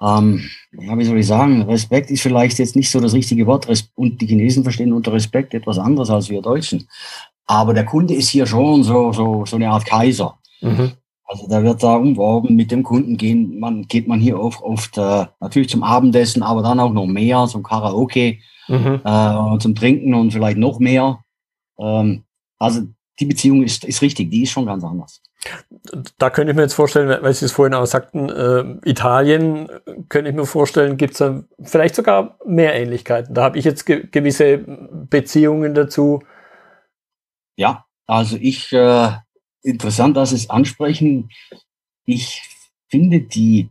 ähm, 0.02 0.42
ja, 0.72 0.98
wie 0.98 1.06
soll 1.06 1.20
ich 1.20 1.28
sagen, 1.28 1.62
Respekt 1.64 2.10
ist 2.10 2.22
vielleicht 2.22 2.58
jetzt 2.58 2.76
nicht 2.76 2.90
so 2.90 3.00
das 3.00 3.14
richtige 3.14 3.46
Wort. 3.46 3.68
Und 3.96 4.20
die 4.20 4.26
Chinesen 4.26 4.64
verstehen 4.64 4.94
unter 4.94 5.14
Respekt 5.14 5.54
etwas 5.54 5.78
anderes 5.78 6.10
als 6.10 6.30
wir 6.30 6.42
Deutschen. 6.42 6.88
Aber 7.46 7.74
der 7.74 7.86
Kunde 7.86 8.16
ist 8.16 8.30
hier 8.30 8.48
schon 8.48 8.84
so, 8.84 9.14
so, 9.14 9.46
so 9.46 9.56
eine 9.56 9.70
Art 9.70 9.86
Kaiser. 9.86 10.40
Mhm. 10.62 10.94
Also 11.32 11.48
da 11.48 11.64
wird 11.64 11.82
da 11.82 11.96
umworben 11.96 12.58
mit 12.58 12.72
dem 12.72 12.84
Kunden 12.84 13.16
gehen, 13.16 13.58
man, 13.58 13.84
geht 13.84 14.06
man 14.06 14.20
hier 14.20 14.38
oft, 14.38 14.62
oft 14.62 14.98
äh, 14.98 15.28
natürlich 15.40 15.70
zum 15.70 15.82
Abendessen, 15.82 16.44
aber 16.44 16.62
dann 16.62 16.82
auch 16.82 16.92
noch 16.92 17.06
mehr, 17.06 17.48
zum 17.48 17.64
Karaoke, 17.64 18.40
mhm. 18.68 19.00
äh, 19.06 19.58
zum 19.60 19.74
Trinken 19.74 20.14
und 20.14 20.34
vielleicht 20.34 20.58
noch 20.58 20.80
mehr. 20.80 21.24
Ähm, 21.80 22.26
also 22.60 22.82
die 23.22 23.26
Beziehung 23.26 23.64
ist, 23.64 23.86
ist 23.86 24.02
richtig, 24.02 24.30
die 24.30 24.44
ist 24.44 24.52
schon 24.52 24.66
ganz 24.66 24.84
anders. 24.84 25.22
Da 26.18 26.30
könnte 26.30 26.52
ich 26.52 26.58
mir 26.58 26.64
jetzt 26.64 26.74
vorstellen, 26.74 27.24
weil 27.24 27.34
Sie 27.34 27.46
es 27.46 27.54
vorhin 27.54 27.76
auch 27.76 27.86
sagten, 27.86 28.28
äh, 28.28 28.90
Italien, 28.90 29.70
könnte 30.10 30.32
ich 30.32 30.36
mir 30.36 30.46
vorstellen, 30.46 30.98
gibt 30.98 31.14
es 31.14 31.20
da 31.20 31.44
vielleicht 31.64 31.96
sogar 31.96 32.40
mehr 32.46 32.76
Ähnlichkeiten. 32.76 33.34
Da 33.34 33.44
habe 33.44 33.58
ich 33.58 33.64
jetzt 33.64 33.86
ge 33.86 34.06
gewisse 34.12 34.58
Beziehungen 34.58 35.76
dazu. 35.76 36.24
Ja, 37.56 37.86
also 38.06 38.36
ich, 38.36 38.74
äh, 38.74 39.12
interessant, 39.64 40.18
dass 40.18 40.30
Sie 40.30 40.36
es 40.36 40.50
ansprechen. 40.50 41.30
Ich 42.06 42.42
finde 42.90 43.22
die, 43.22 43.70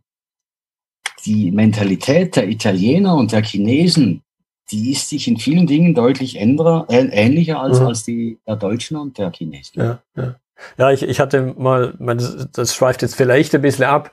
die 1.24 1.50
Mentalität 1.50 2.36
der 2.36 2.48
Italiener 2.48 3.14
und 3.16 3.32
der 3.32 3.42
Chinesen 3.42 4.22
die 4.70 4.92
ist 4.92 5.08
sich 5.08 5.26
in 5.28 5.36
vielen 5.36 5.66
Dingen 5.66 5.94
deutlich 5.94 6.36
ändrer, 6.36 6.86
äh, 6.88 7.08
ähnlicher 7.10 7.60
als, 7.60 7.80
mhm. 7.80 7.86
als 7.86 8.04
die 8.04 8.38
der 8.46 8.56
Deutschen 8.56 8.96
und 8.96 9.18
der 9.18 9.32
Chinesen. 9.32 9.82
Ja, 9.82 10.02
ja. 10.16 10.36
ja 10.78 10.90
ich, 10.90 11.02
ich 11.02 11.20
hatte 11.20 11.54
mal, 11.58 11.94
das, 11.98 12.48
das 12.52 12.74
schweift 12.74 13.02
jetzt 13.02 13.16
vielleicht 13.16 13.54
ein 13.54 13.62
bisschen 13.62 13.84
ab, 13.84 14.12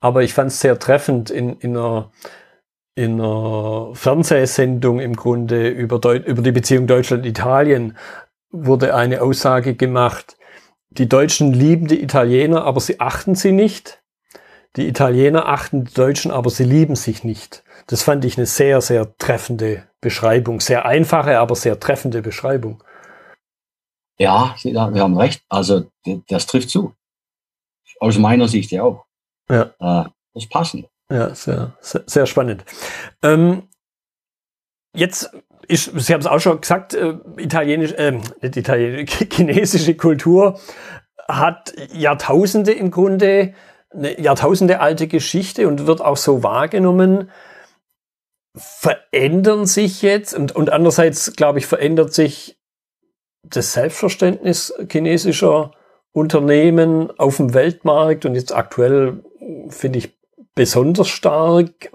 aber 0.00 0.22
ich 0.22 0.34
fand 0.34 0.50
es 0.50 0.60
sehr 0.60 0.78
treffend 0.78 1.30
in, 1.30 1.56
in 1.58 1.76
einer 1.76 2.10
in 2.94 3.20
einer 3.20 3.90
Fernsehsendung 3.94 4.98
im 4.98 5.14
Grunde 5.14 5.68
über, 5.68 6.00
Deu 6.00 6.16
über 6.16 6.42
die 6.42 6.50
Beziehung 6.50 6.88
Deutschland-Italien 6.88 7.96
wurde 8.50 8.96
eine 8.96 9.22
Aussage 9.22 9.76
gemacht, 9.76 10.36
die 10.90 11.08
Deutschen 11.08 11.52
lieben 11.52 11.86
die 11.86 12.02
Italiener, 12.02 12.64
aber 12.64 12.80
sie 12.80 13.00
achten 13.00 13.34
sie 13.34 13.52
nicht. 13.52 14.02
Die 14.76 14.86
Italiener 14.86 15.46
achten 15.46 15.84
die 15.84 15.94
Deutschen, 15.94 16.30
aber 16.30 16.50
sie 16.50 16.64
lieben 16.64 16.96
sich 16.96 17.24
nicht. 17.24 17.64
Das 17.86 18.02
fand 18.02 18.24
ich 18.24 18.36
eine 18.36 18.46
sehr, 18.46 18.80
sehr 18.80 19.16
treffende 19.16 19.88
Beschreibung. 20.00 20.60
Sehr 20.60 20.84
einfache, 20.84 21.38
aber 21.38 21.56
sehr 21.56 21.80
treffende 21.80 22.22
Beschreibung. 22.22 22.82
Ja, 24.18 24.54
wir 24.62 24.80
haben 24.80 25.16
recht. 25.16 25.42
Also, 25.48 25.90
das 26.28 26.46
trifft 26.46 26.70
zu. 26.70 26.94
Aus 28.00 28.18
meiner 28.18 28.48
Sicht 28.48 28.70
ja 28.70 28.82
auch. 28.82 29.04
Ja. 29.48 29.62
Äh, 29.62 30.08
das 30.34 30.44
ist 30.44 30.50
passend. 30.50 30.88
Ja, 31.10 31.34
sehr, 31.34 31.76
sehr, 31.80 32.02
sehr 32.06 32.26
spannend. 32.26 32.64
Ähm, 33.22 33.68
jetzt 34.94 35.30
ist, 35.68 35.92
Sie 35.94 36.12
haben 36.12 36.20
es 36.20 36.26
auch 36.26 36.40
schon 36.40 36.60
gesagt, 36.60 36.94
äh, 36.94 37.14
italienisch, 37.36 37.92
äh, 37.92 38.12
nicht 38.40 38.56
italienisch, 38.56 39.10
chinesische 39.32 39.94
Kultur 39.94 40.58
hat 41.28 41.74
Jahrtausende 41.92 42.72
im 42.72 42.90
Grunde, 42.90 43.54
eine 43.90 44.20
Jahrtausende 44.20 44.80
alte 44.80 45.06
Geschichte 45.06 45.68
und 45.68 45.86
wird 45.86 46.00
auch 46.00 46.16
so 46.16 46.42
wahrgenommen. 46.42 47.30
Verändern 48.56 49.66
sich 49.66 50.02
jetzt 50.02 50.34
und, 50.34 50.56
und 50.56 50.70
andererseits, 50.70 51.34
glaube 51.36 51.58
ich, 51.58 51.66
verändert 51.66 52.12
sich 52.12 52.58
das 53.42 53.74
Selbstverständnis 53.74 54.74
chinesischer 54.90 55.72
Unternehmen 56.12 57.10
auf 57.18 57.36
dem 57.36 57.54
Weltmarkt 57.54 58.24
und 58.24 58.34
jetzt 58.34 58.54
aktuell 58.54 59.22
finde 59.68 60.00
ich 60.00 60.18
besonders 60.54 61.08
stark 61.08 61.90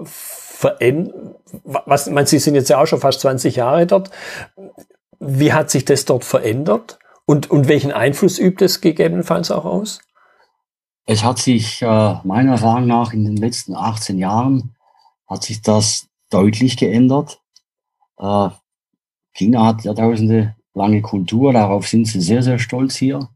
verändert. 0.54 1.16
Was, 1.64 2.10
man, 2.10 2.26
Sie 2.26 2.40
sind 2.40 2.56
jetzt 2.56 2.70
ja 2.70 2.82
auch 2.82 2.86
schon 2.86 3.00
fast 3.00 3.22
20 3.22 3.56
Jahre 3.56 3.88
dort. 3.88 4.12
Wie 5.20 5.52
hat 5.54 5.72
sich 5.72 5.84
das 5.86 6.06
dort 6.06 6.24
verändert? 6.24 7.00
Und, 7.26 7.50
und 7.50 7.68
welchen 7.68 7.92
Einfluss 7.92 8.38
übt 8.38 8.64
es 8.64 8.82
gegebenenfalls 8.82 9.50
auch 9.50 9.66
aus? 9.66 10.00
Es 11.06 11.24
hat 11.24 11.40
sich 11.40 11.82
äh, 11.82 12.16
meiner 12.24 12.54
Erfahrung 12.54 12.88
nach 12.88 13.14
in 13.14 13.26
den 13.26 13.38
letzten 13.38 13.76
18 13.76 14.18
Jahren 14.18 14.76
hat 15.28 15.44
sich 15.44 15.62
das 15.62 16.08
deutlich 16.30 16.78
geändert. 16.78 17.42
Äh, 18.18 18.50
China 19.34 19.66
hat 19.66 19.84
Jahrtausende 19.84 20.56
lange 20.74 21.02
Kultur, 21.02 21.54
darauf 21.54 21.88
sind 21.88 22.06
sie 22.06 22.22
sehr, 22.22 22.44
sehr 22.44 22.60
stolz 22.60 22.96
hier. 22.96 23.30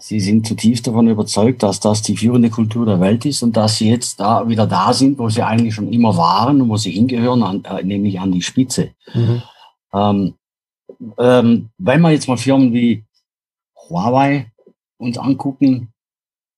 Sie 0.00 0.18
sind 0.18 0.46
zutiefst 0.46 0.86
davon 0.86 1.08
überzeugt, 1.08 1.62
dass 1.62 1.78
das 1.78 2.00
die 2.00 2.16
führende 2.16 2.48
Kultur 2.48 2.86
der 2.86 3.00
Welt 3.00 3.26
ist 3.26 3.42
und 3.42 3.56
dass 3.56 3.76
sie 3.76 3.90
jetzt 3.90 4.18
da 4.18 4.48
wieder 4.48 4.66
da 4.66 4.92
sind, 4.92 5.18
wo 5.18 5.28
sie 5.28 5.42
eigentlich 5.42 5.74
schon 5.74 5.92
immer 5.92 6.16
waren 6.16 6.62
und 6.62 6.70
wo 6.70 6.76
sie 6.76 6.90
hingehören, 6.90 7.42
an, 7.42 7.64
äh, 7.64 7.82
nämlich 7.82 8.18
an 8.18 8.32
die 8.32 8.42
Spitze. 8.42 8.92
Mhm. 9.12 9.42
Ähm, 9.92 10.34
ähm, 11.18 11.68
wenn 11.78 12.00
wir 12.00 12.10
jetzt 12.12 12.28
mal 12.28 12.38
Firmen 12.38 12.72
wie 12.72 13.04
Huawei 13.88 14.50
uns 14.98 15.18
angucken, 15.18 15.92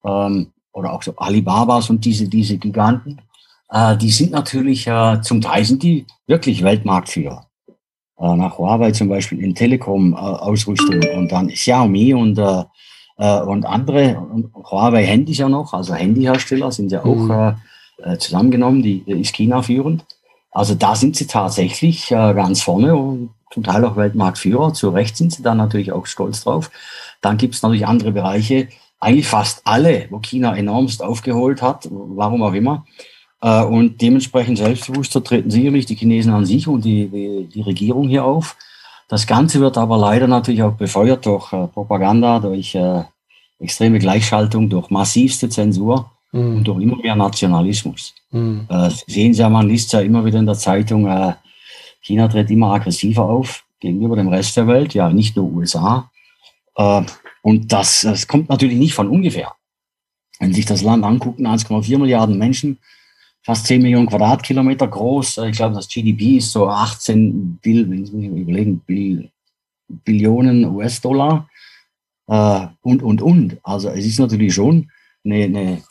ähm, 0.04 0.52
oder 0.72 0.92
auch 0.92 1.02
so 1.02 1.14
Alibabas 1.16 1.90
und 1.90 2.04
diese, 2.04 2.28
diese 2.28 2.58
Giganten, 2.58 3.20
äh, 3.70 3.96
die 3.96 4.10
sind 4.10 4.32
natürlich, 4.32 4.86
äh, 4.86 5.20
zum 5.22 5.40
Teil 5.40 5.64
sind 5.64 5.82
die 5.82 6.06
wirklich 6.26 6.62
Weltmarktführer. 6.62 7.46
Äh, 8.18 8.36
nach 8.36 8.56
Huawei 8.58 8.92
zum 8.92 9.08
Beispiel 9.08 9.40
in 9.40 9.54
Telekom-Ausrüstung 9.54 11.02
äh, 11.02 11.16
und 11.16 11.30
dann 11.32 11.48
Xiaomi 11.48 12.14
und, 12.14 12.38
äh, 12.38 12.60
äh, 12.60 12.64
und 13.24 13.64
andere. 13.66 14.16
Huawei 14.70 15.04
Handys 15.04 15.38
ja 15.38 15.48
noch, 15.48 15.72
also 15.72 15.94
Handyhersteller 15.94 16.72
sind 16.72 16.92
ja 16.92 17.04
auch 17.04 17.14
mhm. 17.14 17.54
äh, 17.98 18.18
zusammengenommen, 18.18 18.82
die, 18.82 19.02
ist 19.06 19.34
China 19.34 19.62
führend. 19.62 20.04
Also 20.50 20.74
da 20.74 20.94
sind 20.94 21.16
sie 21.16 21.26
tatsächlich 21.26 22.10
äh, 22.10 22.34
ganz 22.34 22.62
vorne 22.62 22.94
und 22.94 23.30
zum 23.50 23.62
Teil 23.62 23.84
auch 23.84 23.96
Weltmarktführer. 23.96 24.74
Zu 24.74 24.90
Recht 24.90 25.16
sind 25.16 25.32
sie 25.32 25.42
da 25.42 25.54
natürlich 25.54 25.92
auch 25.92 26.06
stolz 26.06 26.44
drauf. 26.44 26.70
Dann 27.20 27.36
gibt 27.36 27.54
es 27.54 27.62
natürlich 27.62 27.86
andere 27.86 28.12
Bereiche, 28.12 28.68
eigentlich 29.00 29.26
fast 29.26 29.62
alle, 29.64 30.06
wo 30.10 30.20
China 30.20 30.56
enormst 30.56 31.02
aufgeholt 31.02 31.60
hat, 31.60 31.88
warum 31.90 32.42
auch 32.42 32.52
immer. 32.52 32.86
Äh, 33.40 33.64
und 33.64 34.00
dementsprechend 34.00 34.58
selbstbewusster 34.58 35.22
treten 35.24 35.50
sicherlich 35.50 35.86
die 35.86 35.96
Chinesen 35.96 36.32
an 36.32 36.46
sich 36.46 36.68
und 36.68 36.84
die, 36.84 37.08
die, 37.08 37.48
die 37.52 37.62
Regierung 37.62 38.08
hier 38.08 38.24
auf. 38.24 38.56
Das 39.08 39.26
Ganze 39.26 39.60
wird 39.60 39.76
aber 39.76 39.98
leider 39.98 40.28
natürlich 40.28 40.62
auch 40.62 40.74
befeuert 40.74 41.26
durch 41.26 41.52
äh, 41.52 41.66
Propaganda, 41.66 42.38
durch 42.38 42.74
äh, 42.74 43.02
extreme 43.62 43.98
Gleichschaltung, 43.98 44.68
durch 44.68 44.90
massivste 44.90 45.48
Zensur 45.48 46.10
mhm. 46.32 46.56
und 46.56 46.64
durch 46.64 46.82
immer 46.82 46.96
mehr 46.96 47.16
Nationalismus. 47.16 48.14
Mhm. 48.30 48.66
Äh, 48.68 48.90
sehen 49.06 49.34
Sie 49.34 49.40
ja, 49.40 49.48
man 49.48 49.68
liest 49.68 49.92
ja 49.92 50.00
immer 50.00 50.24
wieder 50.24 50.38
in 50.38 50.46
der 50.46 50.56
Zeitung, 50.56 51.06
äh, 51.06 51.34
China 52.00 52.28
tritt 52.28 52.50
immer 52.50 52.72
aggressiver 52.72 53.24
auf 53.24 53.64
gegenüber 53.80 54.16
dem 54.16 54.28
Rest 54.28 54.56
der 54.56 54.66
Welt, 54.66 54.94
ja 54.94 55.08
nicht 55.10 55.36
nur 55.36 55.52
USA. 55.52 56.10
Äh, 56.76 57.02
und 57.42 57.72
das, 57.72 58.00
das 58.02 58.26
kommt 58.26 58.48
natürlich 58.48 58.76
nicht 58.76 58.94
von 58.94 59.08
ungefähr. 59.08 59.52
Wenn 60.38 60.50
Sie 60.50 60.56
sich 60.56 60.66
das 60.66 60.82
Land 60.82 61.04
angucken, 61.04 61.46
1,4 61.46 61.98
Milliarden 61.98 62.38
Menschen, 62.38 62.78
fast 63.42 63.66
10 63.66 63.82
Millionen 63.82 64.06
Quadratkilometer 64.06 64.88
groß. 64.88 65.38
Ich 65.38 65.56
glaube, 65.56 65.74
das 65.74 65.88
GDP 65.88 66.38
ist 66.38 66.52
so 66.52 66.68
18 66.68 67.58
Bill, 67.62 67.82
überlegen, 67.82 68.80
Bill, 68.80 69.30
Billionen 69.88 70.64
US-Dollar 70.64 71.48
äh, 72.32 72.66
und, 72.80 73.02
und, 73.02 73.20
und. 73.20 73.58
Also 73.62 73.90
es 73.90 74.06
ist 74.06 74.18
natürlich 74.18 74.54
schon 74.54 74.90
eine, 75.24 75.44
eine 75.44 75.82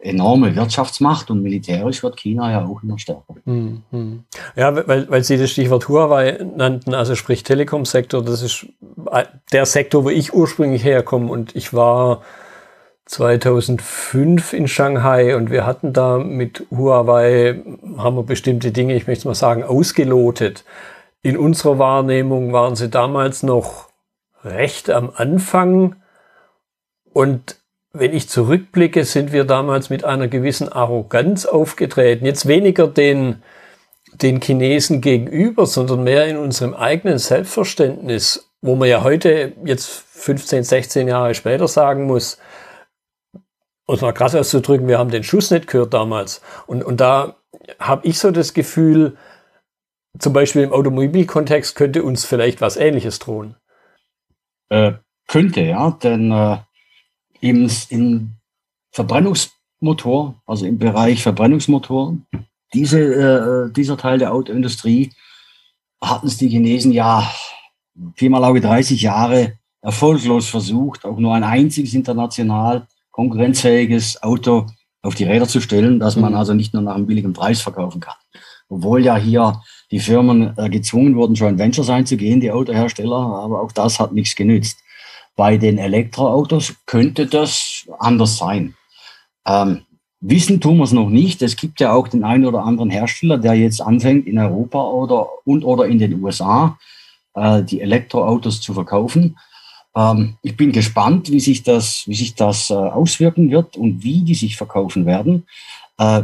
enorme 0.00 0.56
Wirtschaftsmacht 0.56 1.30
und 1.30 1.40
militärisch 1.40 2.02
wird 2.02 2.16
China 2.16 2.50
ja 2.50 2.66
auch 2.66 2.82
immer 2.82 2.98
stärker. 2.98 3.36
Hm, 3.44 3.82
hm. 3.90 4.24
Ja, 4.56 4.74
weil, 4.88 5.08
weil 5.08 5.22
Sie 5.22 5.38
das 5.38 5.52
Stichwort 5.52 5.88
Huawei 5.88 6.44
nannten, 6.56 6.94
also 6.94 7.14
sprich 7.14 7.44
Telekom-Sektor, 7.44 8.24
das 8.24 8.42
ist 8.42 8.66
der 9.52 9.66
Sektor, 9.66 10.02
wo 10.02 10.10
ich 10.10 10.34
ursprünglich 10.34 10.82
herkomme 10.82 11.30
und 11.30 11.54
ich 11.54 11.72
war 11.72 12.22
2005 13.04 14.54
in 14.54 14.66
Shanghai 14.66 15.36
und 15.36 15.50
wir 15.52 15.64
hatten 15.64 15.92
da 15.92 16.18
mit 16.18 16.66
Huawei, 16.72 17.62
haben 17.98 18.16
wir 18.16 18.24
bestimmte 18.24 18.72
Dinge, 18.72 18.96
ich 18.96 19.06
möchte 19.06 19.28
mal 19.28 19.34
sagen, 19.34 19.62
ausgelotet. 19.62 20.64
in 21.22 21.36
unserer 21.36 21.78
Wahrnehmung 21.78 22.52
waren 22.52 22.74
sie 22.74 22.88
damals 22.88 23.44
noch 23.44 23.91
recht 24.44 24.90
am 24.90 25.10
Anfang. 25.14 25.96
Und 27.12 27.56
wenn 27.92 28.14
ich 28.14 28.28
zurückblicke, 28.28 29.04
sind 29.04 29.32
wir 29.32 29.44
damals 29.44 29.90
mit 29.90 30.04
einer 30.04 30.28
gewissen 30.28 30.68
Arroganz 30.70 31.44
aufgetreten. 31.46 32.24
Jetzt 32.24 32.46
weniger 32.46 32.88
den, 32.88 33.42
den 34.14 34.40
Chinesen 34.40 35.00
gegenüber, 35.00 35.66
sondern 35.66 36.04
mehr 36.04 36.26
in 36.26 36.36
unserem 36.36 36.74
eigenen 36.74 37.18
Selbstverständnis, 37.18 38.50
wo 38.62 38.76
man 38.76 38.88
ja 38.88 39.02
heute 39.02 39.52
jetzt 39.64 39.88
15, 39.88 40.64
16 40.64 41.08
Jahre 41.08 41.34
später 41.34 41.68
sagen 41.68 42.04
muss, 42.06 42.38
um 43.86 43.96
es 43.96 44.00
mal 44.00 44.12
krass 44.12 44.34
auszudrücken, 44.34 44.88
wir 44.88 44.98
haben 44.98 45.10
den 45.10 45.24
Schuss 45.24 45.50
nicht 45.50 45.66
gehört 45.66 45.92
damals. 45.92 46.40
Und, 46.66 46.82
und 46.84 47.00
da 47.00 47.36
habe 47.78 48.06
ich 48.06 48.18
so 48.18 48.30
das 48.30 48.54
Gefühl, 48.54 49.16
zum 50.18 50.32
Beispiel 50.32 50.62
im 50.62 50.72
Automobilkontext 50.72 51.74
könnte 51.74 52.02
uns 52.02 52.24
vielleicht 52.24 52.60
was 52.60 52.76
Ähnliches 52.76 53.18
drohen. 53.18 53.56
Äh, 54.72 54.94
könnte, 55.28 55.60
ja, 55.60 55.90
denn 55.90 56.32
äh, 56.32 56.56
im, 57.40 57.70
im 57.90 58.30
Verbrennungsmotor, 58.90 60.40
also 60.46 60.64
im 60.64 60.78
Bereich 60.78 61.22
Verbrennungsmotor, 61.22 62.16
diese, 62.72 62.98
äh, 62.98 63.72
dieser 63.72 63.98
Teil 63.98 64.18
der 64.18 64.32
Autoindustrie 64.32 65.12
hatten 66.02 66.26
es 66.26 66.38
die 66.38 66.48
Chinesen 66.48 66.90
ja 66.90 67.30
viermal 68.16 68.44
Auge 68.44 68.62
30 68.62 69.02
Jahre 69.02 69.58
erfolglos 69.82 70.48
versucht, 70.48 71.04
auch 71.04 71.18
nur 71.18 71.34
ein 71.34 71.44
einziges 71.44 71.92
international 71.92 72.86
konkurrenzfähiges 73.10 74.22
Auto 74.22 74.68
auf 75.02 75.14
die 75.14 75.24
Räder 75.24 75.48
zu 75.48 75.60
stellen, 75.60 76.00
dass 76.00 76.16
man 76.16 76.32
mhm. 76.32 76.38
also 76.38 76.54
nicht 76.54 76.72
nur 76.72 76.82
nach 76.82 76.94
einem 76.94 77.06
billigen 77.06 77.34
Preis 77.34 77.60
verkaufen 77.60 78.00
kann. 78.00 78.16
Obwohl 78.70 79.04
ja 79.04 79.16
hier 79.16 79.60
die 79.92 80.00
Firmen 80.00 80.56
äh, 80.56 80.70
gezwungen 80.70 81.14
wurden, 81.14 81.34
Joint 81.34 81.58
Ventures 81.58 81.90
einzugehen, 81.90 82.40
die 82.40 82.50
Autohersteller, 82.50 83.14
aber 83.14 83.60
auch 83.60 83.70
das 83.70 84.00
hat 84.00 84.12
nichts 84.12 84.34
genützt. 84.34 84.78
Bei 85.36 85.58
den 85.58 85.78
Elektroautos 85.78 86.74
könnte 86.86 87.26
das 87.26 87.86
anders 87.98 88.38
sein. 88.38 88.74
Ähm, 89.46 89.82
wissen 90.20 90.60
tun 90.60 90.78
wir 90.78 90.84
es 90.84 90.92
noch 90.92 91.10
nicht. 91.10 91.42
Es 91.42 91.56
gibt 91.56 91.78
ja 91.80 91.92
auch 91.92 92.08
den 92.08 92.24
einen 92.24 92.46
oder 92.46 92.64
anderen 92.64 92.90
Hersteller, 92.90 93.38
der 93.38 93.54
jetzt 93.54 93.80
anfängt, 93.80 94.26
in 94.26 94.38
Europa 94.38 94.82
oder 94.82 95.28
und 95.44 95.62
oder 95.62 95.86
in 95.86 95.98
den 95.98 96.22
USA 96.22 96.78
äh, 97.34 97.62
die 97.62 97.80
Elektroautos 97.80 98.60
zu 98.62 98.72
verkaufen. 98.72 99.36
Ähm, 99.94 100.36
ich 100.42 100.56
bin 100.56 100.72
gespannt, 100.72 101.30
wie 101.30 101.40
sich 101.40 101.62
das, 101.62 102.08
wie 102.08 102.14
sich 102.14 102.34
das 102.34 102.70
äh, 102.70 102.74
auswirken 102.74 103.50
wird 103.50 103.76
und 103.76 104.02
wie 104.02 104.22
die 104.22 104.34
sich 104.34 104.56
verkaufen 104.56 105.04
werden. 105.04 105.46
Äh, 105.98 106.22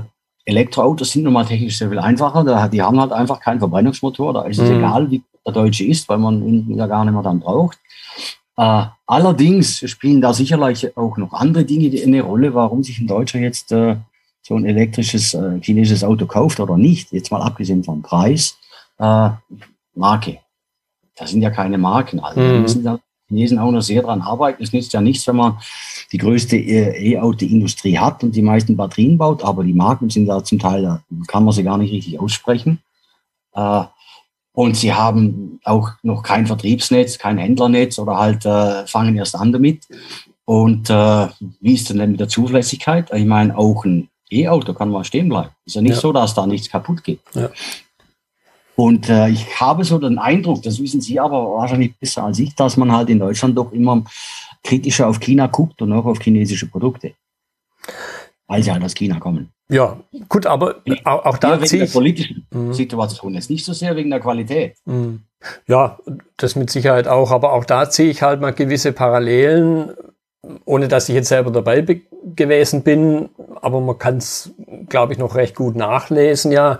Elektroautos 0.49 1.11
sind 1.11 1.25
nun 1.25 1.35
mal 1.35 1.45
technisch 1.45 1.77
sehr 1.77 1.91
viel 1.91 1.99
einfacher. 1.99 2.69
Die 2.71 2.81
haben 2.81 2.99
halt 2.99 3.13
einfach 3.13 3.39
keinen 3.39 3.59
Verbrennungsmotor. 3.59 4.33
Da 4.33 4.43
ist 4.45 4.59
es 4.59 4.71
mhm. 4.71 4.79
egal, 4.79 5.11
wie 5.11 5.23
der 5.45 5.53
deutsche 5.53 5.85
ist, 5.85 6.09
weil 6.09 6.17
man 6.17 6.43
ihn 6.47 6.75
ja 6.75 6.87
gar 6.87 7.05
nicht 7.05 7.13
mehr 7.13 7.23
dann 7.23 7.41
braucht. 7.41 7.79
Äh, 8.57 8.85
allerdings 9.07 9.79
spielen 9.91 10.23
da 10.23 10.33
sicherlich 10.33 10.97
auch 10.97 11.19
noch 11.19 11.35
andere 11.35 11.67
Dinge 11.67 11.95
eine 12.03 12.23
Rolle, 12.23 12.55
warum 12.55 12.83
sich 12.83 12.99
ein 12.99 13.07
Deutscher 13.07 13.39
jetzt 13.41 13.73
äh, 13.73 13.97
so 14.41 14.57
ein 14.57 14.65
elektrisches 14.65 15.35
äh, 15.35 15.61
chinesisches 15.61 16.03
Auto 16.03 16.25
kauft 16.25 16.61
oder 16.61 16.79
nicht. 16.79 17.13
Jetzt 17.13 17.31
mal 17.31 17.43
abgesehen 17.43 17.85
vom 17.85 18.01
Preis. 18.01 18.57
Äh, 18.99 19.31
Marke. 19.95 20.39
Das 21.15 21.31
sind 21.31 21.43
ja 21.43 21.51
keine 21.51 21.77
Marken. 21.77 22.21
Also 22.21 22.41
mhm. 22.41 22.63
müssen 22.63 22.85
da 22.85 22.99
Chinesen 23.29 23.59
auch 23.59 23.71
noch 23.71 23.83
sehr 23.83 24.03
dran 24.03 24.23
arbeiten. 24.23 24.62
Es 24.62 24.73
nützt 24.73 24.93
ja 24.93 25.01
nichts, 25.01 25.27
wenn 25.27 25.37
man 25.37 25.59
die 26.12 26.19
größte 26.19 26.57
äh, 26.57 27.12
E-Auto-Industrie 27.12 27.99
hat 27.99 28.25
und 28.25 28.35
die 28.35 28.43
meisten 28.43 28.77
Batterien 28.77 29.19
baut, 29.19 29.45
aber 29.45 29.64
die 29.64 29.75
Marken 29.75 30.11
sind 30.11 30.27
da 30.27 30.43
zum 30.43 30.59
Teil, 30.59 30.83
da 30.83 31.03
kann 31.27 31.45
man 31.45 31.53
sie 31.53 31.62
gar 31.62 31.79
nicht 31.79 31.93
richtig 31.93 32.19
aussprechen. 32.19 32.81
Äh, 33.55 33.85
und 34.53 34.77
sie 34.77 34.93
haben 34.93 35.61
auch 35.62 35.91
noch 36.03 36.23
kein 36.23 36.47
Vertriebsnetz, 36.47 37.19
kein 37.19 37.38
Händlernetz 37.38 37.99
oder 37.99 38.17
halt 38.17 38.45
äh, 38.45 38.87
fangen 38.87 39.17
erst 39.17 39.37
an 39.37 39.53
damit. 39.53 39.87
Und 40.45 40.88
wie 40.88 41.75
ist 41.75 41.91
denn, 41.91 41.99
denn 41.99 42.12
mit 42.12 42.21
der 42.21 42.29
Zuverlässigkeit? 42.29 43.12
Ich 43.12 43.27
meine, 43.27 43.57
auch 43.59 43.85
ein 43.85 44.09
E-Auto 44.31 44.73
kann 44.73 44.88
mal 44.88 45.05
stehen 45.05 45.29
bleiben. 45.29 45.51
Ist 45.67 45.77
ja 45.77 45.83
nicht 45.83 45.97
ja. 45.97 46.01
so, 46.01 46.11
dass 46.11 46.35
da 46.35 46.47
nichts 46.47 46.71
kaputt 46.71 47.05
geht. 47.05 47.21
Ja. 47.35 47.51
Und 48.79 49.09
äh, 49.09 49.29
ich 49.29 49.61
habe 49.61 49.83
so 49.83 49.99
den 49.99 50.21
Eindruck, 50.21 50.62
das 50.62 50.81
wissen 50.81 51.01
Sie 51.01 51.19
aber 51.19 51.53
wahrscheinlich 51.57 51.99
besser 51.99 52.23
als 52.23 52.38
ich, 52.38 52.55
dass 52.55 52.77
man 52.77 52.93
halt 52.93 53.11
in 53.11 53.19
Deutschland 53.19 53.59
doch 53.59 53.73
immer 53.73 54.05
kritischer 54.62 55.09
auf 55.09 55.19
China 55.19 55.49
guckt 55.49 55.83
und 55.83 55.93
auch 55.93 56.05
auf 56.05 56.21
chinesische 56.21 56.69
Produkte. 56.69 57.14
Weil 58.47 58.62
sie 58.62 58.71
halt 58.71 58.85
aus 58.85 58.95
China 58.95 59.19
kommen. 59.19 59.51
Ja, 59.69 59.99
gut, 60.29 60.47
aber 60.47 60.77
auch, 61.03 61.38
da 61.38 61.61
ziehe 61.61 61.83
ich... 61.83 61.91
der 61.91 61.99
politischen 61.99 62.47
mhm. 62.53 62.73
Situation 62.73 63.35
jetzt 63.35 63.51
nicht 63.51 63.64
so 63.64 63.73
sehr 63.73 63.97
wegen 63.97 64.11
der 64.11 64.21
Qualität. 64.21 64.77
Mhm. 64.85 65.23
Ja, 65.67 65.99
das 66.37 66.55
mit 66.55 66.71
Sicherheit 66.71 67.09
auch, 67.09 67.33
aber 67.33 67.55
auch 67.55 67.64
da 67.64 67.91
ziehe 67.91 68.11
ich 68.11 68.23
halt 68.23 68.41
mal 68.41 68.53
gewisse 68.53 68.93
Parallelen, 68.93 69.91
ohne 70.64 70.87
dass 70.87 71.09
ich 71.09 71.17
jetzt 71.17 71.31
selber 71.31 71.51
dabei 71.51 71.85
gewesen 72.37 72.85
bin, 72.85 73.29
aber 73.61 73.81
man 73.81 73.99
kann 73.99 74.19
es, 74.19 74.53
glaube 74.88 75.14
ich, 75.14 75.19
noch 75.19 75.35
recht 75.35 75.57
gut 75.57 75.75
nachlesen, 75.75 76.53
ja, 76.53 76.79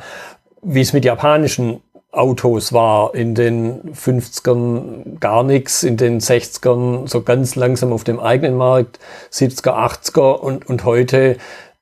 wie 0.63 0.81
es 0.81 0.93
mit 0.93 1.05
japanischen 1.05 1.81
Autos 2.11 2.73
war. 2.73 3.15
In 3.15 3.35
den 3.35 3.95
50ern 3.95 5.19
gar 5.19 5.43
nichts, 5.43 5.83
in 5.83 5.97
den 5.97 6.21
60ern 6.21 7.07
so 7.07 7.23
ganz 7.23 7.55
langsam 7.55 7.93
auf 7.93 8.05
dem 8.05 8.21
eigenen 8.21 8.57
Markt, 8.57 8.99
70er, 9.31 9.75
80er 9.75 10.33
und, 10.35 10.69
und 10.69 10.85
heute 10.85 11.37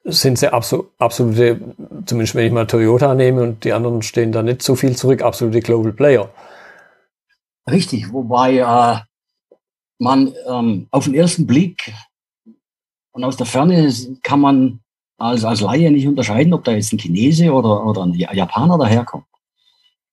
sind 0.05 0.39
sie 0.39 0.53
absol 0.53 0.85
absolute, 0.99 1.61
zumindest 2.07 2.35
wenn 2.35 2.47
ich 2.47 2.53
mal 2.53 2.67
Toyota 2.67 3.15
nehme 3.15 3.43
und 3.43 3.65
die 3.65 3.73
anderen 3.73 4.03
stehen 4.03 4.31
da 4.31 4.43
nicht 4.43 4.63
so 4.63 4.77
viel 4.77 4.97
zurück, 4.97 5.23
absolute 5.23 5.61
Global 5.61 5.93
Player. 5.93 6.31
Richtig, 7.69 8.13
wobei 8.13 8.59
äh, 8.59 9.57
man 9.99 10.33
ähm, 10.49 10.87
auf 10.93 11.05
den 11.05 11.15
ersten 11.15 11.47
Blick 11.47 11.93
und 13.13 13.25
aus 13.25 13.37
der 13.37 13.47
Ferne 13.47 13.93
kann 14.23 14.41
man 14.41 14.81
als, 15.19 15.45
als 15.45 15.61
Laie 15.61 15.91
nicht 15.91 16.07
unterscheiden, 16.07 16.55
ob 16.55 16.63
da 16.63 16.73
jetzt 16.73 16.93
ein 16.93 16.99
Chinese 16.99 17.51
oder, 17.53 17.85
oder 17.85 18.05
ein 18.05 18.13
Japaner 18.13 18.79
daherkommt 18.79 19.25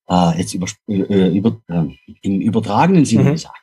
äh, 0.09 0.37
jetzt 0.37 0.53
über, 0.53 0.67
äh, 0.87 1.37
über, 1.37 1.57
äh, 1.67 1.85
im 2.21 2.41
übertragenen 2.41 3.05
Sinne 3.05 3.23
mhm. 3.23 3.31
gesagt. 3.33 3.59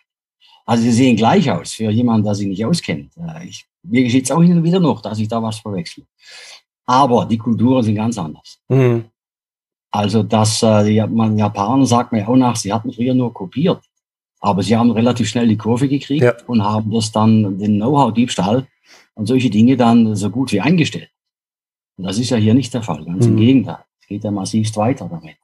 Also 0.67 0.83
sie 0.85 0.93
sehen 0.93 1.17
gleich 1.17 1.51
aus 1.51 1.73
für 1.73 1.91
jemanden, 1.91 2.25
der 2.25 2.35
sich 2.35 2.47
nicht 2.47 2.65
auskennt. 2.65 3.17
Äh, 3.17 3.47
ich, 3.47 3.67
mir 3.83 4.05
geschieht 4.05 4.25
es 4.25 4.31
auch 4.31 4.43
hin 4.43 4.59
und 4.59 4.65
wieder 4.65 4.81
noch, 4.81 5.03
dass 5.03 5.19
ich 5.19 5.29
da 5.29 5.43
was 5.43 5.59
verwechsel. 5.59 6.05
Aber 6.87 7.25
die 7.25 7.39
Kulturen 7.39 7.83
sind 7.83 7.95
ganz 7.95 8.19
anders. 8.19 8.61
Mhm. 8.69 9.05
Also 9.91 10.23
das, 10.23 10.63
äh, 10.63 10.85
die, 10.85 11.05
man, 11.09 11.37
Japaner 11.37 11.87
sagt 11.87 12.13
mir 12.13 12.29
auch 12.29 12.37
nach, 12.37 12.57
sie 12.57 12.73
hatten 12.73 12.93
früher 12.93 13.15
nur 13.15 13.35
kopiert. 13.35 13.83
Aber 14.41 14.63
sie 14.63 14.77
haben 14.77 14.91
relativ 14.91 15.29
schnell 15.29 15.49
die 15.49 15.59
Kurve 15.59 15.89
gekriegt 15.89 16.23
ja. 16.23 16.35
und 16.47 16.63
haben 16.63 16.91
das 16.93 17.13
dann, 17.13 17.59
den 17.59 17.77
Know-how-Diebstahl 17.77 18.67
und 19.15 19.27
solche 19.27 19.51
Dinge 19.51 19.77
dann 19.77 20.17
so 20.17 20.31
gut 20.31 20.53
wie 20.53 20.61
eingestellt. 20.61 21.11
Und 21.97 22.05
das 22.05 22.19
ist 22.19 22.31
ja 22.31 22.39
hier 22.39 22.55
nicht 22.55 22.73
der 22.73 22.83
Fall, 22.83 23.05
ganz 23.05 23.27
mhm. 23.27 23.33
im 23.33 23.37
Gegenteil. 23.37 23.85
Es 24.01 24.07
geht 24.07 24.25
ja 24.25 24.31
massivst 24.31 24.77
weiter 24.77 25.09
damit. 25.09 25.37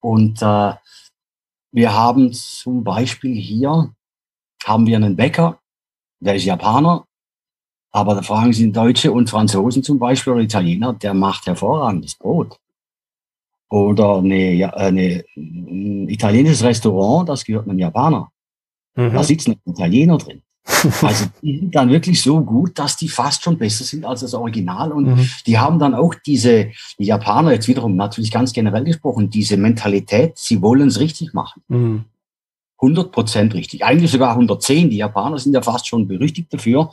Und 0.00 0.42
äh, 0.42 0.74
wir 1.72 1.94
haben 1.94 2.32
zum 2.32 2.82
Beispiel 2.82 3.34
hier, 3.36 3.94
haben 4.64 4.86
wir 4.86 4.96
einen 4.96 5.16
Bäcker, 5.16 5.60
der 6.20 6.34
ist 6.34 6.44
Japaner, 6.44 7.06
aber 7.92 8.14
da 8.14 8.22
fragen 8.22 8.52
Sie 8.52 8.70
Deutsche 8.70 9.12
und 9.12 9.30
Franzosen 9.30 9.82
zum 9.82 9.98
Beispiel 9.98 10.32
oder 10.32 10.42
Italiener, 10.42 10.92
der 10.92 11.14
macht 11.14 11.46
hervorragendes 11.46 12.14
Brot. 12.14 12.58
Oder 13.68 14.18
eine, 14.18 14.52
ja, 14.52 14.70
eine, 14.70 15.24
ein 15.36 16.08
italienisches 16.08 16.62
Restaurant, 16.62 17.28
das 17.28 17.44
gehört 17.44 17.68
einem 17.68 17.78
Japaner. 17.78 18.30
Mhm. 18.96 19.12
Da 19.12 19.22
sitzen 19.22 19.60
Italiener 19.64 20.18
drin. 20.18 20.42
Also 21.02 21.26
die 21.42 21.58
sind 21.58 21.74
dann 21.74 21.90
wirklich 21.90 22.22
so 22.22 22.40
gut, 22.40 22.78
dass 22.78 22.96
die 22.96 23.08
fast 23.08 23.42
schon 23.42 23.58
besser 23.58 23.84
sind 23.84 24.04
als 24.04 24.20
das 24.20 24.34
Original. 24.34 24.92
Und 24.92 25.16
mhm. 25.16 25.28
die 25.46 25.58
haben 25.58 25.78
dann 25.78 25.94
auch 25.94 26.14
diese, 26.14 26.70
die 26.98 27.04
Japaner 27.04 27.52
jetzt 27.52 27.68
wiederum 27.68 27.96
natürlich 27.96 28.30
ganz 28.30 28.52
generell 28.52 28.84
gesprochen, 28.84 29.30
diese 29.30 29.56
Mentalität, 29.56 30.38
sie 30.38 30.62
wollen 30.62 30.88
es 30.88 31.00
richtig 31.00 31.34
machen. 31.34 31.62
Mhm. 31.68 32.04
100 32.80 33.12
Prozent 33.12 33.54
richtig. 33.54 33.84
Eigentlich 33.84 34.10
sogar 34.10 34.30
110. 34.30 34.90
Die 34.90 34.96
Japaner 34.96 35.38
sind 35.38 35.52
ja 35.52 35.62
fast 35.62 35.86
schon 35.86 36.08
berüchtigt 36.08 36.52
dafür. 36.52 36.90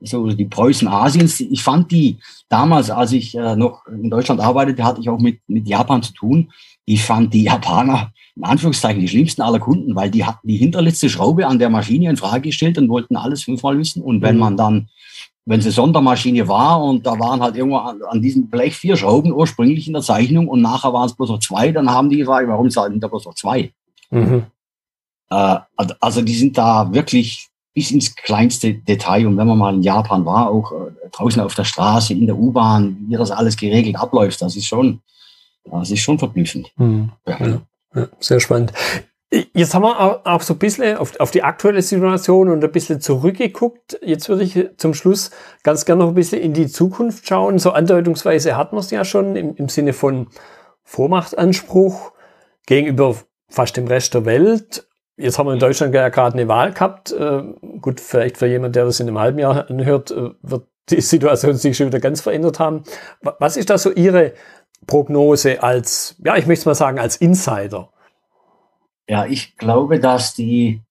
So 0.00 0.26
die 0.28 0.46
Preußen 0.46 0.88
Asiens. 0.88 1.40
Ich 1.40 1.62
fand 1.62 1.92
die 1.92 2.18
damals, 2.48 2.90
als 2.90 3.12
ich 3.12 3.36
äh, 3.36 3.54
noch 3.54 3.86
in 3.86 4.10
Deutschland 4.10 4.40
arbeitete, 4.40 4.82
hatte 4.82 5.00
ich 5.00 5.08
auch 5.08 5.18
mit, 5.18 5.40
mit 5.46 5.68
Japan 5.68 6.02
zu 6.02 6.12
tun. 6.14 6.50
Ich 6.92 7.04
fand 7.04 7.32
die 7.32 7.44
Japaner 7.44 8.10
in 8.34 8.44
Anführungszeichen 8.44 9.00
die 9.00 9.08
schlimmsten 9.08 9.42
aller 9.42 9.60
Kunden, 9.60 9.94
weil 9.94 10.10
die 10.10 10.24
hatten 10.24 10.48
die 10.48 10.56
hinterletzte 10.56 11.08
Schraube 11.08 11.46
an 11.46 11.58
der 11.58 11.70
Maschine 11.70 12.10
in 12.10 12.16
Frage 12.16 12.48
gestellt 12.48 12.78
und 12.78 12.88
wollten 12.88 13.16
alles 13.16 13.44
fünfmal 13.44 13.78
wissen. 13.78 14.02
Und 14.02 14.22
wenn 14.22 14.34
mhm. 14.34 14.40
man 14.40 14.56
dann, 14.56 14.88
wenn 15.44 15.60
es 15.60 15.74
Sondermaschine 15.74 16.48
war 16.48 16.82
und 16.82 17.06
da 17.06 17.18
waren 17.18 17.40
halt 17.42 17.56
irgendwo 17.56 17.76
an, 17.76 18.00
an, 18.08 18.20
diesem 18.20 18.48
Blech 18.48 18.74
vier 18.74 18.96
Schrauben 18.96 19.32
ursprünglich 19.32 19.86
in 19.86 19.92
der 19.92 20.02
Zeichnung 20.02 20.48
und 20.48 20.62
nachher 20.62 20.92
waren 20.92 21.06
es 21.06 21.14
bloß 21.14 21.28
noch 21.28 21.38
zwei, 21.38 21.70
dann 21.70 21.90
haben 21.90 22.10
die 22.10 22.16
gefragt, 22.16 22.48
warum 22.48 22.70
sind 22.70 23.00
da 23.00 23.08
bloß 23.08 23.26
noch 23.26 23.34
zwei? 23.34 23.72
Mhm. 24.10 24.46
Äh, 25.30 25.56
also 26.00 26.22
die 26.22 26.34
sind 26.34 26.58
da 26.58 26.92
wirklich 26.92 27.50
bis 27.72 27.92
ins 27.92 28.16
kleinste 28.16 28.74
Detail. 28.74 29.28
Und 29.28 29.36
wenn 29.36 29.46
man 29.46 29.58
mal 29.58 29.74
in 29.74 29.82
Japan 29.82 30.24
war, 30.24 30.50
auch 30.50 30.72
äh, 30.72 31.08
draußen 31.12 31.40
auf 31.40 31.54
der 31.54 31.64
Straße, 31.64 32.14
in 32.14 32.26
der 32.26 32.36
U-Bahn, 32.36 32.96
wie 33.06 33.16
das 33.16 33.30
alles 33.30 33.56
geregelt 33.56 33.96
abläuft, 33.96 34.42
das 34.42 34.56
ist 34.56 34.66
schon, 34.66 35.00
das 35.64 35.90
ist 35.90 36.00
schon 36.00 36.18
verblüffend. 36.18 36.70
Mhm. 36.76 37.12
Ja. 37.26 37.62
Ja, 37.94 38.08
sehr 38.20 38.40
spannend. 38.40 38.72
Jetzt 39.52 39.74
haben 39.74 39.82
wir 39.82 40.26
auch 40.26 40.42
so 40.42 40.54
ein 40.54 40.58
bisschen 40.58 40.96
auf, 40.96 41.18
auf, 41.20 41.30
die 41.30 41.44
aktuelle 41.44 41.82
Situation 41.82 42.48
und 42.48 42.64
ein 42.64 42.72
bisschen 42.72 43.00
zurückgeguckt. 43.00 43.98
Jetzt 44.02 44.28
würde 44.28 44.42
ich 44.42 44.70
zum 44.76 44.92
Schluss 44.92 45.30
ganz 45.62 45.84
gerne 45.84 46.02
noch 46.02 46.08
ein 46.08 46.14
bisschen 46.16 46.40
in 46.40 46.52
die 46.52 46.66
Zukunft 46.66 47.28
schauen. 47.28 47.60
So 47.60 47.70
andeutungsweise 47.70 48.56
hat 48.56 48.72
man 48.72 48.80
es 48.80 48.90
ja 48.90 49.04
schon 49.04 49.36
im, 49.36 49.54
im 49.54 49.68
Sinne 49.68 49.92
von 49.92 50.28
Vormachtanspruch 50.82 52.12
gegenüber 52.66 53.14
fast 53.48 53.76
dem 53.76 53.86
Rest 53.86 54.14
der 54.14 54.24
Welt. 54.24 54.88
Jetzt 55.16 55.38
haben 55.38 55.46
wir 55.46 55.52
in 55.52 55.60
Deutschland 55.60 55.94
ja 55.94 56.08
gerade 56.08 56.34
eine 56.34 56.48
Wahl 56.48 56.72
gehabt. 56.72 57.12
Äh, 57.12 57.42
gut, 57.80 58.00
vielleicht 58.00 58.36
für 58.36 58.46
jemand, 58.46 58.74
der 58.74 58.84
das 58.84 58.98
in 58.98 59.06
einem 59.06 59.18
halben 59.18 59.38
Jahr 59.38 59.70
anhört, 59.70 60.10
äh, 60.10 60.30
wird 60.42 60.66
die 60.88 61.00
Situation 61.00 61.54
sich 61.54 61.76
schon 61.76 61.86
wieder 61.86 62.00
ganz 62.00 62.20
verändert 62.20 62.58
haben. 62.58 62.82
Was 63.20 63.56
ist 63.56 63.70
da 63.70 63.78
so 63.78 63.92
Ihre 63.92 64.32
Prognose 64.86 65.62
als, 65.62 66.16
ja, 66.24 66.36
ich 66.36 66.46
möchte 66.46 66.68
mal 66.68 66.74
sagen, 66.74 66.98
als 66.98 67.16
Insider? 67.16 67.90
Ja, 69.08 69.26
ich 69.26 69.56
glaube, 69.56 70.00
dass 70.00 70.34
die, 70.34 70.82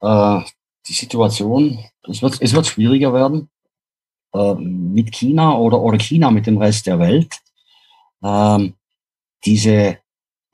äh, 0.00 0.40
die 0.86 0.92
Situation, 0.92 1.78
es 2.08 2.22
wird, 2.22 2.40
es 2.40 2.52
wird 2.52 2.66
schwieriger 2.66 3.12
werden 3.12 3.50
äh, 4.34 4.54
mit 4.54 5.12
China 5.12 5.56
oder, 5.56 5.80
oder 5.80 5.98
China 5.98 6.30
mit 6.30 6.46
dem 6.46 6.58
Rest 6.58 6.86
der 6.86 6.98
Welt. 6.98 7.38
Ähm, 8.22 8.74
diese 9.44 9.98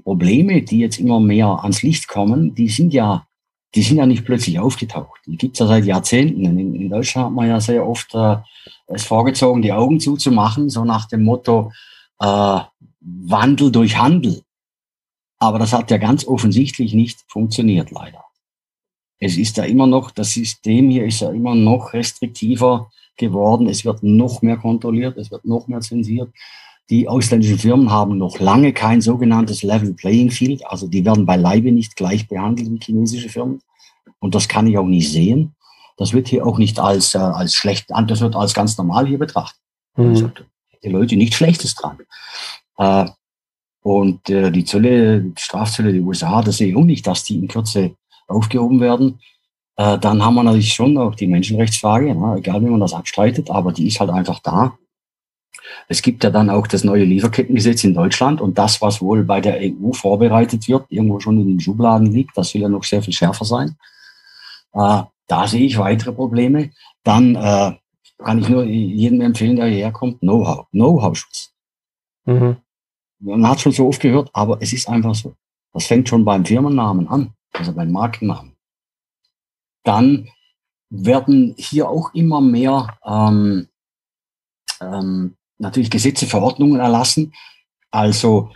Probleme, 0.02 0.62
die 0.62 0.80
jetzt 0.80 0.98
immer 0.98 1.18
mehr 1.18 1.46
ans 1.62 1.82
Licht 1.82 2.08
kommen, 2.08 2.54
die 2.54 2.68
sind 2.68 2.92
ja, 2.92 3.26
die 3.74 3.82
sind 3.82 3.96
ja 3.96 4.06
nicht 4.06 4.24
plötzlich 4.24 4.58
aufgetaucht. 4.58 5.20
Die 5.26 5.36
gibt's 5.36 5.58
ja 5.58 5.66
seit 5.66 5.84
Jahrzehnten. 5.84 6.44
In, 6.44 6.74
in 6.74 6.90
Deutschland 6.90 7.26
hat 7.28 7.34
man 7.34 7.48
ja 7.48 7.58
sehr 7.58 7.86
oft 7.86 8.14
äh, 8.14 8.36
es 8.86 9.04
vorgezogen, 9.04 9.62
die 9.62 9.72
Augen 9.72 9.98
zuzumachen, 9.98 10.68
so 10.68 10.84
nach 10.84 11.06
dem 11.06 11.24
Motto 11.24 11.72
äh, 12.20 12.60
Wandel 13.04 13.70
durch 13.70 13.98
Handel. 13.98 14.42
Aber 15.38 15.58
das 15.58 15.72
hat 15.72 15.90
ja 15.90 15.98
ganz 15.98 16.26
offensichtlich 16.26 16.94
nicht 16.94 17.20
funktioniert, 17.28 17.90
leider. 17.90 18.24
Es 19.18 19.36
ist 19.36 19.56
ja 19.56 19.64
immer 19.64 19.86
noch, 19.86 20.10
das 20.10 20.32
System 20.32 20.90
hier 20.90 21.04
ist 21.04 21.20
ja 21.20 21.30
immer 21.30 21.54
noch 21.54 21.92
restriktiver 21.92 22.90
geworden. 23.16 23.68
Es 23.68 23.84
wird 23.84 24.02
noch 24.02 24.42
mehr 24.42 24.56
kontrolliert, 24.56 25.16
es 25.18 25.30
wird 25.30 25.44
noch 25.44 25.68
mehr 25.68 25.80
zensiert. 25.80 26.32
Die 26.90 27.08
ausländischen 27.08 27.58
Firmen 27.58 27.90
haben 27.90 28.18
noch 28.18 28.38
lange 28.40 28.72
kein 28.72 29.00
sogenanntes 29.00 29.62
Level 29.62 29.94
Playing 29.94 30.30
Field. 30.30 30.66
Also 30.66 30.86
die 30.86 31.04
werden 31.04 31.24
beileibe 31.24 31.72
nicht 31.72 31.96
gleich 31.96 32.28
behandelt 32.28 32.70
wie 32.70 32.80
chinesische 32.80 33.28
Firmen. 33.28 33.60
Und 34.18 34.34
das 34.34 34.48
kann 34.48 34.66
ich 34.66 34.76
auch 34.76 34.86
nicht 34.86 35.10
sehen. 35.10 35.54
Das 35.96 36.12
wird 36.12 36.28
hier 36.28 36.46
auch 36.46 36.58
nicht 36.58 36.78
als, 36.78 37.14
äh, 37.14 37.18
als 37.18 37.54
schlecht, 37.54 37.86
das 37.90 38.20
wird 38.20 38.34
als 38.34 38.52
ganz 38.52 38.76
normal 38.76 39.06
hier 39.06 39.18
betrachtet. 39.18 39.60
Mhm. 39.96 40.08
Also, 40.08 40.30
die 40.82 40.88
Leute 40.88 41.16
nichts 41.16 41.36
Schlechtes 41.36 41.74
dran. 41.74 41.98
Äh, 42.78 43.06
und 43.84 44.30
äh, 44.30 44.50
die 44.50 44.64
Zölle, 44.64 45.20
die 45.20 45.32
Strafzölle 45.36 45.92
der 45.92 46.02
USA, 46.02 46.40
das 46.40 46.56
sehe 46.56 46.68
ich 46.68 46.76
auch 46.76 46.84
nicht, 46.84 47.06
dass 47.06 47.22
die 47.22 47.36
in 47.36 47.48
Kürze 47.48 47.94
aufgehoben 48.26 48.80
werden. 48.80 49.20
Äh, 49.76 49.98
dann 49.98 50.24
haben 50.24 50.36
wir 50.36 50.42
natürlich 50.42 50.72
schon 50.72 50.96
auch 50.96 51.14
die 51.14 51.26
Menschenrechtsfrage, 51.26 52.14
ne, 52.14 52.36
egal 52.38 52.62
wie 52.62 52.70
man 52.70 52.80
das 52.80 52.94
abstreitet, 52.94 53.50
aber 53.50 53.72
die 53.72 53.86
ist 53.86 54.00
halt 54.00 54.08
einfach 54.08 54.38
da. 54.40 54.78
Es 55.86 56.00
gibt 56.00 56.24
ja 56.24 56.30
dann 56.30 56.48
auch 56.48 56.66
das 56.66 56.82
neue 56.82 57.04
Lieferkettengesetz 57.04 57.84
in 57.84 57.92
Deutschland 57.92 58.40
und 58.40 58.56
das, 58.56 58.80
was 58.80 59.02
wohl 59.02 59.22
bei 59.24 59.42
der 59.42 59.58
EU 59.60 59.92
vorbereitet 59.92 60.66
wird, 60.66 60.86
irgendwo 60.88 61.20
schon 61.20 61.38
in 61.40 61.48
den 61.48 61.60
Schubladen 61.60 62.10
liegt, 62.10 62.38
das 62.38 62.54
will 62.54 62.62
ja 62.62 62.70
noch 62.70 62.84
sehr 62.84 63.02
viel 63.02 63.12
schärfer 63.12 63.44
sein. 63.44 63.76
Äh, 64.72 65.02
da 65.26 65.46
sehe 65.46 65.66
ich 65.66 65.76
weitere 65.76 66.12
Probleme. 66.12 66.70
Dann 67.02 67.34
äh, 67.34 67.72
kann 68.16 68.38
ich 68.38 68.48
nur 68.48 68.64
jedem 68.64 69.20
empfehlen, 69.20 69.56
der 69.56 69.66
hierher 69.66 69.92
kommt, 69.92 70.20
Know-how, 70.20 70.68
Know-how-Schutz. 70.70 71.52
Mhm 72.24 72.63
man 73.24 73.48
hat 73.48 73.60
schon 73.60 73.72
so 73.72 73.88
oft 73.88 74.00
gehört, 74.00 74.30
aber 74.32 74.58
es 74.60 74.72
ist 74.72 74.88
einfach 74.88 75.14
so. 75.14 75.34
Das 75.72 75.86
fängt 75.86 76.08
schon 76.08 76.24
beim 76.24 76.44
Firmennamen 76.44 77.08
an, 77.08 77.32
also 77.52 77.72
beim 77.72 77.90
Markennamen. 77.90 78.52
Dann 79.82 80.28
werden 80.90 81.54
hier 81.58 81.88
auch 81.88 82.14
immer 82.14 82.40
mehr 82.40 82.96
ähm, 83.04 83.68
ähm, 84.80 85.36
natürlich 85.58 85.90
Gesetze, 85.90 86.26
Verordnungen 86.26 86.80
erlassen. 86.80 87.32
Also 87.90 88.50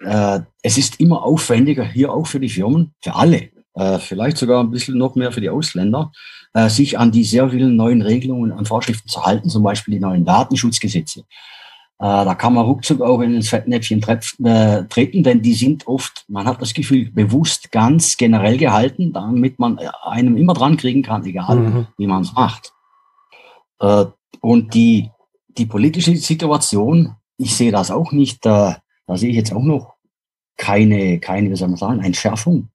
äh, 0.00 0.40
es 0.62 0.78
ist 0.78 1.00
immer 1.00 1.22
aufwendiger, 1.22 1.84
hier 1.84 2.12
auch 2.12 2.26
für 2.26 2.40
die 2.40 2.48
Firmen, 2.48 2.94
für 3.02 3.14
alle, 3.14 3.50
äh, 3.74 3.98
vielleicht 3.98 4.38
sogar 4.38 4.62
ein 4.62 4.70
bisschen 4.70 4.96
noch 4.96 5.16
mehr 5.16 5.32
für 5.32 5.40
die 5.40 5.50
Ausländer, 5.50 6.12
äh, 6.54 6.68
sich 6.68 6.98
an 6.98 7.12
die 7.12 7.24
sehr 7.24 7.50
vielen 7.50 7.76
neuen 7.76 8.02
Regelungen 8.02 8.52
und 8.52 8.68
Vorschriften 8.68 9.08
zu 9.08 9.24
halten, 9.24 9.48
zum 9.48 9.62
Beispiel 9.62 9.94
die 9.94 10.00
neuen 10.00 10.24
Datenschutzgesetze. 10.24 11.24
Äh, 12.00 12.24
da 12.24 12.36
kann 12.36 12.54
man 12.54 12.64
ruckzuck 12.64 13.00
auch 13.00 13.20
in 13.20 13.34
ins 13.34 13.48
Fettnäpfchen 13.48 14.00
äh, 14.44 14.84
treten, 14.84 15.24
denn 15.24 15.42
die 15.42 15.54
sind 15.54 15.88
oft, 15.88 16.24
man 16.28 16.46
hat 16.46 16.62
das 16.62 16.72
Gefühl, 16.72 17.10
bewusst 17.10 17.72
ganz 17.72 18.16
generell 18.16 18.56
gehalten, 18.56 19.12
damit 19.12 19.58
man 19.58 19.78
äh, 19.78 19.88
einem 20.02 20.36
immer 20.36 20.54
dran 20.54 20.76
kriegen 20.76 21.02
kann, 21.02 21.24
egal 21.24 21.56
mhm. 21.56 21.86
wie 21.96 22.06
man 22.06 22.22
es 22.22 22.32
macht. 22.32 22.72
Und 24.40 24.74
die, 24.74 25.10
die 25.48 25.66
politische 25.66 26.16
Situation, 26.16 27.14
ich 27.36 27.54
sehe 27.56 27.70
das 27.70 27.90
auch 27.90 28.12
nicht, 28.12 28.46
äh, 28.46 28.74
da 29.06 29.16
sehe 29.16 29.30
ich 29.30 29.36
jetzt 29.36 29.52
auch 29.52 29.62
noch 29.62 29.94
keine, 30.56 31.18
keine, 31.18 31.50
wie 31.50 31.56
soll 31.56 31.68
man 31.68 31.76
sagen, 31.76 32.02
Entschärfung 32.02 32.68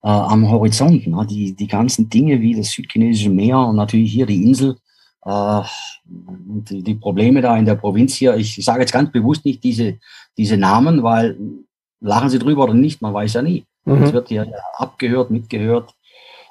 am 0.00 0.48
Horizont. 0.48 1.08
Ne? 1.08 1.26
Die, 1.28 1.56
die 1.56 1.66
ganzen 1.66 2.08
Dinge 2.08 2.40
wie 2.40 2.54
das 2.54 2.70
südchinesische 2.70 3.30
Meer 3.30 3.58
und 3.58 3.76
natürlich 3.76 4.12
hier 4.12 4.26
die 4.26 4.44
Insel, 4.44 4.76
äh, 5.24 5.62
die, 6.04 6.82
die 6.82 6.94
Probleme 6.94 7.40
da 7.40 7.56
in 7.56 7.64
der 7.64 7.74
Provinz 7.74 8.14
hier, 8.14 8.36
ich 8.36 8.56
sage 8.64 8.80
jetzt 8.80 8.92
ganz 8.92 9.10
bewusst 9.10 9.44
nicht 9.44 9.62
diese, 9.64 9.98
diese 10.36 10.56
Namen, 10.56 11.02
weil 11.02 11.38
lachen 12.00 12.30
Sie 12.30 12.38
drüber 12.38 12.64
oder 12.64 12.74
nicht, 12.74 13.02
man 13.02 13.14
weiß 13.14 13.34
ja 13.34 13.42
nie. 13.42 13.64
Mhm. 13.84 14.02
Es 14.02 14.12
wird 14.12 14.28
hier 14.28 14.46
abgehört, 14.74 15.30
mitgehört. 15.30 15.94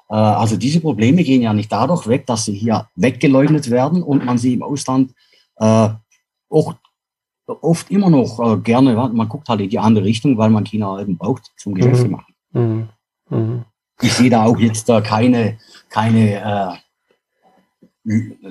Äh, 0.10 0.15
also 0.15 0.58
diese 0.58 0.82
Probleme 0.82 1.23
gehen 1.23 1.41
ja 1.41 1.53
nicht 1.53 1.71
dadurch 1.71 2.08
weg, 2.08 2.25
dass 2.25 2.45
sie 2.45 2.53
hier 2.53 2.88
weggeleugnet 2.95 3.69
werden 3.69 4.03
und 4.03 4.25
man 4.25 4.38
sie 4.38 4.53
im 4.53 4.63
Ausland 4.63 5.13
äh, 5.58 5.89
auch 6.49 6.75
oft 7.62 7.89
immer 7.91 8.10
noch 8.10 8.39
äh, 8.39 8.58
gerne, 8.58 8.93
man 8.93 9.30
guckt 9.30 9.47
halt 9.47 9.62
in 9.62 9.69
die 9.69 9.80
andere 9.80 10.06
Richtung, 10.06 10.38
weil 10.38 10.49
man 10.49 10.65
China 10.65 10.99
eben 10.99 11.17
braucht 11.17 11.51
zum 11.58 11.75
Geschäft 11.75 12.03
mhm. 12.03 12.12
machen. 12.12 12.34
Mhm. 12.51 12.89
Mhm. 13.30 13.65
Ich 14.01 14.13
sehe 14.13 14.30
da 14.30 14.45
auch 14.45 14.60
jetzt 14.60 14.89
äh, 14.89 15.01
keine, 15.01 15.58
keine 15.89 16.34
äh, 16.36 16.77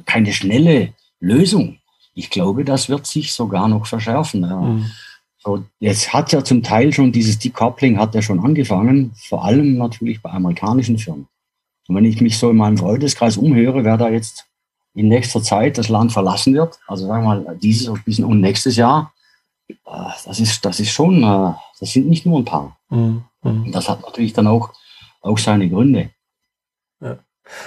keine 0.04 0.32
schnelle 0.32 0.92
Lösung. 1.20 1.78
Ich 2.14 2.30
glaube, 2.30 2.64
das 2.64 2.88
wird 2.88 3.06
sich 3.06 3.32
sogar 3.32 3.68
noch 3.68 3.86
verschärfen. 3.86 4.42
Ja. 4.42 4.60
Mhm. 4.60 4.90
So, 5.38 5.64
jetzt 5.78 6.12
hat 6.12 6.32
ja 6.32 6.42
zum 6.42 6.62
Teil 6.62 6.92
schon 6.92 7.12
dieses 7.12 7.38
Decoupling 7.38 7.98
hat 7.98 8.14
ja 8.14 8.22
schon 8.22 8.40
angefangen, 8.40 9.12
vor 9.28 9.44
allem 9.44 9.76
natürlich 9.76 10.20
bei 10.20 10.30
amerikanischen 10.30 10.98
Firmen. 10.98 11.28
Und 11.86 11.94
wenn 11.94 12.04
ich 12.04 12.20
mich 12.20 12.38
so 12.38 12.50
in 12.50 12.56
meinem 12.56 12.78
Freundeskreis 12.78 13.36
umhöre, 13.36 13.84
wer 13.84 13.96
da 13.96 14.08
jetzt 14.08 14.46
in 14.94 15.08
nächster 15.08 15.42
Zeit 15.42 15.78
das 15.78 15.88
Land 15.88 16.12
verlassen 16.12 16.54
wird, 16.54 16.80
also 16.88 17.06
sagen 17.06 17.24
wir 17.24 17.42
mal 17.42 17.58
dieses 17.58 17.88
und 17.88 18.40
nächstes 18.40 18.76
Jahr, 18.76 19.12
äh, 19.68 19.74
das 20.24 20.40
ist, 20.40 20.64
das 20.64 20.80
ist 20.80 20.90
schon, 20.90 21.22
äh, 21.22 21.52
das 21.78 21.92
sind 21.92 22.08
nicht 22.08 22.26
nur 22.26 22.40
ein 22.40 22.44
paar. 22.44 22.76
Mhm. 22.88 23.24
Und 23.42 23.72
das 23.72 23.88
hat 23.88 24.02
natürlich 24.02 24.32
dann 24.32 24.46
auch, 24.48 24.72
auch 25.20 25.38
seine 25.38 25.68
Gründe. 25.68 26.10
Ja. 27.00 27.18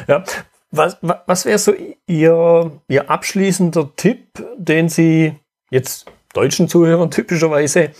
ja, 0.07 0.23
was, 0.71 0.97
was 1.01 1.45
wäre 1.45 1.57
so 1.57 1.73
Ihr, 2.07 2.81
Ihr 2.87 3.09
abschließender 3.09 3.91
Tipp, 3.95 4.45
den 4.57 4.89
Sie 4.89 5.33
jetzt 5.71 6.05
deutschen 6.33 6.67
Zuhörern 6.67 7.11
typischerweise 7.11 7.91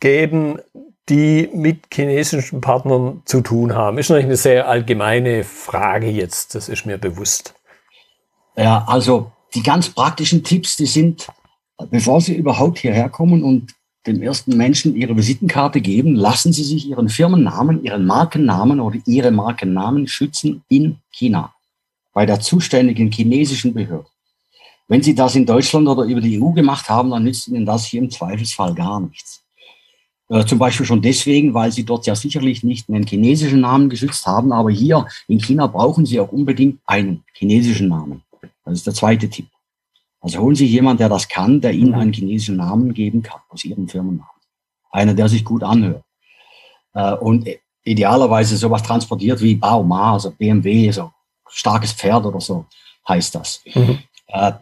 geben, 0.00 0.58
die 1.08 1.48
mit 1.54 1.86
chinesischen 1.92 2.60
Partnern 2.60 3.22
zu 3.24 3.40
tun 3.40 3.74
haben? 3.74 3.98
Ist 3.98 4.10
natürlich 4.10 4.26
eine 4.26 4.36
sehr 4.36 4.68
allgemeine 4.68 5.44
Frage 5.44 6.10
jetzt, 6.10 6.54
das 6.54 6.68
ist 6.68 6.84
mir 6.84 6.98
bewusst. 6.98 7.54
Ja, 8.56 8.84
also 8.86 9.32
die 9.54 9.62
ganz 9.62 9.88
praktischen 9.88 10.44
Tipps, 10.44 10.76
die 10.76 10.86
sind, 10.86 11.28
bevor 11.90 12.20
Sie 12.20 12.34
überhaupt 12.34 12.78
hierher 12.78 13.08
kommen 13.08 13.42
und 13.42 13.74
dem 14.06 14.22
ersten 14.22 14.56
Menschen 14.56 14.94
Ihre 14.96 15.16
Visitenkarte 15.16 15.80
geben, 15.80 16.14
lassen 16.14 16.52
Sie 16.52 16.64
sich 16.64 16.86
Ihren 16.88 17.08
Firmennamen, 17.08 17.84
Ihren 17.84 18.04
Markennamen 18.06 18.80
oder 18.80 18.98
Ihre 19.06 19.30
Markennamen 19.30 20.06
schützen 20.06 20.62
in 20.68 20.98
China 21.10 21.54
bei 22.12 22.26
der 22.26 22.40
zuständigen 22.40 23.10
chinesischen 23.10 23.74
Behörde. 23.74 24.08
Wenn 24.88 25.02
Sie 25.02 25.14
das 25.14 25.34
in 25.34 25.44
Deutschland 25.44 25.86
oder 25.86 26.04
über 26.04 26.20
die 26.20 26.40
EU 26.40 26.50
gemacht 26.52 26.88
haben, 26.88 27.10
dann 27.10 27.24
nützt 27.24 27.48
Ihnen 27.48 27.66
das 27.66 27.84
hier 27.86 28.00
im 28.00 28.10
Zweifelsfall 28.10 28.74
gar 28.74 29.00
nichts. 29.00 29.44
Äh, 30.30 30.44
zum 30.46 30.58
Beispiel 30.58 30.86
schon 30.86 31.02
deswegen, 31.02 31.52
weil 31.52 31.70
Sie 31.72 31.84
dort 31.84 32.06
ja 32.06 32.14
sicherlich 32.14 32.62
nicht 32.62 32.88
einen 32.88 33.06
chinesischen 33.06 33.60
Namen 33.60 33.90
geschützt 33.90 34.26
haben, 34.26 34.52
aber 34.52 34.70
hier 34.70 35.06
in 35.26 35.40
China 35.40 35.66
brauchen 35.66 36.06
Sie 36.06 36.18
auch 36.20 36.32
unbedingt 36.32 36.80
einen 36.86 37.24
chinesischen 37.34 37.88
Namen. 37.88 38.22
Das 38.64 38.74
ist 38.74 38.86
der 38.86 38.94
zweite 38.94 39.28
Tipp. 39.28 39.46
Also 40.20 40.38
holen 40.38 40.56
Sie 40.56 40.66
jemanden, 40.66 40.98
der 40.98 41.08
das 41.10 41.28
kann, 41.28 41.60
der 41.60 41.72
Ihnen 41.72 41.94
einen 41.94 42.12
chinesischen 42.12 42.56
Namen 42.56 42.92
geben 42.94 43.22
kann 43.22 43.40
aus 43.50 43.64
Ihrem 43.64 43.88
Firmennamen. 43.88 44.32
Einer, 44.90 45.14
der 45.14 45.28
sich 45.28 45.44
gut 45.44 45.62
anhört. 45.62 46.02
Äh, 46.94 47.14
und 47.14 47.46
idealerweise 47.84 48.56
sowas 48.56 48.82
transportiert 48.82 49.40
wie 49.42 49.54
Bauma, 49.54 50.14
also 50.14 50.30
BMW, 50.30 50.90
so 50.90 51.12
starkes 51.50 51.92
Pferd 51.92 52.24
oder 52.26 52.40
so 52.40 52.66
heißt 53.08 53.34
das. 53.34 53.62
Mhm. 53.74 53.98
Äh, 54.28 54.52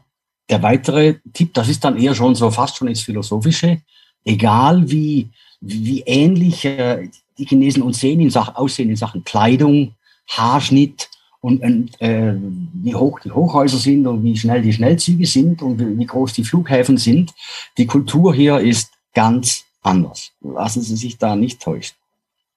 der 0.49 0.63
weitere 0.63 1.17
Tipp, 1.33 1.55
das 1.55 1.69
ist 1.69 1.85
dann 1.85 1.99
eher 1.99 2.15
schon 2.15 2.35
so 2.35 2.51
fast 2.51 2.77
schon 2.77 2.89
ins 2.89 3.03
Philosophische, 3.03 3.83
egal 4.25 4.89
wie, 4.89 5.29
wie 5.61 6.03
ähnlich 6.03 6.65
äh, 6.65 7.09
die 7.39 7.47
Chinesen 7.47 7.83
uns 7.83 7.99
sehen 7.99 8.21
in 8.21 8.31
Sachen 8.31 8.55
Aussehen, 8.57 8.91
in 8.91 8.97
Sachen 8.97 9.25
Kleidung, 9.25 9.95
Haarschnitt 10.29 11.09
und, 11.41 11.63
und 11.63 12.01
äh, 12.01 12.35
wie 12.39 12.95
hoch 12.95 13.21
die 13.21 13.31
Hochhäuser 13.31 13.79
sind 13.79 14.07
und 14.07 14.23
wie 14.25 14.37
schnell 14.37 14.63
die 14.63 14.73
Schnellzüge 14.73 15.27
sind 15.27 15.63
und 15.63 15.79
wie, 15.79 15.99
wie 15.99 16.07
groß 16.07 16.33
die 16.33 16.45
Flughäfen 16.45 16.97
sind. 16.97 17.35
Die 17.79 17.87
Kultur 17.87 18.35
hier 18.35 18.59
ist 18.59 18.91
ganz 19.15 19.65
anders. 19.83 20.33
Lassen 20.41 20.83
Sie 20.83 20.97
sich 20.97 21.19
da 21.19 21.37
nicht 21.37 21.61
täuschen. 21.61 21.97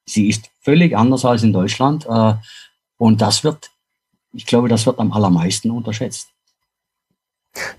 Sie 0.06 0.28
ist 0.28 0.50
völlig 0.62 0.98
anders 0.98 1.26
als 1.26 1.44
in 1.44 1.54
Deutschland. 1.54 2.06
Äh, 2.08 2.36
und 2.98 3.22
das 3.22 3.44
wird, 3.44 3.70
ich 4.34 4.46
glaube, 4.46 4.70
das 4.70 4.86
wird 4.86 5.00
am 5.00 5.12
allermeisten 5.12 5.72
unterschätzt. 5.72 6.30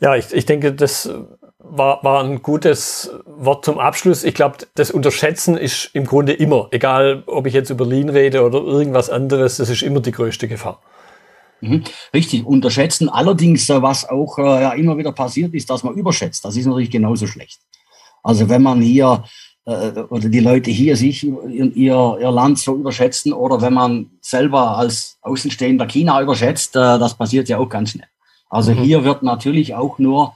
Ja, 0.00 0.16
ich, 0.16 0.32
ich 0.32 0.46
denke, 0.46 0.72
das 0.72 1.08
war, 1.58 2.02
war 2.02 2.24
ein 2.24 2.42
gutes 2.42 3.10
Wort 3.24 3.64
zum 3.64 3.78
Abschluss. 3.78 4.24
Ich 4.24 4.34
glaube, 4.34 4.58
das 4.74 4.90
Unterschätzen 4.90 5.56
ist 5.56 5.90
im 5.94 6.04
Grunde 6.06 6.32
immer, 6.32 6.68
egal 6.70 7.22
ob 7.26 7.46
ich 7.46 7.54
jetzt 7.54 7.70
über 7.70 7.86
Berlin 7.86 8.08
rede 8.08 8.42
oder 8.42 8.58
irgendwas 8.58 9.10
anderes, 9.10 9.58
das 9.58 9.68
ist 9.68 9.82
immer 9.82 10.00
die 10.00 10.12
größte 10.12 10.48
Gefahr. 10.48 10.80
Mhm. 11.60 11.84
Richtig, 12.14 12.44
unterschätzen. 12.46 13.08
Allerdings, 13.08 13.68
äh, 13.68 13.82
was 13.82 14.08
auch 14.08 14.38
äh, 14.38 14.62
ja, 14.62 14.72
immer 14.72 14.96
wieder 14.96 15.12
passiert 15.12 15.54
ist, 15.54 15.68
dass 15.70 15.82
man 15.82 15.94
überschätzt. 15.94 16.44
Das 16.44 16.56
ist 16.56 16.66
natürlich 16.66 16.90
genauso 16.90 17.26
schlecht. 17.26 17.60
Also 18.22 18.48
wenn 18.48 18.62
man 18.62 18.80
hier 18.80 19.24
oder 19.64 20.28
die 20.28 20.40
Leute 20.40 20.70
hier 20.70 20.96
sich 20.96 21.22
ihr, 21.24 21.76
ihr 21.76 22.30
Land 22.30 22.58
so 22.58 22.76
überschätzen 22.76 23.32
oder 23.32 23.60
wenn 23.60 23.74
man 23.74 24.10
selber 24.20 24.78
als 24.78 25.18
Außenstehender 25.22 25.86
China 25.86 26.20
überschätzt, 26.22 26.76
äh, 26.76 26.98
das 26.98 27.14
passiert 27.14 27.48
ja 27.48 27.58
auch 27.58 27.68
ganz 27.68 27.90
schnell. 27.90 28.08
Also 28.48 28.72
mhm. 28.72 28.82
hier 28.82 29.04
wird 29.04 29.22
natürlich 29.22 29.74
auch 29.74 29.98
nur 29.98 30.34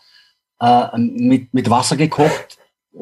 äh, 0.61 0.87
mit, 0.99 1.53
mit 1.55 1.71
Wasser 1.71 1.97
gekocht 1.97 2.59
äh, 2.95 2.99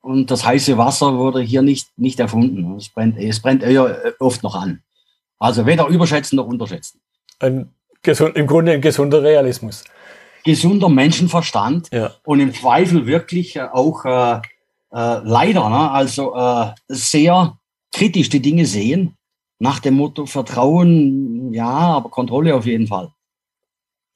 und 0.00 0.30
das 0.30 0.46
heiße 0.46 0.78
Wasser 0.78 1.18
wurde 1.18 1.40
hier 1.40 1.62
nicht, 1.62 1.98
nicht 1.98 2.20
erfunden. 2.20 2.76
Es 2.76 2.88
brennt, 2.88 3.18
es 3.18 3.40
brennt 3.40 3.62
eher 3.62 4.14
oft 4.20 4.42
noch 4.44 4.54
an. 4.54 4.82
Also 5.38 5.66
weder 5.66 5.88
überschätzen 5.88 6.36
noch 6.36 6.46
unterschätzen. 6.46 7.00
Ein 7.40 7.70
gesund, 8.02 8.36
Im 8.36 8.46
Grunde 8.46 8.72
ein 8.72 8.80
gesunder 8.80 9.22
Realismus. 9.22 9.84
Gesunder 10.44 10.88
Menschenverstand 10.88 11.88
ja. 11.92 12.12
und 12.24 12.38
im 12.38 12.54
Zweifel 12.54 13.06
wirklich 13.06 13.60
auch 13.60 14.04
äh, 14.04 14.40
äh, 14.96 15.20
leider, 15.24 15.68
ne, 15.68 15.90
also 15.90 16.34
äh, 16.34 16.72
sehr 16.88 17.58
kritisch 17.92 18.30
die 18.30 18.40
Dinge 18.40 18.64
sehen, 18.64 19.16
nach 19.58 19.78
dem 19.78 19.94
Motto 19.94 20.24
Vertrauen, 20.24 21.52
ja, 21.52 21.68
aber 21.68 22.08
Kontrolle 22.08 22.54
auf 22.54 22.64
jeden 22.64 22.86
Fall. 22.86 23.12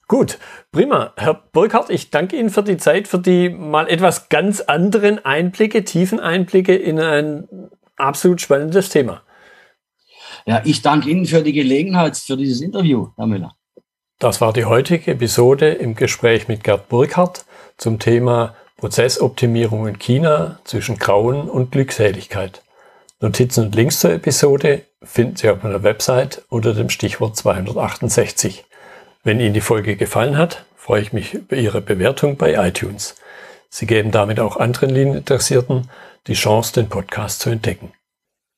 Gut, 0.08 0.38
prima. 0.72 1.12
Herr 1.16 1.34
Burkhardt, 1.34 1.90
ich 1.90 2.10
danke 2.10 2.36
Ihnen 2.36 2.50
für 2.50 2.62
die 2.62 2.78
Zeit, 2.78 3.08
für 3.08 3.18
die 3.18 3.50
mal 3.50 3.88
etwas 3.88 4.28
ganz 4.28 4.60
anderen 4.60 5.24
Einblicke, 5.24 5.84
tiefen 5.84 6.18
Einblicke 6.18 6.74
in 6.74 6.98
ein 6.98 7.48
absolut 7.96 8.40
spannendes 8.40 8.88
Thema. 8.88 9.22
Ja, 10.46 10.62
ich 10.64 10.82
danke 10.82 11.10
Ihnen 11.10 11.26
für 11.26 11.42
die 11.42 11.52
Gelegenheit, 11.52 12.16
für 12.16 12.36
dieses 12.36 12.60
Interview, 12.60 13.08
Herr 13.16 13.26
Müller. 13.26 13.54
Das 14.18 14.40
war 14.40 14.52
die 14.52 14.64
heutige 14.64 15.12
Episode 15.12 15.70
im 15.70 15.94
Gespräch 15.94 16.48
mit 16.48 16.64
Gerd 16.64 16.88
Burkhardt 16.88 17.44
zum 17.76 17.98
Thema 17.98 18.54
Prozessoptimierung 18.80 19.86
in 19.86 19.98
China 19.98 20.58
zwischen 20.64 20.98
Grauen 20.98 21.50
und 21.50 21.70
Glückseligkeit. 21.70 22.62
Notizen 23.20 23.66
und 23.66 23.74
Links 23.74 24.00
zur 24.00 24.12
Episode 24.12 24.82
finden 25.02 25.36
Sie 25.36 25.50
auf 25.50 25.62
meiner 25.62 25.82
Website 25.82 26.42
unter 26.48 26.72
dem 26.72 26.88
Stichwort 26.88 27.36
268. 27.36 28.64
Wenn 29.22 29.38
Ihnen 29.38 29.52
die 29.52 29.60
Folge 29.60 29.96
gefallen 29.96 30.38
hat, 30.38 30.64
freue 30.76 31.02
ich 31.02 31.12
mich 31.12 31.34
über 31.34 31.56
Ihre 31.56 31.82
Bewertung 31.82 32.38
bei 32.38 32.54
iTunes. 32.54 33.16
Sie 33.68 33.86
geben 33.86 34.12
damit 34.12 34.40
auch 34.40 34.56
anderen 34.56 34.88
Linieninteressierten 34.88 35.90
die 36.26 36.32
Chance, 36.32 36.72
den 36.72 36.88
Podcast 36.88 37.40
zu 37.40 37.50
entdecken. 37.50 37.92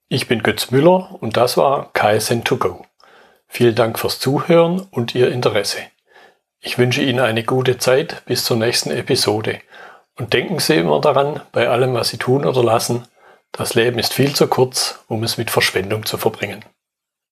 Ich 0.08 0.28
bin 0.28 0.44
Götz 0.44 0.70
Müller 0.70 1.16
und 1.20 1.36
das 1.36 1.56
war 1.56 1.90
KSN2Go. 1.94 2.84
Vielen 3.48 3.74
Dank 3.74 3.98
fürs 3.98 4.20
Zuhören 4.20 4.86
und 4.92 5.16
Ihr 5.16 5.32
Interesse. 5.32 5.78
Ich 6.60 6.78
wünsche 6.78 7.02
Ihnen 7.02 7.18
eine 7.18 7.42
gute 7.42 7.78
Zeit 7.78 8.22
bis 8.24 8.44
zur 8.44 8.56
nächsten 8.56 8.92
Episode 8.92 9.58
und 10.18 10.32
denken 10.32 10.58
Sie 10.58 10.76
immer 10.76 11.00
daran, 11.00 11.40
bei 11.52 11.68
allem, 11.68 11.94
was 11.94 12.08
Sie 12.08 12.18
tun 12.18 12.44
oder 12.44 12.62
lassen, 12.62 13.06
das 13.52 13.74
Leben 13.74 13.98
ist 13.98 14.14
viel 14.14 14.34
zu 14.34 14.46
kurz, 14.46 15.00
um 15.08 15.22
es 15.22 15.36
mit 15.36 15.50
Verschwendung 15.50 16.06
zu 16.06 16.16
verbringen. 16.16 16.64